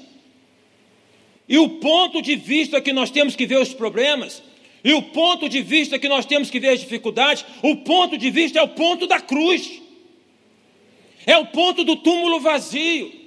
E 1.47 1.57
o 1.57 1.69
ponto 1.79 2.21
de 2.21 2.35
vista 2.35 2.79
que 2.81 2.93
nós 2.93 3.11
temos 3.11 3.35
que 3.35 3.45
ver 3.45 3.59
os 3.59 3.73
problemas, 3.73 4.41
e 4.83 4.93
o 4.93 5.01
ponto 5.01 5.49
de 5.49 5.61
vista 5.61 5.99
que 5.99 6.07
nós 6.07 6.25
temos 6.25 6.49
que 6.49 6.59
ver 6.59 6.69
as 6.69 6.79
dificuldades, 6.79 7.45
o 7.61 7.75
ponto 7.77 8.17
de 8.17 8.31
vista 8.31 8.59
é 8.59 8.63
o 8.63 8.69
ponto 8.69 9.05
da 9.05 9.19
cruz, 9.19 9.81
é 11.25 11.37
o 11.37 11.45
ponto 11.47 11.83
do 11.83 11.97
túmulo 11.97 12.39
vazio. 12.39 13.20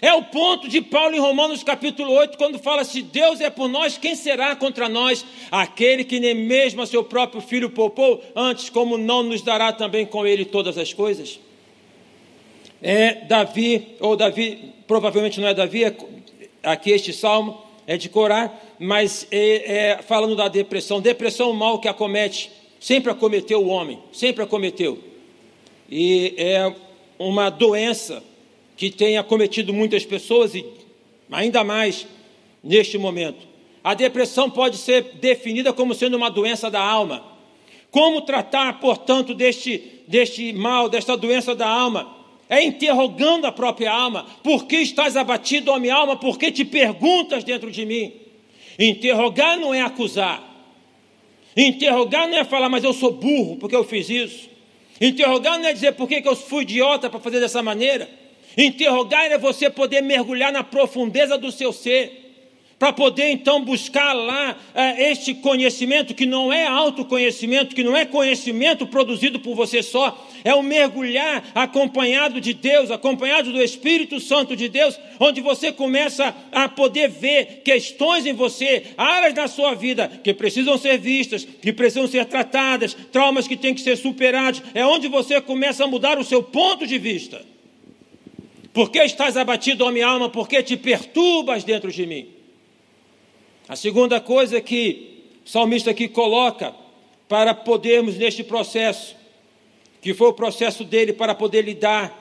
É 0.00 0.12
o 0.14 0.22
ponto 0.22 0.68
de 0.68 0.80
Paulo 0.80 1.14
em 1.14 1.20
Romanos 1.20 1.62
capítulo 1.62 2.12
8, 2.12 2.38
quando 2.38 2.58
fala: 2.58 2.84
se 2.84 3.02
Deus 3.02 3.40
é 3.40 3.50
por 3.50 3.68
nós, 3.68 3.98
quem 3.98 4.14
será 4.14 4.56
contra 4.56 4.88
nós? 4.88 5.24
Aquele 5.50 6.04
que 6.04 6.18
nem 6.18 6.34
mesmo 6.34 6.82
a 6.82 6.86
seu 6.86 7.04
próprio 7.04 7.40
filho 7.40 7.70
poupou, 7.70 8.22
antes, 8.34 8.70
como 8.70 8.96
não 8.96 9.22
nos 9.22 9.42
dará 9.42 9.72
também 9.72 10.06
com 10.06 10.26
ele 10.26 10.44
todas 10.44 10.78
as 10.78 10.92
coisas? 10.92 11.38
É 12.82 13.14
Davi, 13.26 13.96
ou 14.00 14.16
Davi, 14.16 14.72
provavelmente 14.88 15.40
não 15.40 15.48
é 15.48 15.54
Davi, 15.54 15.84
é, 15.84 15.94
aqui 16.62 16.90
este 16.90 17.12
salmo 17.12 17.62
é 17.86 17.96
de 17.96 18.08
Corá, 18.08 18.52
mas 18.78 19.26
é, 19.30 19.90
é, 19.90 20.02
falando 20.02 20.34
da 20.34 20.48
depressão. 20.48 21.00
Depressão 21.00 21.50
é 21.50 21.54
mal 21.54 21.78
que 21.78 21.86
acomete, 21.86 22.50
sempre 22.80 23.12
acometeu 23.12 23.60
o 23.60 23.68
homem, 23.68 24.00
sempre 24.12 24.42
acometeu. 24.42 24.98
E 25.88 26.34
é 26.36 26.74
uma 27.18 27.50
doença 27.50 28.22
que 28.76 28.90
tem 28.90 29.16
acometido 29.16 29.72
muitas 29.72 30.04
pessoas 30.04 30.54
e 30.54 30.64
ainda 31.30 31.62
mais 31.62 32.06
neste 32.62 32.98
momento. 32.98 33.46
A 33.82 33.94
depressão 33.94 34.48
pode 34.48 34.76
ser 34.76 35.14
definida 35.14 35.72
como 35.72 35.94
sendo 35.94 36.16
uma 36.16 36.30
doença 36.30 36.70
da 36.70 36.80
alma. 36.80 37.24
Como 37.90 38.22
tratar, 38.22 38.80
portanto, 38.80 39.34
deste, 39.34 40.02
deste 40.06 40.52
mal, 40.52 40.88
desta 40.88 41.16
doença 41.16 41.54
da 41.54 41.68
alma? 41.68 42.16
É 42.48 42.62
interrogando 42.62 43.46
a 43.46 43.52
própria 43.52 43.92
alma. 43.92 44.26
Por 44.42 44.66
que 44.66 44.76
estás 44.76 45.16
abatido, 45.16 45.70
ó 45.70 45.78
minha 45.78 45.94
alma? 45.94 46.16
Por 46.16 46.38
que 46.38 46.52
te 46.52 46.64
perguntas 46.64 47.44
dentro 47.44 47.70
de 47.70 47.84
mim? 47.84 48.12
Interrogar 48.78 49.58
não 49.58 49.74
é 49.74 49.82
acusar. 49.82 50.42
Interrogar 51.56 52.28
não 52.28 52.38
é 52.38 52.44
falar, 52.44 52.68
mas 52.68 52.84
eu 52.84 52.92
sou 52.92 53.12
burro 53.12 53.56
porque 53.56 53.76
eu 53.76 53.84
fiz 53.84 54.08
isso. 54.08 54.48
Interrogar 55.00 55.58
não 55.58 55.66
é 55.66 55.72
dizer 55.72 55.92
por 55.92 56.08
que 56.08 56.22
eu 56.24 56.36
fui 56.36 56.62
idiota 56.62 57.10
para 57.10 57.20
fazer 57.20 57.40
dessa 57.40 57.62
maneira. 57.62 58.08
Interrogar 58.56 59.26
é 59.26 59.38
você 59.38 59.70
poder 59.70 60.02
mergulhar 60.02 60.52
na 60.52 60.62
profundeza 60.62 61.38
do 61.38 61.50
seu 61.50 61.72
ser, 61.72 62.22
para 62.82 62.92
poder 62.92 63.30
então 63.30 63.64
buscar 63.64 64.12
lá 64.12 64.56
é, 64.74 65.12
este 65.12 65.34
conhecimento 65.34 66.14
que 66.14 66.26
não 66.26 66.52
é 66.52 66.66
autoconhecimento, 66.66 67.76
que 67.76 67.84
não 67.84 67.96
é 67.96 68.04
conhecimento 68.04 68.84
produzido 68.88 69.38
por 69.38 69.54
você 69.54 69.84
só, 69.84 70.28
é 70.42 70.52
o 70.52 70.64
mergulhar 70.64 71.44
acompanhado 71.54 72.40
de 72.40 72.52
Deus, 72.52 72.90
acompanhado 72.90 73.52
do 73.52 73.62
Espírito 73.62 74.18
Santo 74.18 74.56
de 74.56 74.68
Deus, 74.68 74.98
onde 75.20 75.40
você 75.40 75.70
começa 75.70 76.34
a 76.50 76.68
poder 76.68 77.08
ver 77.08 77.62
questões 77.64 78.26
em 78.26 78.32
você, 78.32 78.82
áreas 78.98 79.32
da 79.32 79.46
sua 79.46 79.74
vida 79.74 80.08
que 80.24 80.34
precisam 80.34 80.76
ser 80.76 80.98
vistas, 80.98 81.44
que 81.44 81.72
precisam 81.72 82.08
ser 82.08 82.24
tratadas, 82.24 82.96
traumas 83.12 83.46
que 83.46 83.56
têm 83.56 83.74
que 83.74 83.80
ser 83.80 83.96
superados, 83.96 84.60
é 84.74 84.84
onde 84.84 85.06
você 85.06 85.40
começa 85.40 85.84
a 85.84 85.86
mudar 85.86 86.18
o 86.18 86.24
seu 86.24 86.42
ponto 86.42 86.84
de 86.84 86.98
vista. 86.98 87.51
Por 88.72 88.90
que 88.90 89.00
estás 89.00 89.36
abatido, 89.36 89.84
ó 89.84 89.90
minha 89.90 90.06
alma? 90.06 90.30
Por 90.30 90.48
que 90.48 90.62
te 90.62 90.76
perturbas 90.76 91.62
dentro 91.62 91.90
de 91.90 92.06
mim? 92.06 92.28
A 93.68 93.76
segunda 93.76 94.20
coisa 94.20 94.60
que 94.60 95.24
o 95.44 95.48
salmista 95.48 95.90
aqui 95.90 96.08
coloca 96.08 96.74
para 97.28 97.54
podermos 97.54 98.16
neste 98.16 98.42
processo, 98.42 99.14
que 100.00 100.14
foi 100.14 100.28
o 100.28 100.32
processo 100.32 100.84
dele 100.84 101.12
para 101.12 101.34
poder 101.34 101.62
lidar 101.62 102.18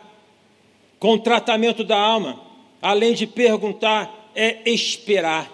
com 1.00 1.14
o 1.14 1.20
tratamento 1.20 1.84
da 1.84 1.98
alma, 1.98 2.42
além 2.82 3.14
de 3.14 3.26
perguntar, 3.26 4.30
é 4.36 4.70
esperar. 4.70 5.52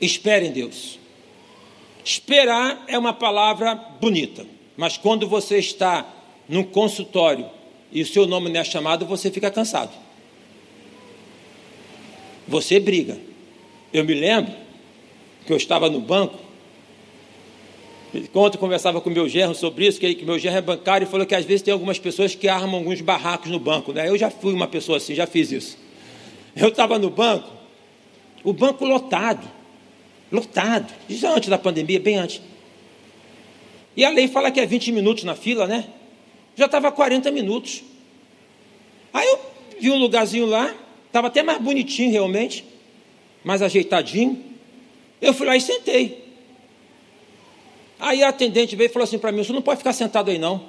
Espere 0.00 0.46
em 0.46 0.52
Deus. 0.52 0.98
Esperar 2.04 2.84
é 2.86 2.98
uma 2.98 3.12
palavra 3.12 3.74
bonita, 3.74 4.46
mas 4.76 4.96
quando 4.96 5.28
você 5.28 5.58
está 5.58 6.06
num 6.48 6.62
consultório 6.62 7.48
e 7.94 8.02
o 8.02 8.06
seu 8.06 8.26
nome 8.26 8.50
não 8.50 8.60
é 8.60 8.64
chamado, 8.64 9.06
você 9.06 9.30
fica 9.30 9.50
cansado. 9.50 9.92
Você 12.46 12.78
briga. 12.78 13.16
Eu 13.92 14.04
me 14.04 14.12
lembro 14.12 14.52
que 15.46 15.52
eu 15.52 15.56
estava 15.56 15.88
no 15.88 16.00
banco, 16.00 16.44
Ontem 18.32 18.58
conversava 18.58 19.00
com 19.00 19.10
meu 19.10 19.28
gerro 19.28 19.54
sobre 19.54 19.86
isso, 19.86 19.98
que, 19.98 20.14
que 20.14 20.24
meu 20.24 20.38
gerro 20.38 20.56
é 20.56 20.60
bancário 20.60 21.04
e 21.04 21.10
falou 21.10 21.26
que 21.26 21.34
às 21.34 21.44
vezes 21.44 21.62
tem 21.62 21.72
algumas 21.72 21.98
pessoas 21.98 22.34
que 22.34 22.46
armam 22.46 22.76
alguns 22.76 23.00
barracos 23.00 23.50
no 23.50 23.58
banco. 23.58 23.92
Né? 23.92 24.08
Eu 24.08 24.16
já 24.16 24.30
fui 24.30 24.52
uma 24.52 24.68
pessoa 24.68 24.98
assim, 24.98 25.14
já 25.14 25.26
fiz 25.26 25.50
isso. 25.50 25.78
Eu 26.54 26.68
estava 26.68 26.96
no 26.96 27.10
banco, 27.10 27.50
o 28.44 28.52
banco 28.52 28.84
lotado, 28.84 29.44
lotado, 30.30 30.92
isso 31.08 31.26
antes 31.26 31.48
da 31.48 31.58
pandemia, 31.58 31.98
bem 31.98 32.16
antes. 32.16 32.40
E 33.96 34.04
a 34.04 34.10
lei 34.10 34.28
fala 34.28 34.50
que 34.52 34.60
é 34.60 34.66
20 34.66 34.92
minutos 34.92 35.24
na 35.24 35.34
fila, 35.34 35.66
né? 35.66 35.84
Já 36.56 36.66
estava 36.66 36.90
40 36.92 37.30
minutos. 37.30 37.82
Aí 39.12 39.26
eu 39.26 39.40
vi 39.80 39.90
um 39.90 39.98
lugarzinho 39.98 40.46
lá, 40.46 40.74
estava 41.06 41.28
até 41.28 41.42
mais 41.42 41.60
bonitinho 41.60 42.10
realmente, 42.10 42.64
mais 43.42 43.62
ajeitadinho. 43.62 44.42
Eu 45.20 45.32
fui 45.32 45.46
lá 45.46 45.56
e 45.56 45.60
sentei. 45.60 46.24
Aí 47.98 48.22
a 48.22 48.28
atendente 48.28 48.76
veio 48.76 48.88
e 48.88 48.92
falou 48.92 49.04
assim 49.04 49.18
para 49.18 49.32
mim: 49.32 49.42
você 49.42 49.52
não 49.52 49.62
pode 49.62 49.78
ficar 49.78 49.92
sentado 49.92 50.30
aí 50.30 50.38
não. 50.38 50.68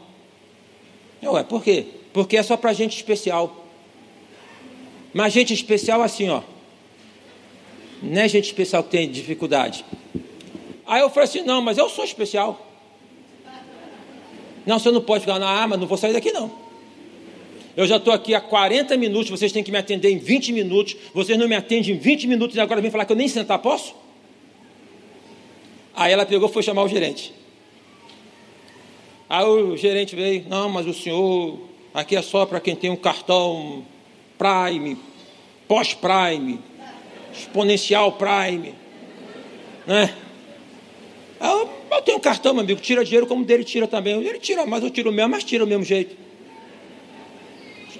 Eu, 1.22 1.34
ué, 1.34 1.44
por 1.44 1.64
quê? 1.64 1.86
Porque 2.14 2.38
é 2.38 2.44
só 2.44 2.56
para 2.56 2.72
gente 2.74 2.96
especial. 2.96 3.66
Mas 5.14 5.34
gente 5.34 5.54
especial 5.54 6.02
assim, 6.02 6.30
ó. 6.30 6.42
Não 8.02 8.22
é 8.22 8.28
gente 8.28 8.46
especial 8.46 8.84
que 8.84 8.92
tem 8.92 9.10
dificuldade. 9.10 9.84
Aí 10.86 11.02
eu 11.02 11.10
falei 11.10 11.28
assim: 11.28 11.42
não, 11.42 11.62
mas 11.62 11.78
eu 11.78 11.90
sou 11.90 12.06
especial. 12.06 12.66
Não, 14.66 14.80
você 14.80 14.92
não 14.92 15.02
pode 15.02 15.22
ficar 15.22 15.40
na 15.40 15.48
arma, 15.48 15.78
não 15.78 15.88
vou 15.88 15.98
sair 15.98 16.14
daqui 16.14 16.32
não. 16.32 16.52
Eu 17.76 17.86
já 17.86 17.98
estou 17.98 18.14
aqui 18.14 18.34
há 18.34 18.40
40 18.40 18.96
minutos, 18.96 19.30
vocês 19.30 19.52
têm 19.52 19.64
que 19.64 19.72
me 19.72 19.78
atender 19.78 20.10
em 20.10 20.18
20 20.18 20.54
minutos. 20.54 20.96
Vocês 21.14 21.38
não 21.38 21.48
me 21.48 21.56
atendem 21.56 21.96
em 21.96 21.98
20 21.98 22.28
minutos 22.28 22.56
e 22.56 22.60
agora 22.60 22.82
vem 22.82 22.90
falar 22.90 23.06
que 23.06 23.12
eu 23.12 23.18
nem 23.18 23.28
sentar 23.28 23.60
posso? 23.60 23.94
Aí 25.94 26.12
ela 26.12 26.26
pegou 26.26 26.50
e 26.50 26.52
foi 26.52 26.64
chamar 26.64 26.84
o 26.84 26.88
gerente. 26.88 27.34
Aí 29.28 29.46
o 29.46 29.76
gerente 29.76 30.16
veio, 30.16 30.46
não, 30.48 30.70
mas 30.70 30.86
o 30.88 30.94
senhor, 30.94 31.60
aqui 31.94 32.16
é 32.16 32.22
só 32.22 32.46
para 32.46 32.60
quem 32.60 32.76
tem 32.76 32.90
um 32.90 32.96
cartão 32.96 33.84
Prime, 34.38 34.98
pós-Prime, 35.68 36.60
exponencial 37.34 38.14
Prime, 38.14 38.74
né? 39.88 40.14
Eu, 41.42 41.70
eu 41.92 42.02
tenho 42.02 42.20
cartão, 42.20 42.54
meu 42.54 42.64
amigo, 42.64 42.82
tira 42.82 43.04
dinheiro 43.04 43.28
como 43.28 43.44
dele 43.44 43.64
tira 43.64 43.88
também. 43.88 44.22
Ele 44.22 44.40
tira 44.40 44.66
mais, 44.66 44.84
eu 44.84 44.90
tiro 44.90 45.12
mesmo, 45.12 45.32
mas 45.32 45.44
tira 45.44 45.64
o 45.64 45.68
mesmo 45.68 45.84
jeito. 45.84 46.16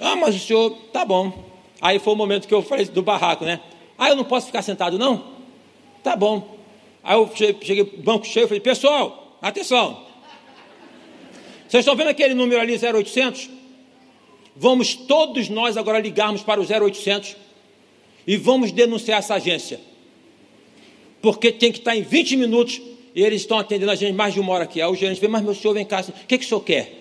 Ah, 0.00 0.16
mas 0.16 0.34
o 0.34 0.38
senhor, 0.38 0.70
tá 0.92 1.04
bom. 1.04 1.44
Aí 1.80 1.98
foi 1.98 2.12
o 2.12 2.16
momento 2.16 2.48
que 2.48 2.54
eu 2.54 2.62
falei 2.62 2.84
do 2.86 3.02
barraco, 3.02 3.44
né? 3.44 3.60
Ah, 3.98 4.08
eu 4.08 4.16
não 4.16 4.24
posso 4.24 4.46
ficar 4.46 4.62
sentado, 4.62 4.98
não? 4.98 5.36
Tá 6.02 6.16
bom. 6.16 6.56
Aí 7.02 7.16
eu 7.16 7.30
cheguei, 7.34 7.84
banco 7.84 8.26
cheio, 8.26 8.48
falei, 8.48 8.60
pessoal, 8.60 9.38
atenção. 9.40 10.04
Vocês 11.68 11.82
estão 11.82 11.96
vendo 11.96 12.08
aquele 12.08 12.34
número 12.34 12.60
ali, 12.60 12.76
0800? 12.76 13.50
Vamos 14.54 14.94
todos 14.94 15.48
nós 15.48 15.76
agora 15.76 15.98
ligarmos 15.98 16.42
para 16.42 16.60
o 16.60 16.64
0800 16.64 17.36
e 18.26 18.36
vamos 18.36 18.72
denunciar 18.72 19.18
essa 19.18 19.34
agência. 19.34 19.80
Porque 21.20 21.52
tem 21.52 21.72
que 21.72 21.78
estar 21.78 21.96
em 21.96 22.02
20 22.02 22.36
minutos 22.36 22.80
e 23.16 23.22
eles 23.22 23.40
estão 23.40 23.58
atendendo 23.58 23.90
a 23.90 23.94
gente 23.94 24.12
mais 24.12 24.34
de 24.34 24.40
uma 24.40 24.52
hora 24.52 24.64
aqui. 24.64 24.78
Aí 24.78 24.86
o 24.86 24.94
gerente 24.94 25.18
vem, 25.18 25.30
mas 25.30 25.42
meu 25.42 25.54
senhor 25.54 25.72
vem 25.72 25.86
cá, 25.86 26.02
o 26.02 26.26
que, 26.26 26.36
que 26.36 26.44
o 26.44 26.48
senhor 26.48 26.60
quer? 26.60 26.92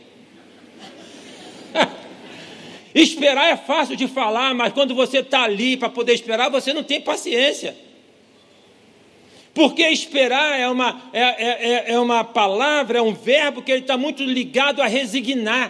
esperar 2.95 3.49
é 3.49 3.57
fácil 3.57 3.97
de 3.97 4.07
falar, 4.07 4.55
mas 4.55 4.71
quando 4.71 4.95
você 4.95 5.17
está 5.17 5.43
ali 5.43 5.75
para 5.75 5.89
poder 5.89 6.13
esperar, 6.13 6.49
você 6.49 6.71
não 6.71 6.83
tem 6.83 7.01
paciência. 7.01 7.75
Porque 9.53 9.83
esperar 9.83 10.57
é 10.57 10.69
uma, 10.69 11.01
é, 11.11 11.21
é, 11.21 11.73
é, 11.73 11.91
é 11.91 11.99
uma 11.99 12.23
palavra, 12.23 12.99
é 12.99 13.01
um 13.01 13.13
verbo 13.13 13.61
que 13.61 13.69
ele 13.69 13.81
está 13.81 13.97
muito 13.97 14.23
ligado 14.23 14.81
a 14.81 14.87
resignar. 14.87 15.69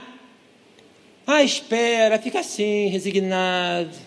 Ah, 1.25 1.41
espera, 1.41 2.19
fica 2.19 2.41
assim, 2.41 2.85
resignado. 2.89 3.97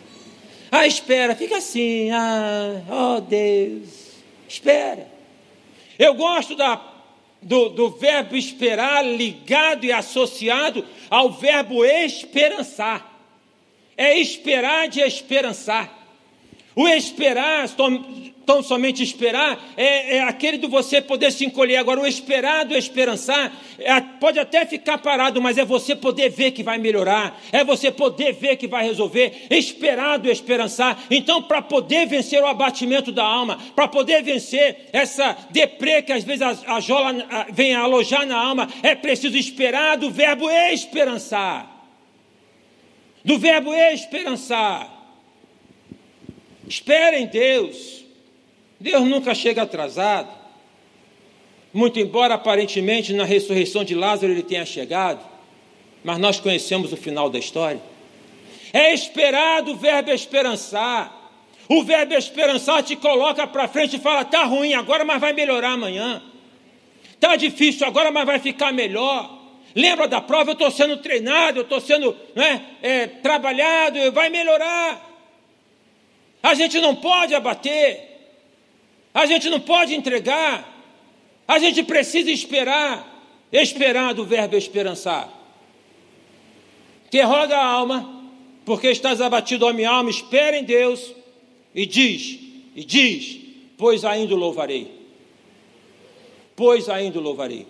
Ah, 0.70 0.86
espera, 0.86 1.34
fica 1.34 1.56
assim. 1.56 2.10
Ah, 2.12 3.16
oh 3.16 3.20
Deus, 3.20 3.88
espera. 4.48 5.17
Eu 5.98 6.14
gosto 6.14 6.54
da, 6.54 6.80
do, 7.42 7.70
do 7.70 7.90
verbo 7.90 8.36
esperar 8.36 9.04
ligado 9.04 9.84
e 9.84 9.92
associado 9.92 10.84
ao 11.10 11.32
verbo 11.32 11.84
esperançar. 11.84 13.06
É 13.96 14.18
esperar 14.18 14.88
de 14.88 15.00
esperançar. 15.00 15.92
O 16.76 16.86
esperar, 16.86 17.68
tão 18.48 18.62
somente 18.62 19.02
esperar, 19.02 19.62
é, 19.76 20.16
é, 20.16 20.20
aquele 20.22 20.56
do 20.56 20.70
você 20.70 21.02
poder 21.02 21.30
se 21.30 21.44
encolher. 21.44 21.76
Agora, 21.76 22.00
o 22.00 22.06
esperar 22.06 22.64
do 22.64 22.74
esperançar, 22.74 23.52
é, 23.78 24.00
pode 24.00 24.38
até 24.38 24.64
ficar 24.64 24.96
parado, 24.96 25.42
mas 25.42 25.58
é 25.58 25.66
você 25.66 25.94
poder 25.94 26.30
ver 26.30 26.52
que 26.52 26.62
vai 26.62 26.78
melhorar, 26.78 27.38
é 27.52 27.62
você 27.62 27.90
poder 27.90 28.32
ver 28.32 28.56
que 28.56 28.66
vai 28.66 28.86
resolver. 28.86 29.48
Esperar 29.50 30.18
do 30.18 30.30
esperançar. 30.30 30.98
Então, 31.10 31.42
para 31.42 31.60
poder 31.60 32.06
vencer 32.06 32.42
o 32.42 32.46
abatimento 32.46 33.12
da 33.12 33.22
alma, 33.22 33.58
para 33.76 33.86
poder 33.86 34.22
vencer 34.22 34.88
essa 34.94 35.36
deprê 35.50 36.00
que 36.00 36.14
às 36.14 36.24
vezes 36.24 36.40
a, 36.40 36.76
a 36.76 36.80
jola 36.80 37.26
a, 37.28 37.46
vem 37.52 37.74
alojar 37.74 38.24
na 38.24 38.38
alma, 38.38 38.66
é 38.82 38.94
preciso 38.94 39.36
esperar 39.36 39.98
do 39.98 40.10
verbo 40.10 40.48
esperançar. 40.50 41.86
Do 43.22 43.38
verbo 43.38 43.74
esperançar. 43.74 44.90
Espere 46.66 47.18
em 47.18 47.26
Deus. 47.26 47.97
Deus 48.80 49.02
nunca 49.04 49.34
chega 49.34 49.62
atrasado. 49.62 50.28
Muito 51.72 51.98
embora 51.98 52.34
aparentemente 52.34 53.12
na 53.12 53.24
ressurreição 53.24 53.84
de 53.84 53.94
Lázaro 53.94 54.32
ele 54.32 54.42
tenha 54.42 54.64
chegado, 54.64 55.20
mas 56.02 56.18
nós 56.18 56.40
conhecemos 56.40 56.92
o 56.92 56.96
final 56.96 57.28
da 57.28 57.38
história. 57.38 57.80
É 58.72 58.92
esperado 58.92 59.72
o 59.72 59.76
verbo 59.76 60.10
esperançar. 60.10 61.14
O 61.68 61.82
verbo 61.82 62.14
esperançar 62.14 62.82
te 62.82 62.96
coloca 62.96 63.46
para 63.46 63.68
frente 63.68 63.96
e 63.96 63.98
fala: 63.98 64.22
está 64.22 64.44
ruim 64.44 64.74
agora, 64.74 65.04
mas 65.04 65.20
vai 65.20 65.32
melhorar 65.32 65.72
amanhã. 65.72 66.22
Está 67.12 67.36
difícil 67.36 67.86
agora, 67.86 68.10
mas 68.10 68.24
vai 68.24 68.38
ficar 68.38 68.72
melhor. 68.72 69.38
Lembra 69.74 70.08
da 70.08 70.20
prova? 70.20 70.50
Eu 70.50 70.54
estou 70.54 70.70
sendo 70.70 70.96
treinado, 70.98 71.58
eu 71.58 71.62
estou 71.62 71.80
sendo 71.80 72.16
né, 72.34 72.64
é, 72.80 73.06
trabalhado, 73.06 74.10
vai 74.12 74.30
melhorar. 74.30 75.06
A 76.42 76.54
gente 76.54 76.80
não 76.80 76.94
pode 76.94 77.34
abater, 77.34 78.07
a 79.12 79.26
gente 79.26 79.48
não 79.48 79.60
pode 79.60 79.94
entregar, 79.94 80.76
a 81.46 81.58
gente 81.58 81.82
precisa 81.82 82.30
esperar. 82.30 83.16
Esperar 83.50 84.12
do 84.12 84.24
verbo 84.24 84.56
esperançar. 84.56 85.32
Que 87.10 87.22
roga 87.22 87.56
a 87.56 87.64
alma, 87.64 88.30
porque 88.64 88.88
estás 88.88 89.20
abatido, 89.20 89.64
ó 89.64 89.72
minha 89.72 89.90
alma, 89.90 90.10
espera 90.10 90.58
em 90.58 90.64
Deus, 90.64 91.14
e 91.74 91.86
diz, 91.86 92.38
e 92.76 92.84
diz, 92.84 93.40
pois 93.78 94.04
ainda 94.04 94.34
louvarei. 94.34 94.92
Pois 96.54 96.88
ainda 96.88 97.18
louvarei. 97.18 97.66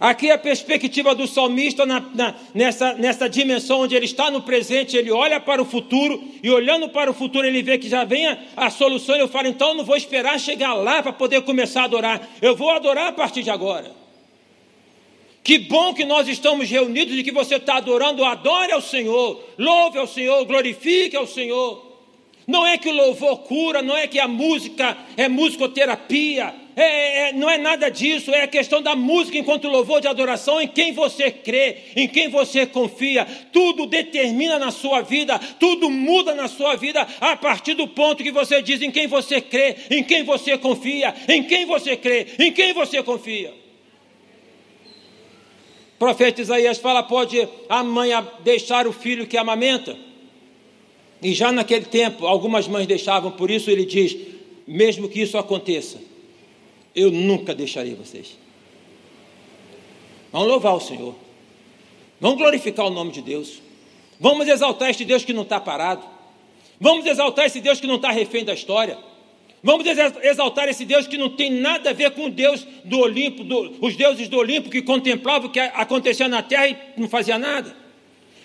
Aqui 0.00 0.30
a 0.30 0.38
perspectiva 0.38 1.12
do 1.12 1.26
salmista 1.26 1.84
na, 1.84 1.98
na, 2.14 2.34
nessa, 2.54 2.92
nessa 2.92 3.28
dimensão 3.28 3.80
onde 3.80 3.96
ele 3.96 4.04
está 4.04 4.30
no 4.30 4.42
presente, 4.42 4.96
ele 4.96 5.10
olha 5.10 5.40
para 5.40 5.60
o 5.60 5.64
futuro 5.64 6.22
e 6.40 6.48
olhando 6.48 6.88
para 6.88 7.10
o 7.10 7.14
futuro 7.14 7.44
ele 7.44 7.62
vê 7.62 7.78
que 7.78 7.88
já 7.88 8.04
vem 8.04 8.28
a, 8.28 8.38
a 8.56 8.70
solução. 8.70 9.16
Ele 9.16 9.26
fala: 9.26 9.48
então 9.48 9.74
não 9.74 9.84
vou 9.84 9.96
esperar 9.96 10.38
chegar 10.38 10.74
lá 10.74 11.02
para 11.02 11.12
poder 11.12 11.42
começar 11.42 11.82
a 11.82 11.84
adorar, 11.86 12.28
eu 12.40 12.54
vou 12.54 12.70
adorar 12.70 13.08
a 13.08 13.12
partir 13.12 13.42
de 13.42 13.50
agora. 13.50 13.90
Que 15.42 15.58
bom 15.58 15.92
que 15.92 16.04
nós 16.04 16.28
estamos 16.28 16.70
reunidos 16.70 17.18
e 17.18 17.24
que 17.24 17.32
você 17.32 17.56
está 17.56 17.78
adorando, 17.78 18.24
adore 18.24 18.70
ao 18.70 18.82
Senhor, 18.82 19.42
louve 19.58 19.98
ao 19.98 20.06
Senhor, 20.06 20.44
glorifique 20.44 21.16
ao 21.16 21.26
Senhor. 21.26 21.88
Não 22.46 22.66
é 22.66 22.78
que 22.78 22.88
o 22.88 22.94
louvor 22.94 23.38
cura, 23.38 23.82
não 23.82 23.96
é 23.96 24.06
que 24.06 24.20
a 24.20 24.28
música 24.28 24.96
é 25.16 25.28
musicoterapia, 25.28 26.54
é, 26.80 27.28
é, 27.28 27.32
não 27.32 27.50
é 27.50 27.58
nada 27.58 27.90
disso, 27.90 28.30
é 28.30 28.42
a 28.42 28.46
questão 28.46 28.80
da 28.80 28.94
música 28.94 29.36
enquanto 29.36 29.66
louvor 29.66 30.00
de 30.00 30.06
adoração, 30.06 30.60
em 30.60 30.68
quem 30.68 30.92
você 30.92 31.28
crê, 31.28 31.76
em 31.96 32.06
quem 32.06 32.28
você 32.28 32.64
confia. 32.64 33.26
Tudo 33.52 33.84
determina 33.84 34.60
na 34.60 34.70
sua 34.70 35.02
vida, 35.02 35.38
tudo 35.58 35.90
muda 35.90 36.36
na 36.36 36.46
sua 36.46 36.76
vida 36.76 37.04
a 37.20 37.34
partir 37.36 37.74
do 37.74 37.88
ponto 37.88 38.22
que 38.22 38.30
você 38.30 38.62
diz 38.62 38.80
em 38.80 38.92
quem 38.92 39.08
você 39.08 39.40
crê, 39.40 39.74
em 39.90 40.04
quem 40.04 40.22
você 40.22 40.56
confia, 40.56 41.12
em 41.28 41.42
quem 41.42 41.66
você 41.66 41.96
crê, 41.96 42.28
em 42.38 42.52
quem 42.52 42.72
você 42.72 43.02
confia. 43.02 43.52
O 45.96 45.98
profeta 45.98 46.40
Isaías 46.40 46.78
fala: 46.78 47.02
pode 47.02 47.48
a 47.68 47.82
mãe 47.82 48.10
deixar 48.44 48.86
o 48.86 48.92
filho 48.92 49.26
que 49.26 49.36
amamenta? 49.36 49.98
E 51.20 51.34
já 51.34 51.50
naquele 51.50 51.86
tempo, 51.86 52.24
algumas 52.24 52.68
mães 52.68 52.86
deixavam, 52.86 53.32
por 53.32 53.50
isso 53.50 53.68
ele 53.68 53.84
diz: 53.84 54.16
mesmo 54.64 55.08
que 55.08 55.20
isso 55.20 55.36
aconteça, 55.36 55.98
eu 56.94 57.10
nunca 57.10 57.54
deixarei 57.54 57.94
vocês. 57.94 58.36
Vamos 60.32 60.48
louvar 60.48 60.74
o 60.74 60.80
Senhor. 60.80 61.14
Vamos 62.20 62.38
glorificar 62.38 62.86
o 62.86 62.90
nome 62.90 63.12
de 63.12 63.22
Deus. 63.22 63.60
Vamos 64.20 64.48
exaltar 64.48 64.90
este 64.90 65.04
Deus 65.04 65.24
que 65.24 65.32
não 65.32 65.42
está 65.42 65.60
parado. 65.60 66.02
Vamos 66.80 67.06
exaltar 67.06 67.46
esse 67.46 67.60
Deus 67.60 67.80
que 67.80 67.86
não 67.86 67.96
está 67.96 68.10
refém 68.10 68.44
da 68.44 68.54
história. 68.54 68.98
Vamos 69.62 69.86
exaltar 70.22 70.68
esse 70.68 70.84
Deus 70.84 71.06
que 71.06 71.18
não 71.18 71.30
tem 71.30 71.50
nada 71.50 71.90
a 71.90 71.92
ver 71.92 72.12
com 72.12 72.26
o 72.26 72.30
Deus 72.30 72.64
do 72.84 73.00
Olimpo, 73.00 73.42
do, 73.42 73.76
os 73.84 73.96
deuses 73.96 74.28
do 74.28 74.38
Olimpo 74.38 74.70
que 74.70 74.82
contemplavam 74.82 75.48
o 75.48 75.52
que 75.52 75.58
acontecia 75.58 76.28
na 76.28 76.42
terra 76.42 76.68
e 76.68 76.76
não 76.96 77.08
fazia 77.08 77.38
nada. 77.38 77.74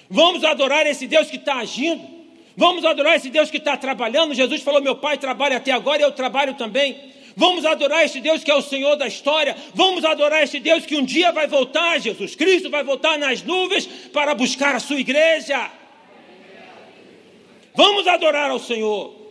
Vamos 0.09 0.43
adorar 0.43 0.87
esse 0.87 1.05
Deus 1.05 1.29
que 1.29 1.35
está 1.35 1.55
agindo. 1.55 2.01
Vamos 2.55 2.83
adorar 2.85 3.15
esse 3.15 3.29
Deus 3.29 3.51
que 3.51 3.57
está 3.57 3.77
trabalhando. 3.77 4.33
Jesus 4.33 4.61
falou: 4.61 4.81
Meu 4.81 4.95
pai 4.95 5.17
trabalha 5.17 5.57
até 5.57 5.71
agora 5.71 6.01
e 6.01 6.05
eu 6.05 6.11
trabalho 6.11 6.55
também. 6.55 6.95
Vamos 7.35 7.65
adorar 7.65 8.05
este 8.05 8.21
Deus 8.21 8.43
que 8.43 8.51
é 8.51 8.55
o 8.55 8.61
Senhor 8.61 8.95
da 8.95 9.07
história. 9.07 9.55
Vamos 9.73 10.05
adorar 10.05 10.43
este 10.43 10.59
Deus 10.59 10.85
que 10.85 10.95
um 10.95 11.03
dia 11.03 11.31
vai 11.31 11.47
voltar. 11.47 11.99
Jesus 11.99 12.35
Cristo 12.35 12.69
vai 12.69 12.83
voltar 12.83 13.17
nas 13.17 13.41
nuvens 13.41 13.85
para 14.11 14.35
buscar 14.35 14.75
a 14.75 14.79
sua 14.79 14.99
igreja. 14.99 15.71
Vamos 17.75 18.07
adorar 18.07 18.51
ao 18.51 18.59
Senhor. 18.59 19.23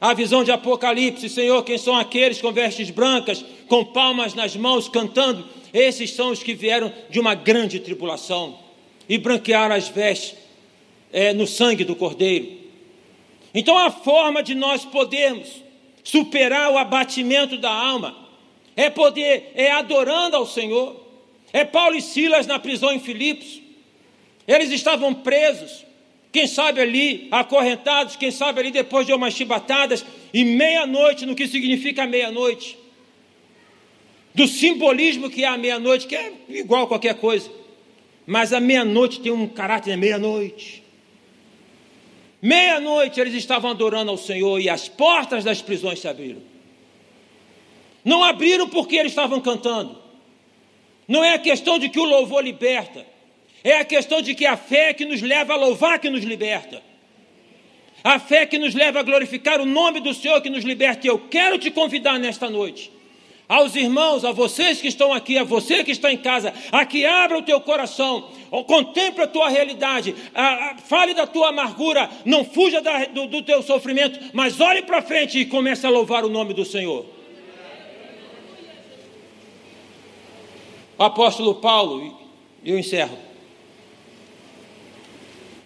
A 0.00 0.14
visão 0.14 0.42
de 0.42 0.50
Apocalipse, 0.50 1.28
Senhor, 1.28 1.62
quem 1.62 1.76
são 1.76 1.94
aqueles 1.94 2.40
com 2.40 2.50
vestes 2.50 2.90
brancas, 2.90 3.44
com 3.68 3.84
palmas 3.84 4.34
nas 4.34 4.56
mãos, 4.56 4.88
cantando? 4.88 5.46
Esses 5.74 6.12
são 6.14 6.30
os 6.30 6.42
que 6.42 6.54
vieram 6.54 6.92
de 7.10 7.20
uma 7.20 7.34
grande 7.34 7.78
tribulação 7.78 8.58
e 9.08 9.18
branquearam 9.18 9.74
as 9.74 9.88
vestes 9.88 10.36
é, 11.12 11.32
no 11.32 11.46
sangue 11.46 11.84
do 11.84 11.94
Cordeiro. 11.94 12.60
Então, 13.54 13.76
a 13.76 13.90
forma 13.90 14.42
de 14.42 14.54
nós 14.54 14.84
podermos 14.84 15.62
superar 16.10 16.72
o 16.72 16.78
abatimento 16.78 17.56
da 17.56 17.70
alma, 17.70 18.16
é 18.76 18.90
poder, 18.90 19.52
é 19.54 19.70
adorando 19.70 20.36
ao 20.36 20.46
Senhor. 20.46 21.08
É 21.52 21.64
Paulo 21.64 21.96
e 21.96 22.02
Silas 22.02 22.46
na 22.46 22.58
prisão 22.58 22.92
em 22.92 22.98
Filipos. 22.98 23.60
Eles 24.46 24.70
estavam 24.70 25.14
presos, 25.14 25.84
quem 26.32 26.46
sabe 26.46 26.80
ali 26.80 27.28
acorrentados, 27.30 28.16
quem 28.16 28.30
sabe 28.30 28.60
ali 28.60 28.70
depois 28.70 29.06
de 29.06 29.12
umas 29.12 29.34
chibatadas, 29.34 30.04
e 30.32 30.44
meia-noite, 30.44 31.26
no 31.26 31.34
que 31.34 31.46
significa 31.46 32.06
meia-noite. 32.06 32.76
Do 34.34 34.48
simbolismo 34.48 35.30
que 35.30 35.44
é 35.44 35.48
a 35.48 35.58
meia-noite, 35.58 36.06
que 36.06 36.16
é 36.16 36.32
igual 36.48 36.84
a 36.84 36.86
qualquer 36.88 37.14
coisa. 37.14 37.50
Mas 38.26 38.52
a 38.52 38.60
meia-noite 38.60 39.20
tem 39.20 39.30
um 39.30 39.46
caráter, 39.46 39.92
é 39.92 39.96
meia-noite. 39.96 40.82
Meia-noite 42.42 43.20
eles 43.20 43.34
estavam 43.34 43.70
adorando 43.70 44.10
ao 44.10 44.16
Senhor 44.16 44.60
e 44.60 44.68
as 44.68 44.88
portas 44.88 45.44
das 45.44 45.60
prisões 45.60 46.00
se 46.00 46.08
abriram. 46.08 46.42
Não 48.04 48.24
abriram 48.24 48.68
porque 48.68 48.96
eles 48.96 49.12
estavam 49.12 49.40
cantando. 49.40 49.98
Não 51.06 51.22
é 51.22 51.34
a 51.34 51.38
questão 51.38 51.78
de 51.78 51.88
que 51.88 52.00
o 52.00 52.04
louvor 52.04 52.42
liberta. 52.42 53.06
É 53.62 53.78
a 53.78 53.84
questão 53.84 54.22
de 54.22 54.34
que 54.34 54.46
a 54.46 54.56
fé 54.56 54.94
que 54.94 55.04
nos 55.04 55.20
leva 55.20 55.52
a 55.52 55.56
louvar 55.56 55.98
que 55.98 56.08
nos 56.08 56.24
liberta. 56.24 56.82
A 58.02 58.18
fé 58.18 58.46
que 58.46 58.58
nos 58.58 58.74
leva 58.74 59.00
a 59.00 59.02
glorificar 59.02 59.60
o 59.60 59.66
nome 59.66 60.00
do 60.00 60.14
Senhor 60.14 60.40
que 60.40 60.48
nos 60.48 60.64
liberta. 60.64 61.06
E 61.06 61.10
eu 61.10 61.18
quero 61.18 61.58
te 61.58 61.70
convidar 61.70 62.18
nesta 62.18 62.48
noite 62.48 62.90
aos 63.50 63.74
irmãos, 63.74 64.24
a 64.24 64.30
vocês 64.30 64.80
que 64.80 64.86
estão 64.86 65.12
aqui, 65.12 65.36
a 65.36 65.42
você 65.42 65.82
que 65.82 65.90
está 65.90 66.12
em 66.12 66.16
casa, 66.16 66.54
a 66.70 66.86
que 66.86 67.04
abra 67.04 67.36
o 67.36 67.42
teu 67.42 67.60
coração, 67.60 68.30
contemple 68.64 69.24
a 69.24 69.26
tua 69.26 69.48
realidade, 69.48 70.14
a, 70.32 70.70
a, 70.70 70.78
fale 70.78 71.14
da 71.14 71.26
tua 71.26 71.48
amargura, 71.48 72.08
não 72.24 72.44
fuja 72.44 72.80
da, 72.80 73.06
do, 73.06 73.26
do 73.26 73.42
teu 73.42 73.60
sofrimento, 73.60 74.20
mas 74.32 74.60
olhe 74.60 74.82
para 74.82 75.02
frente 75.02 75.36
e 75.36 75.44
comece 75.44 75.84
a 75.84 75.90
louvar 75.90 76.24
o 76.24 76.28
nome 76.28 76.54
do 76.54 76.64
Senhor. 76.64 77.04
O 80.96 81.02
apóstolo 81.02 81.56
Paulo, 81.56 82.20
e 82.62 82.70
eu 82.70 82.78
encerro, 82.78 83.18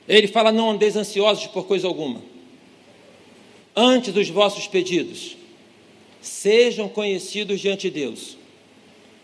ele 0.09 0.27
fala: 0.27 0.51
Não 0.51 0.71
andeis 0.71 0.97
ansiosos 0.97 1.49
por 1.49 1.67
coisa 1.67 1.87
alguma, 1.87 2.23
antes 3.77 4.11
dos 4.15 4.31
vossos 4.31 4.67
pedidos 4.67 5.44
sejam 6.25 6.89
conhecidos 6.89 7.61
diante 7.61 7.91
de 7.91 8.01
Deus, 8.01 8.39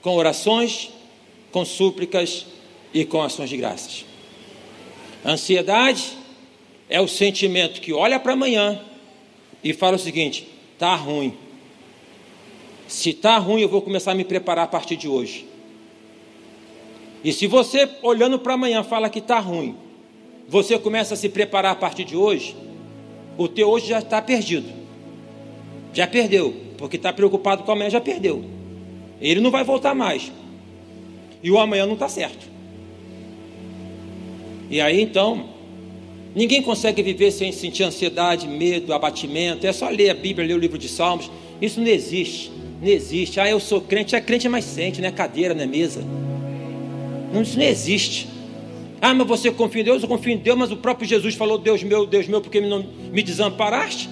com 0.02 0.16
orações, 0.16 0.90
com 1.50 1.64
súplicas 1.64 2.46
e 2.92 3.04
com 3.04 3.22
ações 3.22 3.48
de 3.48 3.56
graças. 3.56 4.04
ansiedade 5.24 6.18
é 6.88 7.00
o 7.00 7.08
sentimento 7.08 7.80
que 7.80 7.92
olha 7.92 8.20
para 8.20 8.34
amanhã 8.34 8.84
e 9.64 9.72
fala 9.72 9.96
o 9.96 9.98
seguinte: 9.98 10.46
está 10.74 10.94
ruim. 10.94 11.34
Se 12.86 13.10
está 13.10 13.38
ruim, 13.38 13.62
eu 13.62 13.68
vou 13.68 13.80
começar 13.80 14.12
a 14.12 14.14
me 14.14 14.24
preparar 14.24 14.64
a 14.64 14.68
partir 14.68 14.96
de 14.96 15.08
hoje. 15.08 15.46
E 17.24 17.32
se 17.32 17.46
você, 17.46 17.88
olhando 18.02 18.38
para 18.38 18.54
amanhã, 18.54 18.82
fala 18.82 19.08
que 19.08 19.20
está 19.20 19.38
ruim, 19.38 19.76
você 20.48 20.78
começa 20.78 21.14
a 21.14 21.16
se 21.16 21.28
preparar 21.28 21.72
a 21.72 21.76
partir 21.76 22.04
de 22.04 22.16
hoje, 22.16 22.56
o 23.38 23.46
teu 23.46 23.68
hoje 23.68 23.86
já 23.86 24.00
está 24.00 24.20
perdido. 24.20 24.68
Já 25.92 26.06
perdeu, 26.06 26.69
porque 26.80 26.96
está 26.96 27.12
preocupado 27.12 27.62
com 27.62 27.70
amanhã, 27.70 27.90
já 27.90 28.00
perdeu. 28.00 28.42
Ele 29.20 29.38
não 29.38 29.50
vai 29.50 29.62
voltar 29.62 29.94
mais. 29.94 30.32
E 31.42 31.50
o 31.50 31.58
amanhã 31.58 31.84
não 31.84 31.92
está 31.92 32.08
certo. 32.08 32.48
E 34.70 34.80
aí 34.80 34.98
então, 34.98 35.50
ninguém 36.34 36.62
consegue 36.62 37.02
viver 37.02 37.32
sem 37.32 37.52
sentir 37.52 37.82
ansiedade, 37.82 38.48
medo, 38.48 38.94
abatimento. 38.94 39.66
É 39.66 39.72
só 39.74 39.90
ler 39.90 40.08
a 40.08 40.14
Bíblia, 40.14 40.48
ler 40.48 40.54
o 40.54 40.58
livro 40.58 40.78
de 40.78 40.88
Salmos. 40.88 41.30
Isso 41.60 41.78
não 41.80 41.86
existe. 41.86 42.50
Não 42.80 42.88
existe. 42.88 43.38
Ah, 43.38 43.48
eu 43.48 43.60
sou 43.60 43.82
crente. 43.82 44.16
É 44.16 44.20
crente, 44.20 44.48
mas 44.48 44.64
sente, 44.64 45.02
não 45.02 45.08
é 45.08 45.12
cadeira, 45.12 45.52
não 45.52 45.62
é 45.62 45.66
mesa. 45.66 46.02
Não, 47.30 47.42
isso 47.42 47.58
não 47.58 47.64
existe. 47.66 48.26
Ah, 49.02 49.12
mas 49.12 49.26
você 49.26 49.50
confia 49.50 49.82
em 49.82 49.84
Deus? 49.84 50.02
Eu 50.02 50.08
confio 50.08 50.32
em 50.32 50.38
Deus, 50.38 50.56
mas 50.56 50.72
o 50.72 50.78
próprio 50.78 51.06
Jesus 51.06 51.34
falou: 51.34 51.58
Deus 51.58 51.82
meu, 51.82 52.06
Deus 52.06 52.26
meu, 52.26 52.40
porque 52.40 52.58
não 52.58 52.86
me 53.12 53.22
desamparaste? 53.22 54.08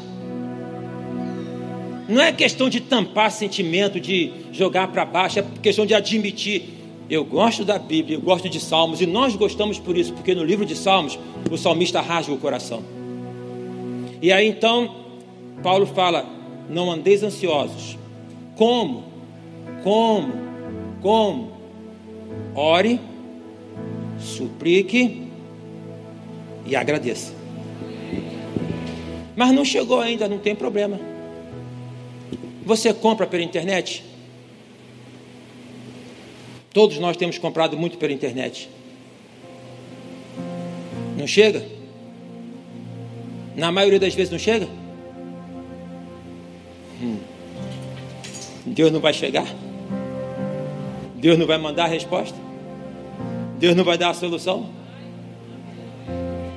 Não 2.08 2.22
é 2.22 2.32
questão 2.32 2.70
de 2.70 2.80
tampar 2.80 3.30
sentimento, 3.30 4.00
de 4.00 4.32
jogar 4.50 4.88
para 4.88 5.04
baixo, 5.04 5.40
é 5.40 5.44
questão 5.62 5.84
de 5.84 5.94
admitir. 5.94 6.76
Eu 7.10 7.24
gosto 7.24 7.64
da 7.64 7.78
Bíblia, 7.78 8.16
eu 8.16 8.20
gosto 8.20 8.48
de 8.48 8.58
Salmos, 8.58 9.00
e 9.00 9.06
nós 9.06 9.36
gostamos 9.36 9.78
por 9.78 9.96
isso, 9.96 10.14
porque 10.14 10.34
no 10.34 10.42
livro 10.42 10.64
de 10.64 10.74
Salmos 10.74 11.18
o 11.50 11.56
salmista 11.56 12.00
rasga 12.00 12.32
o 12.32 12.38
coração. 12.38 12.82
E 14.22 14.32
aí 14.32 14.48
então, 14.48 14.94
Paulo 15.62 15.86
fala: 15.86 16.26
não 16.68 16.90
andeis 16.90 17.22
ansiosos. 17.22 17.98
Como? 18.56 19.04
Como? 19.82 20.32
Como? 21.00 21.52
Ore 22.54 22.98
suplique 24.18 25.28
e 26.66 26.76
agradeça. 26.76 27.32
Mas 29.36 29.52
não 29.52 29.64
chegou 29.64 30.00
ainda, 30.00 30.28
não 30.28 30.38
tem 30.38 30.54
problema. 30.54 30.98
Você 32.68 32.92
compra 32.92 33.26
pela 33.26 33.42
internet? 33.42 34.04
Todos 36.70 36.98
nós 36.98 37.16
temos 37.16 37.38
comprado 37.38 37.78
muito 37.78 37.96
pela 37.96 38.12
internet. 38.12 38.68
Não 41.16 41.26
chega? 41.26 41.64
Na 43.56 43.72
maioria 43.72 43.98
das 43.98 44.14
vezes 44.14 44.30
não 44.30 44.38
chega? 44.38 44.68
Hum. 47.02 47.16
Deus 48.66 48.92
não 48.92 49.00
vai 49.00 49.14
chegar? 49.14 49.46
Deus 51.14 51.38
não 51.38 51.46
vai 51.46 51.56
mandar 51.56 51.84
a 51.84 51.88
resposta? 51.88 52.36
Deus 53.58 53.74
não 53.74 53.82
vai 53.82 53.96
dar 53.96 54.10
a 54.10 54.14
solução? 54.14 54.68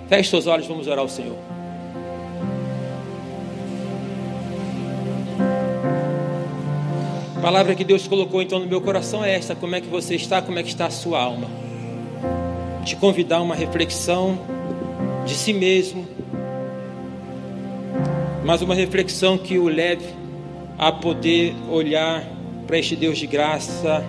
Feche 0.09 0.29
seus 0.29 0.45
olhos, 0.45 0.67
vamos 0.67 0.87
orar 0.87 0.99
ao 0.99 1.07
Senhor. 1.07 1.37
A 7.41 7.43
palavra 7.43 7.73
que 7.73 7.83
Deus 7.83 8.07
colocou 8.07 8.39
então 8.39 8.59
no 8.59 8.67
meu 8.67 8.79
coração 8.79 9.25
é 9.25 9.33
esta: 9.33 9.55
como 9.55 9.73
é 9.73 9.81
que 9.81 9.87
você 9.87 10.13
está, 10.13 10.43
como 10.43 10.59
é 10.59 10.63
que 10.63 10.69
está 10.69 10.85
a 10.85 10.91
sua 10.91 11.19
alma. 11.19 11.47
Te 12.85 12.95
convidar 12.95 13.37
a 13.37 13.41
uma 13.41 13.55
reflexão 13.55 14.37
de 15.25 15.33
si 15.33 15.51
mesmo, 15.51 16.07
mas 18.45 18.61
uma 18.61 18.75
reflexão 18.75 19.39
que 19.39 19.57
o 19.57 19.67
leve 19.67 20.05
a 20.77 20.91
poder 20.91 21.55
olhar 21.67 22.23
para 22.67 22.77
este 22.77 22.95
Deus 22.95 23.17
de 23.17 23.25
graça 23.25 24.03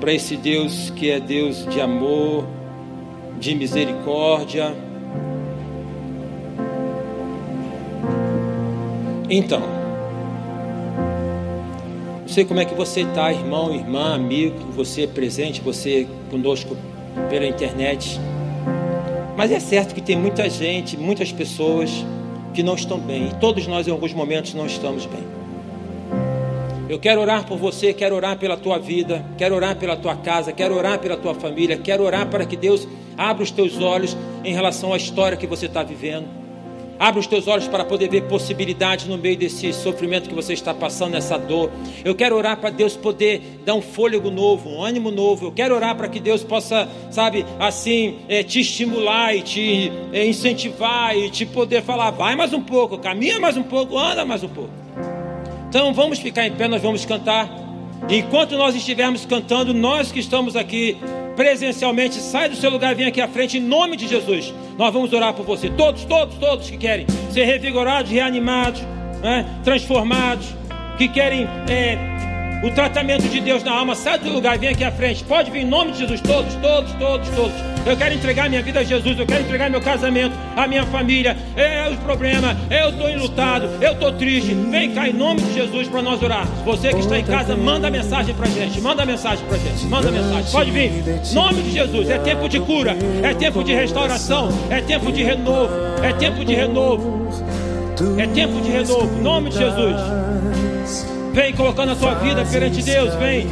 para 0.00 0.12
esse 0.12 0.36
Deus 0.36 0.90
que 0.96 1.10
é 1.10 1.20
Deus 1.20 1.66
de 1.66 1.80
amor, 1.80 2.46
de 3.38 3.54
misericórdia. 3.54 4.74
Então, 9.28 9.79
não 12.30 12.34
sei 12.36 12.44
como 12.44 12.60
é 12.60 12.64
que 12.64 12.76
você 12.76 13.00
está, 13.00 13.32
irmão, 13.32 13.74
irmã, 13.74 14.14
amigo, 14.14 14.56
você 14.70 15.04
presente, 15.04 15.60
você 15.60 16.06
conosco 16.30 16.76
pela 17.28 17.44
internet. 17.44 18.20
Mas 19.36 19.50
é 19.50 19.58
certo 19.58 19.92
que 19.92 20.00
tem 20.00 20.16
muita 20.16 20.48
gente, 20.48 20.96
muitas 20.96 21.32
pessoas 21.32 21.90
que 22.54 22.62
não 22.62 22.76
estão 22.76 23.00
bem. 23.00 23.30
E 23.30 23.34
todos 23.40 23.66
nós, 23.66 23.88
em 23.88 23.90
alguns 23.90 24.12
momentos, 24.12 24.54
não 24.54 24.64
estamos 24.64 25.06
bem. 25.06 25.24
Eu 26.88 27.00
quero 27.00 27.20
orar 27.20 27.44
por 27.44 27.58
você, 27.58 27.92
quero 27.92 28.14
orar 28.14 28.38
pela 28.38 28.56
tua 28.56 28.78
vida, 28.78 29.24
quero 29.36 29.56
orar 29.56 29.74
pela 29.74 29.96
tua 29.96 30.14
casa, 30.14 30.52
quero 30.52 30.76
orar 30.76 31.00
pela 31.00 31.16
tua 31.16 31.34
família, 31.34 31.76
quero 31.78 32.04
orar 32.04 32.28
para 32.28 32.46
que 32.46 32.56
Deus 32.56 32.86
abra 33.18 33.42
os 33.42 33.50
teus 33.50 33.80
olhos 33.80 34.16
em 34.44 34.54
relação 34.54 34.92
à 34.92 34.96
história 34.96 35.36
que 35.36 35.48
você 35.48 35.66
está 35.66 35.82
vivendo. 35.82 36.39
Abra 37.00 37.18
os 37.18 37.26
teus 37.26 37.48
olhos 37.48 37.66
para 37.66 37.82
poder 37.82 38.10
ver 38.10 38.24
possibilidades 38.24 39.06
no 39.06 39.16
meio 39.16 39.34
desse 39.34 39.72
sofrimento 39.72 40.28
que 40.28 40.34
você 40.34 40.52
está 40.52 40.74
passando, 40.74 41.12
nessa 41.12 41.38
dor. 41.38 41.70
Eu 42.04 42.14
quero 42.14 42.36
orar 42.36 42.58
para 42.58 42.68
Deus 42.68 42.94
poder 42.94 43.40
dar 43.64 43.72
um 43.72 43.80
fôlego 43.80 44.30
novo, 44.30 44.68
um 44.68 44.84
ânimo 44.84 45.10
novo. 45.10 45.46
Eu 45.46 45.52
quero 45.52 45.74
orar 45.74 45.96
para 45.96 46.08
que 46.08 46.20
Deus 46.20 46.44
possa, 46.44 46.86
sabe, 47.10 47.46
assim, 47.58 48.18
é, 48.28 48.42
te 48.42 48.60
estimular 48.60 49.34
e 49.34 49.40
te 49.40 49.90
é, 50.12 50.26
incentivar 50.26 51.16
e 51.16 51.30
te 51.30 51.46
poder 51.46 51.82
falar: 51.82 52.10
vai 52.10 52.36
mais 52.36 52.52
um 52.52 52.60
pouco, 52.60 52.98
caminha 52.98 53.40
mais 53.40 53.56
um 53.56 53.62
pouco, 53.62 53.96
anda 53.96 54.26
mais 54.26 54.42
um 54.42 54.48
pouco. 54.48 54.70
Então 55.70 55.94
vamos 55.94 56.18
ficar 56.18 56.46
em 56.46 56.52
pé, 56.52 56.68
nós 56.68 56.82
vamos 56.82 57.06
cantar. 57.06 57.69
Enquanto 58.08 58.56
nós 58.56 58.74
estivermos 58.74 59.24
cantando, 59.24 59.72
nós 59.74 60.10
que 60.10 60.20
estamos 60.20 60.56
aqui 60.56 60.96
presencialmente, 61.36 62.16
sai 62.16 62.48
do 62.48 62.56
seu 62.56 62.70
lugar, 62.70 62.94
vem 62.94 63.06
aqui 63.06 63.20
à 63.20 63.28
frente 63.28 63.58
em 63.58 63.60
nome 63.60 63.96
de 63.96 64.06
Jesus. 64.06 64.52
Nós 64.76 64.92
vamos 64.92 65.12
orar 65.12 65.32
por 65.34 65.44
você. 65.44 65.70
Todos, 65.70 66.04
todos, 66.04 66.36
todos 66.36 66.70
que 66.70 66.76
querem 66.76 67.06
ser 67.30 67.44
revigorados, 67.44 68.10
reanimados, 68.10 68.82
né, 69.22 69.46
transformados, 69.62 70.46
que 70.98 71.08
querem 71.08 71.46
é, 71.68 71.96
o 72.62 72.70
tratamento 72.70 73.28
de 73.28 73.40
Deus 73.40 73.62
na 73.62 73.72
alma, 73.72 73.94
sai 73.94 74.18
do 74.18 74.30
lugar, 74.30 74.58
vem 74.58 74.68
aqui 74.70 74.84
à 74.84 74.92
frente. 74.92 75.24
Pode 75.24 75.50
vir 75.50 75.60
em 75.60 75.66
nome 75.66 75.92
de 75.92 76.00
Jesus, 76.00 76.20
todos, 76.20 76.54
todos, 76.56 76.92
todos, 76.94 77.28
todos. 77.30 77.52
Eu 77.86 77.96
quero 77.96 78.14
entregar 78.14 78.48
minha 78.50 78.62
vida 78.62 78.80
a 78.80 78.84
Jesus, 78.84 79.18
eu 79.18 79.26
quero 79.26 79.42
entregar 79.42 79.70
meu 79.70 79.80
casamento, 79.80 80.36
a 80.56 80.66
minha 80.66 80.84
família. 80.86 81.36
É 81.56 81.88
os 81.88 81.96
problemas, 81.98 82.56
eu 82.70 82.90
estou 82.90 83.08
enlutado, 83.08 83.68
eu 83.80 83.92
estou 83.92 84.12
triste. 84.12 84.54
Vem 84.54 84.92
cá 84.92 85.08
em 85.08 85.12
nome 85.12 85.40
de 85.40 85.54
Jesus 85.54 85.88
para 85.88 86.02
nós 86.02 86.22
orar. 86.22 86.46
Você 86.64 86.90
que 86.90 87.00
está 87.00 87.18
em 87.18 87.24
casa, 87.24 87.56
manda 87.56 87.90
mensagem 87.90 88.34
para 88.34 88.46
gente, 88.46 88.80
manda 88.80 89.06
mensagem 89.06 89.44
para 89.46 89.56
gente, 89.56 89.86
manda 89.86 90.10
mensagem. 90.10 90.52
Pode 90.52 90.70
vir, 90.70 90.92
nome 91.32 91.62
de 91.62 91.70
Jesus. 91.70 92.10
É 92.10 92.18
tempo 92.18 92.48
de 92.48 92.60
cura, 92.60 92.94
é 93.22 93.32
tempo 93.34 93.64
de 93.64 93.72
restauração, 93.72 94.50
é 94.68 94.80
tempo 94.80 95.10
de 95.10 95.22
renovo, 95.22 95.72
é 96.02 96.12
tempo 96.12 96.44
de 96.44 96.54
renovo, 96.54 97.28
é 98.18 98.26
tempo 98.26 98.60
de 98.60 98.70
renovo. 98.70 99.22
Nome 99.22 99.50
de 99.50 99.58
Jesus. 99.58 101.19
Vem 101.32 101.52
colocando 101.54 101.92
a 101.92 101.96
sua 101.96 102.14
vida 102.14 102.44
perante 102.44 102.82
Deus, 102.82 103.14
vem. 103.14 103.46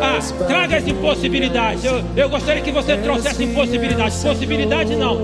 Ah, 0.00 0.18
traga 0.46 0.78
as 0.78 0.86
impossibilidades. 0.86 1.84
Eu, 1.84 2.02
eu 2.16 2.28
gostaria 2.28 2.62
que 2.62 2.70
você 2.70 2.96
trouxesse 2.96 3.44
impossibilidades. 3.44 4.22
Possibilidade 4.22 4.96
não. 4.96 5.16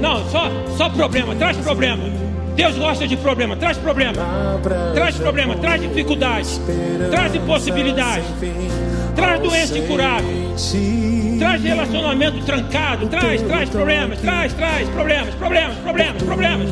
Não, 0.00 0.28
só, 0.30 0.50
só 0.76 0.88
problema. 0.90 1.34
Traz 1.34 1.56
problema. 1.56 2.02
Deus 2.54 2.76
gosta 2.76 3.06
de 3.06 3.16
problema. 3.16 3.56
Traz 3.56 3.78
problema. 3.78 4.12
Traz 4.94 5.16
problema. 5.16 5.56
Traz 5.56 5.80
dificuldade. 5.80 6.60
Traz 7.10 7.34
impossibilidade. 7.34 8.24
Traz 9.14 9.40
doença 9.40 9.78
incurável 9.78 10.52
traz 11.42 11.60
relacionamento 11.60 12.44
trancado, 12.44 13.08
traz, 13.08 13.42
traz 13.42 13.68
problemas, 13.68 14.20
traz, 14.20 14.52
traz 14.54 14.88
problemas, 14.90 15.34
problemas, 15.34 15.76
problemas, 15.78 16.22
problemas, 16.22 16.70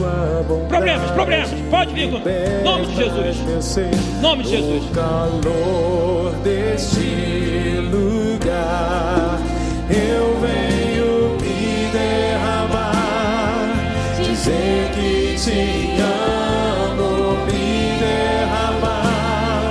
problemas, 0.68 1.10
problemas. 1.10 1.50
Pode 1.68 1.92
vir, 1.92 2.08
nome 2.62 2.86
de 2.86 2.94
Jesus, 2.94 3.36
nome 4.22 4.44
de 4.44 4.50
Jesus. 4.50 4.84
Calor 4.94 6.32
deste 6.44 7.80
lugar, 7.90 9.40
eu 9.90 10.38
venho 10.40 11.36
me 11.40 11.90
derramar, 11.90 13.74
dizer 14.22 14.88
que 14.94 15.34
te 15.36 16.00
amo, 16.00 17.44
me 17.46 17.98
derramar, 17.98 19.62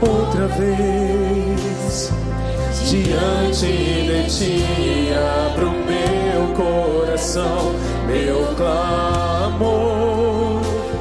outra 0.00 0.46
vez 0.48 2.12
diante 2.88 3.66
de 3.66 4.26
ti. 4.28 4.64
Abro 5.46 5.70
meu 5.70 6.48
coração, 6.54 7.72
meu 8.06 8.46
clamor, 8.56 10.60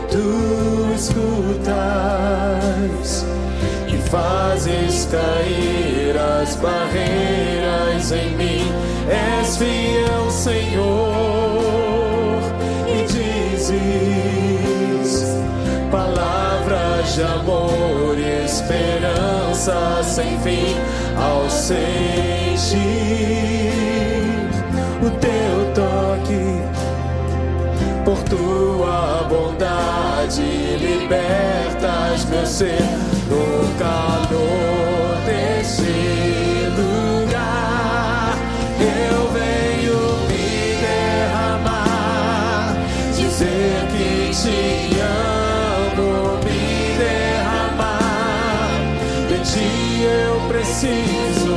tu 0.10 0.94
escutas 0.96 1.76
e 3.88 3.98
fazes 4.10 5.08
cair 5.12 6.18
as 6.18 6.56
barreiras 6.58 8.12
em 8.12 8.36
mim. 8.36 8.72
És 9.10 9.58
fiel, 9.58 10.30
Senhor, 10.32 11.13
esperança 19.64 20.04
sem 20.04 20.38
fim 20.40 20.76
ao 21.18 21.50
sentir 21.50 22.74
o 25.02 25.10
teu 25.20 25.74
toque. 25.74 26.62
Por 28.04 28.22
tua 28.24 29.26
bondade 29.30 30.42
libertas 30.42 32.26
meu 32.26 32.46
ser 32.46 32.82
no 33.30 33.78
calor 33.80 35.22
desse 35.26 35.84
lugar. 36.76 37.13
Preciso 50.74 51.56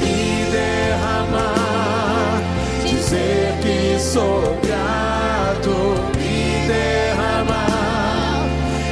me 0.00 0.44
derramar, 0.52 2.40
dizer 2.88 3.54
que 3.60 3.98
sou 3.98 4.40
grato, 4.62 5.74
me 6.16 6.64
derramar, 6.68 8.46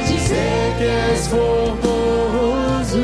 dizer 0.05 0.75
que 0.77 0.83
és 0.83 1.27
formoso. 1.27 2.99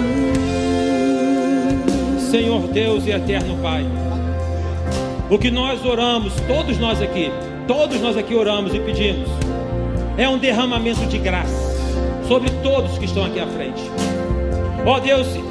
Senhor 2.29 2.67
Deus 2.67 3.05
e 3.05 3.11
eterno 3.11 3.57
Pai, 3.61 3.85
o 5.29 5.37
que 5.39 5.49
nós 5.49 5.85
oramos, 5.85 6.33
todos 6.49 6.77
nós 6.79 7.01
aqui, 7.01 7.31
todos 7.65 8.01
nós 8.01 8.17
aqui 8.17 8.35
oramos 8.35 8.73
e 8.73 8.79
pedimos, 8.81 9.29
é 10.17 10.27
um 10.27 10.37
derramamento 10.37 11.05
de 11.05 11.17
graça 11.17 11.79
sobre 12.27 12.49
todos 12.61 12.97
que 12.97 13.05
estão 13.05 13.23
aqui 13.23 13.39
à 13.39 13.47
frente. 13.47 13.81
Ó 14.85 14.99
Deus, 14.99 15.48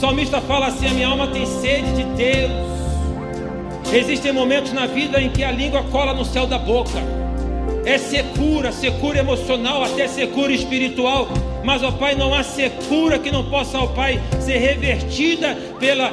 o 0.00 0.08
salmista 0.08 0.40
fala 0.40 0.68
assim: 0.68 0.86
a 0.86 0.94
minha 0.94 1.08
alma 1.08 1.26
tem 1.26 1.44
sede 1.44 1.92
de 1.92 2.04
Deus. 2.16 2.50
Existem 3.92 4.32
momentos 4.32 4.72
na 4.72 4.86
vida 4.86 5.20
em 5.20 5.28
que 5.28 5.44
a 5.44 5.50
língua 5.50 5.82
cola 5.90 6.14
no 6.14 6.24
céu 6.24 6.46
da 6.46 6.58
boca. 6.58 6.98
É 7.84 7.98
secura, 7.98 8.72
secura 8.72 9.18
emocional, 9.18 9.84
até 9.84 10.08
secura 10.08 10.52
espiritual. 10.52 11.28
Mas, 11.62 11.82
ó 11.82 11.92
Pai, 11.92 12.14
não 12.14 12.32
há 12.32 12.42
secura 12.42 13.18
que 13.18 13.30
não 13.30 13.44
possa, 13.50 13.78
ó 13.78 13.88
Pai, 13.88 14.18
ser 14.40 14.56
revertida 14.56 15.54
pela, 15.78 16.10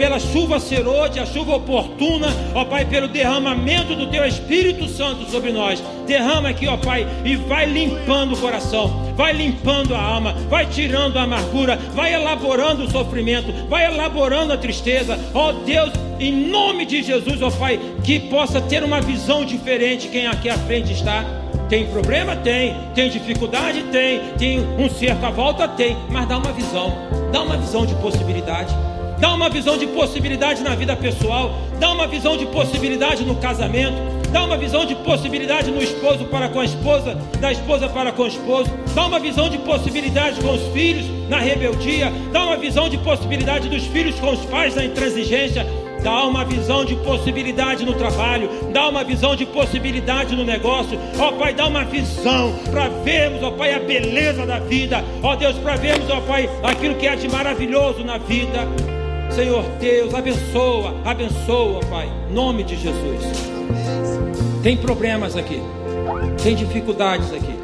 pela 0.00 0.18
chuva 0.18 0.58
serode, 0.58 1.20
a 1.20 1.26
chuva 1.26 1.56
oportuna, 1.56 2.28
ó 2.54 2.64
Pai, 2.64 2.86
pelo 2.86 3.06
derramamento 3.06 3.94
do 3.94 4.06
Teu 4.06 4.24
Espírito 4.24 4.88
Santo 4.88 5.30
sobre 5.30 5.52
nós. 5.52 5.82
Derrama 6.06 6.48
aqui, 6.48 6.66
ó 6.66 6.78
Pai, 6.78 7.06
e 7.22 7.36
vai 7.36 7.66
limpando 7.66 8.32
o 8.32 8.36
coração, 8.38 9.12
vai 9.14 9.34
limpando 9.34 9.94
a 9.94 10.00
alma, 10.00 10.32
vai 10.48 10.64
tirando 10.64 11.18
a 11.18 11.24
amargura, 11.24 11.76
vai 11.94 12.14
elaborando 12.14 12.84
o 12.84 12.90
sofrimento, 12.90 13.52
vai 13.68 13.84
elaborando 13.84 14.54
a 14.54 14.56
tristeza. 14.56 15.20
Ó 15.34 15.52
Deus, 15.52 15.90
em 16.18 16.48
nome 16.48 16.86
de 16.86 17.02
Jesus, 17.02 17.42
ó 17.42 17.50
Pai, 17.50 17.78
que 18.02 18.20
possa 18.20 18.58
ter 18.58 18.82
uma 18.82 19.02
visão 19.02 19.44
diferente 19.44 20.08
quem 20.08 20.26
aqui 20.26 20.48
à 20.48 20.56
frente 20.56 20.94
está. 20.94 21.26
Tem 21.68 21.86
problema? 21.88 22.34
Tem. 22.36 22.74
Tem 22.94 23.10
dificuldade? 23.10 23.82
Tem. 23.92 24.32
Tem 24.38 24.60
um 24.78 24.88
cerco 24.88 25.26
à 25.26 25.30
volta? 25.30 25.68
Tem. 25.68 25.94
Mas 26.08 26.26
dá 26.26 26.38
uma 26.38 26.52
visão. 26.52 26.96
Dá 27.30 27.42
uma 27.42 27.58
visão 27.58 27.84
de 27.84 27.94
possibilidade. 27.96 28.74
Dá 29.20 29.34
uma 29.34 29.50
visão 29.50 29.76
de 29.76 29.86
possibilidade 29.86 30.62
na 30.62 30.74
vida 30.74 30.96
pessoal. 30.96 31.54
Dá 31.78 31.92
uma 31.92 32.06
visão 32.06 32.38
de 32.38 32.46
possibilidade 32.46 33.22
no 33.22 33.36
casamento. 33.36 33.96
Dá 34.32 34.44
uma 34.44 34.56
visão 34.56 34.86
de 34.86 34.94
possibilidade 34.94 35.70
no 35.70 35.82
esposo 35.82 36.24
para 36.24 36.48
com 36.48 36.60
a 36.60 36.64
esposa, 36.64 37.14
da 37.38 37.52
esposa 37.52 37.86
para 37.88 38.12
com 38.12 38.22
o 38.22 38.26
esposo. 38.26 38.70
Dá 38.94 39.04
uma 39.04 39.18
visão 39.18 39.50
de 39.50 39.58
possibilidade 39.58 40.40
com 40.40 40.52
os 40.52 40.62
filhos 40.72 41.04
na 41.28 41.38
rebeldia. 41.38 42.10
Dá 42.32 42.44
uma 42.44 42.56
visão 42.56 42.88
de 42.88 42.96
possibilidade 42.96 43.68
dos 43.68 43.84
filhos 43.88 44.18
com 44.18 44.30
os 44.30 44.40
pais 44.46 44.74
na 44.74 44.84
intransigência. 44.84 45.66
Dá 46.02 46.24
uma 46.24 46.42
visão 46.42 46.82
de 46.82 46.96
possibilidade 46.96 47.84
no 47.84 47.92
trabalho, 47.92 48.48
dá 48.72 48.88
uma 48.88 49.04
visão 49.04 49.36
de 49.36 49.44
possibilidade 49.44 50.34
no 50.34 50.44
negócio. 50.44 50.98
Ó 51.18 51.32
Pai, 51.32 51.52
dá 51.52 51.66
uma 51.66 51.84
visão 51.84 52.54
para 52.70 52.88
vermos, 52.88 53.42
ó 53.42 53.50
Pai, 53.50 53.74
a 53.74 53.78
beleza 53.80 54.46
da 54.46 54.58
vida. 54.60 55.04
Ó 55.22 55.36
Deus, 55.36 55.58
para 55.58 55.76
vermos, 55.76 56.08
ó 56.08 56.22
Pai, 56.22 56.48
aquilo 56.62 56.94
que 56.94 57.06
é 57.06 57.16
de 57.16 57.28
maravilhoso 57.28 58.02
na 58.02 58.16
vida. 58.16 58.66
Senhor 59.30 59.64
Deus, 59.78 60.12
abençoa, 60.12 60.94
abençoa, 61.04 61.80
Pai, 61.88 62.10
nome 62.30 62.64
de 62.64 62.76
Jesus. 62.76 63.24
Tem 64.62 64.76
problemas 64.76 65.36
aqui, 65.36 65.62
tem 66.42 66.56
dificuldades 66.56 67.32
aqui, 67.32 67.54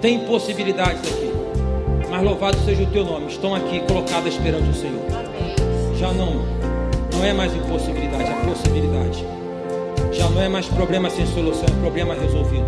tem 0.00 0.16
impossibilidades 0.16 1.02
aqui, 1.02 1.30
mas 2.08 2.22
louvado 2.22 2.56
seja 2.64 2.84
o 2.84 2.86
teu 2.86 3.04
nome. 3.04 3.26
Estão 3.26 3.54
aqui 3.54 3.80
colocadas 3.80 4.34
esperando 4.34 4.70
o 4.70 4.74
Senhor. 4.74 5.02
Já 5.98 6.12
não, 6.12 6.44
não 7.12 7.24
é 7.24 7.32
mais 7.32 7.52
impossibilidade, 7.54 8.30
é 8.30 8.46
possibilidade. 8.46 9.24
Já 10.12 10.30
não 10.30 10.40
é 10.40 10.48
mais 10.48 10.66
problema 10.66 11.10
sem 11.10 11.26
solução, 11.26 11.66
é 11.68 11.80
problema 11.80 12.14
resolvido. 12.14 12.66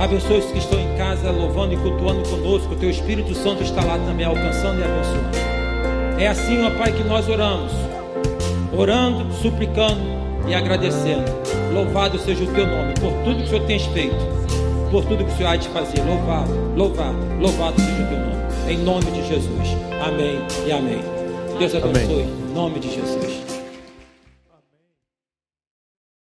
Abençoe 0.00 0.38
os 0.38 0.46
que 0.46 0.58
estão 0.58 0.80
em 0.80 0.96
casa 0.96 1.30
louvando 1.30 1.74
e 1.74 1.76
cultuando 1.76 2.28
conosco. 2.28 2.72
O 2.72 2.76
teu 2.76 2.90
Espírito 2.90 3.34
Santo 3.34 3.62
está 3.62 3.84
lá 3.84 3.98
também 3.98 4.26
alcançando 4.26 4.80
e 4.80 4.84
abençoando. 4.84 5.55
É 6.18 6.28
assim, 6.28 6.64
ó 6.64 6.70
Pai, 6.70 6.92
que 6.92 7.04
nós 7.04 7.28
oramos. 7.28 7.72
Orando, 8.76 9.32
suplicando 9.34 10.00
e 10.48 10.54
agradecendo. 10.54 11.24
Louvado 11.72 12.18
seja 12.18 12.44
o 12.44 12.46
teu 12.48 12.66
nome 12.66 12.94
por 12.94 13.12
tudo 13.24 13.36
que 13.36 13.44
o 13.44 13.48
Senhor 13.48 13.66
tens 13.66 13.84
feito. 13.86 14.16
Por 14.90 15.04
tudo 15.04 15.24
que 15.24 15.32
o 15.32 15.36
Senhor 15.36 15.50
há 15.50 15.56
de 15.56 15.68
fazer. 15.68 16.02
Louvado, 16.02 16.52
louvado, 16.74 17.18
louvado 17.38 17.80
seja 17.80 18.02
o 18.02 18.06
teu 18.06 18.18
nome. 18.18 18.36
Em 18.68 18.78
nome 18.78 19.10
de 19.10 19.28
Jesus. 19.28 19.76
Amém 20.04 20.38
e 20.66 20.72
amém. 20.72 21.00
Deus 21.58 21.74
abençoe. 21.74 22.22
Em 22.22 22.54
nome 22.54 22.80
de 22.80 22.94
Jesus. 22.94 23.45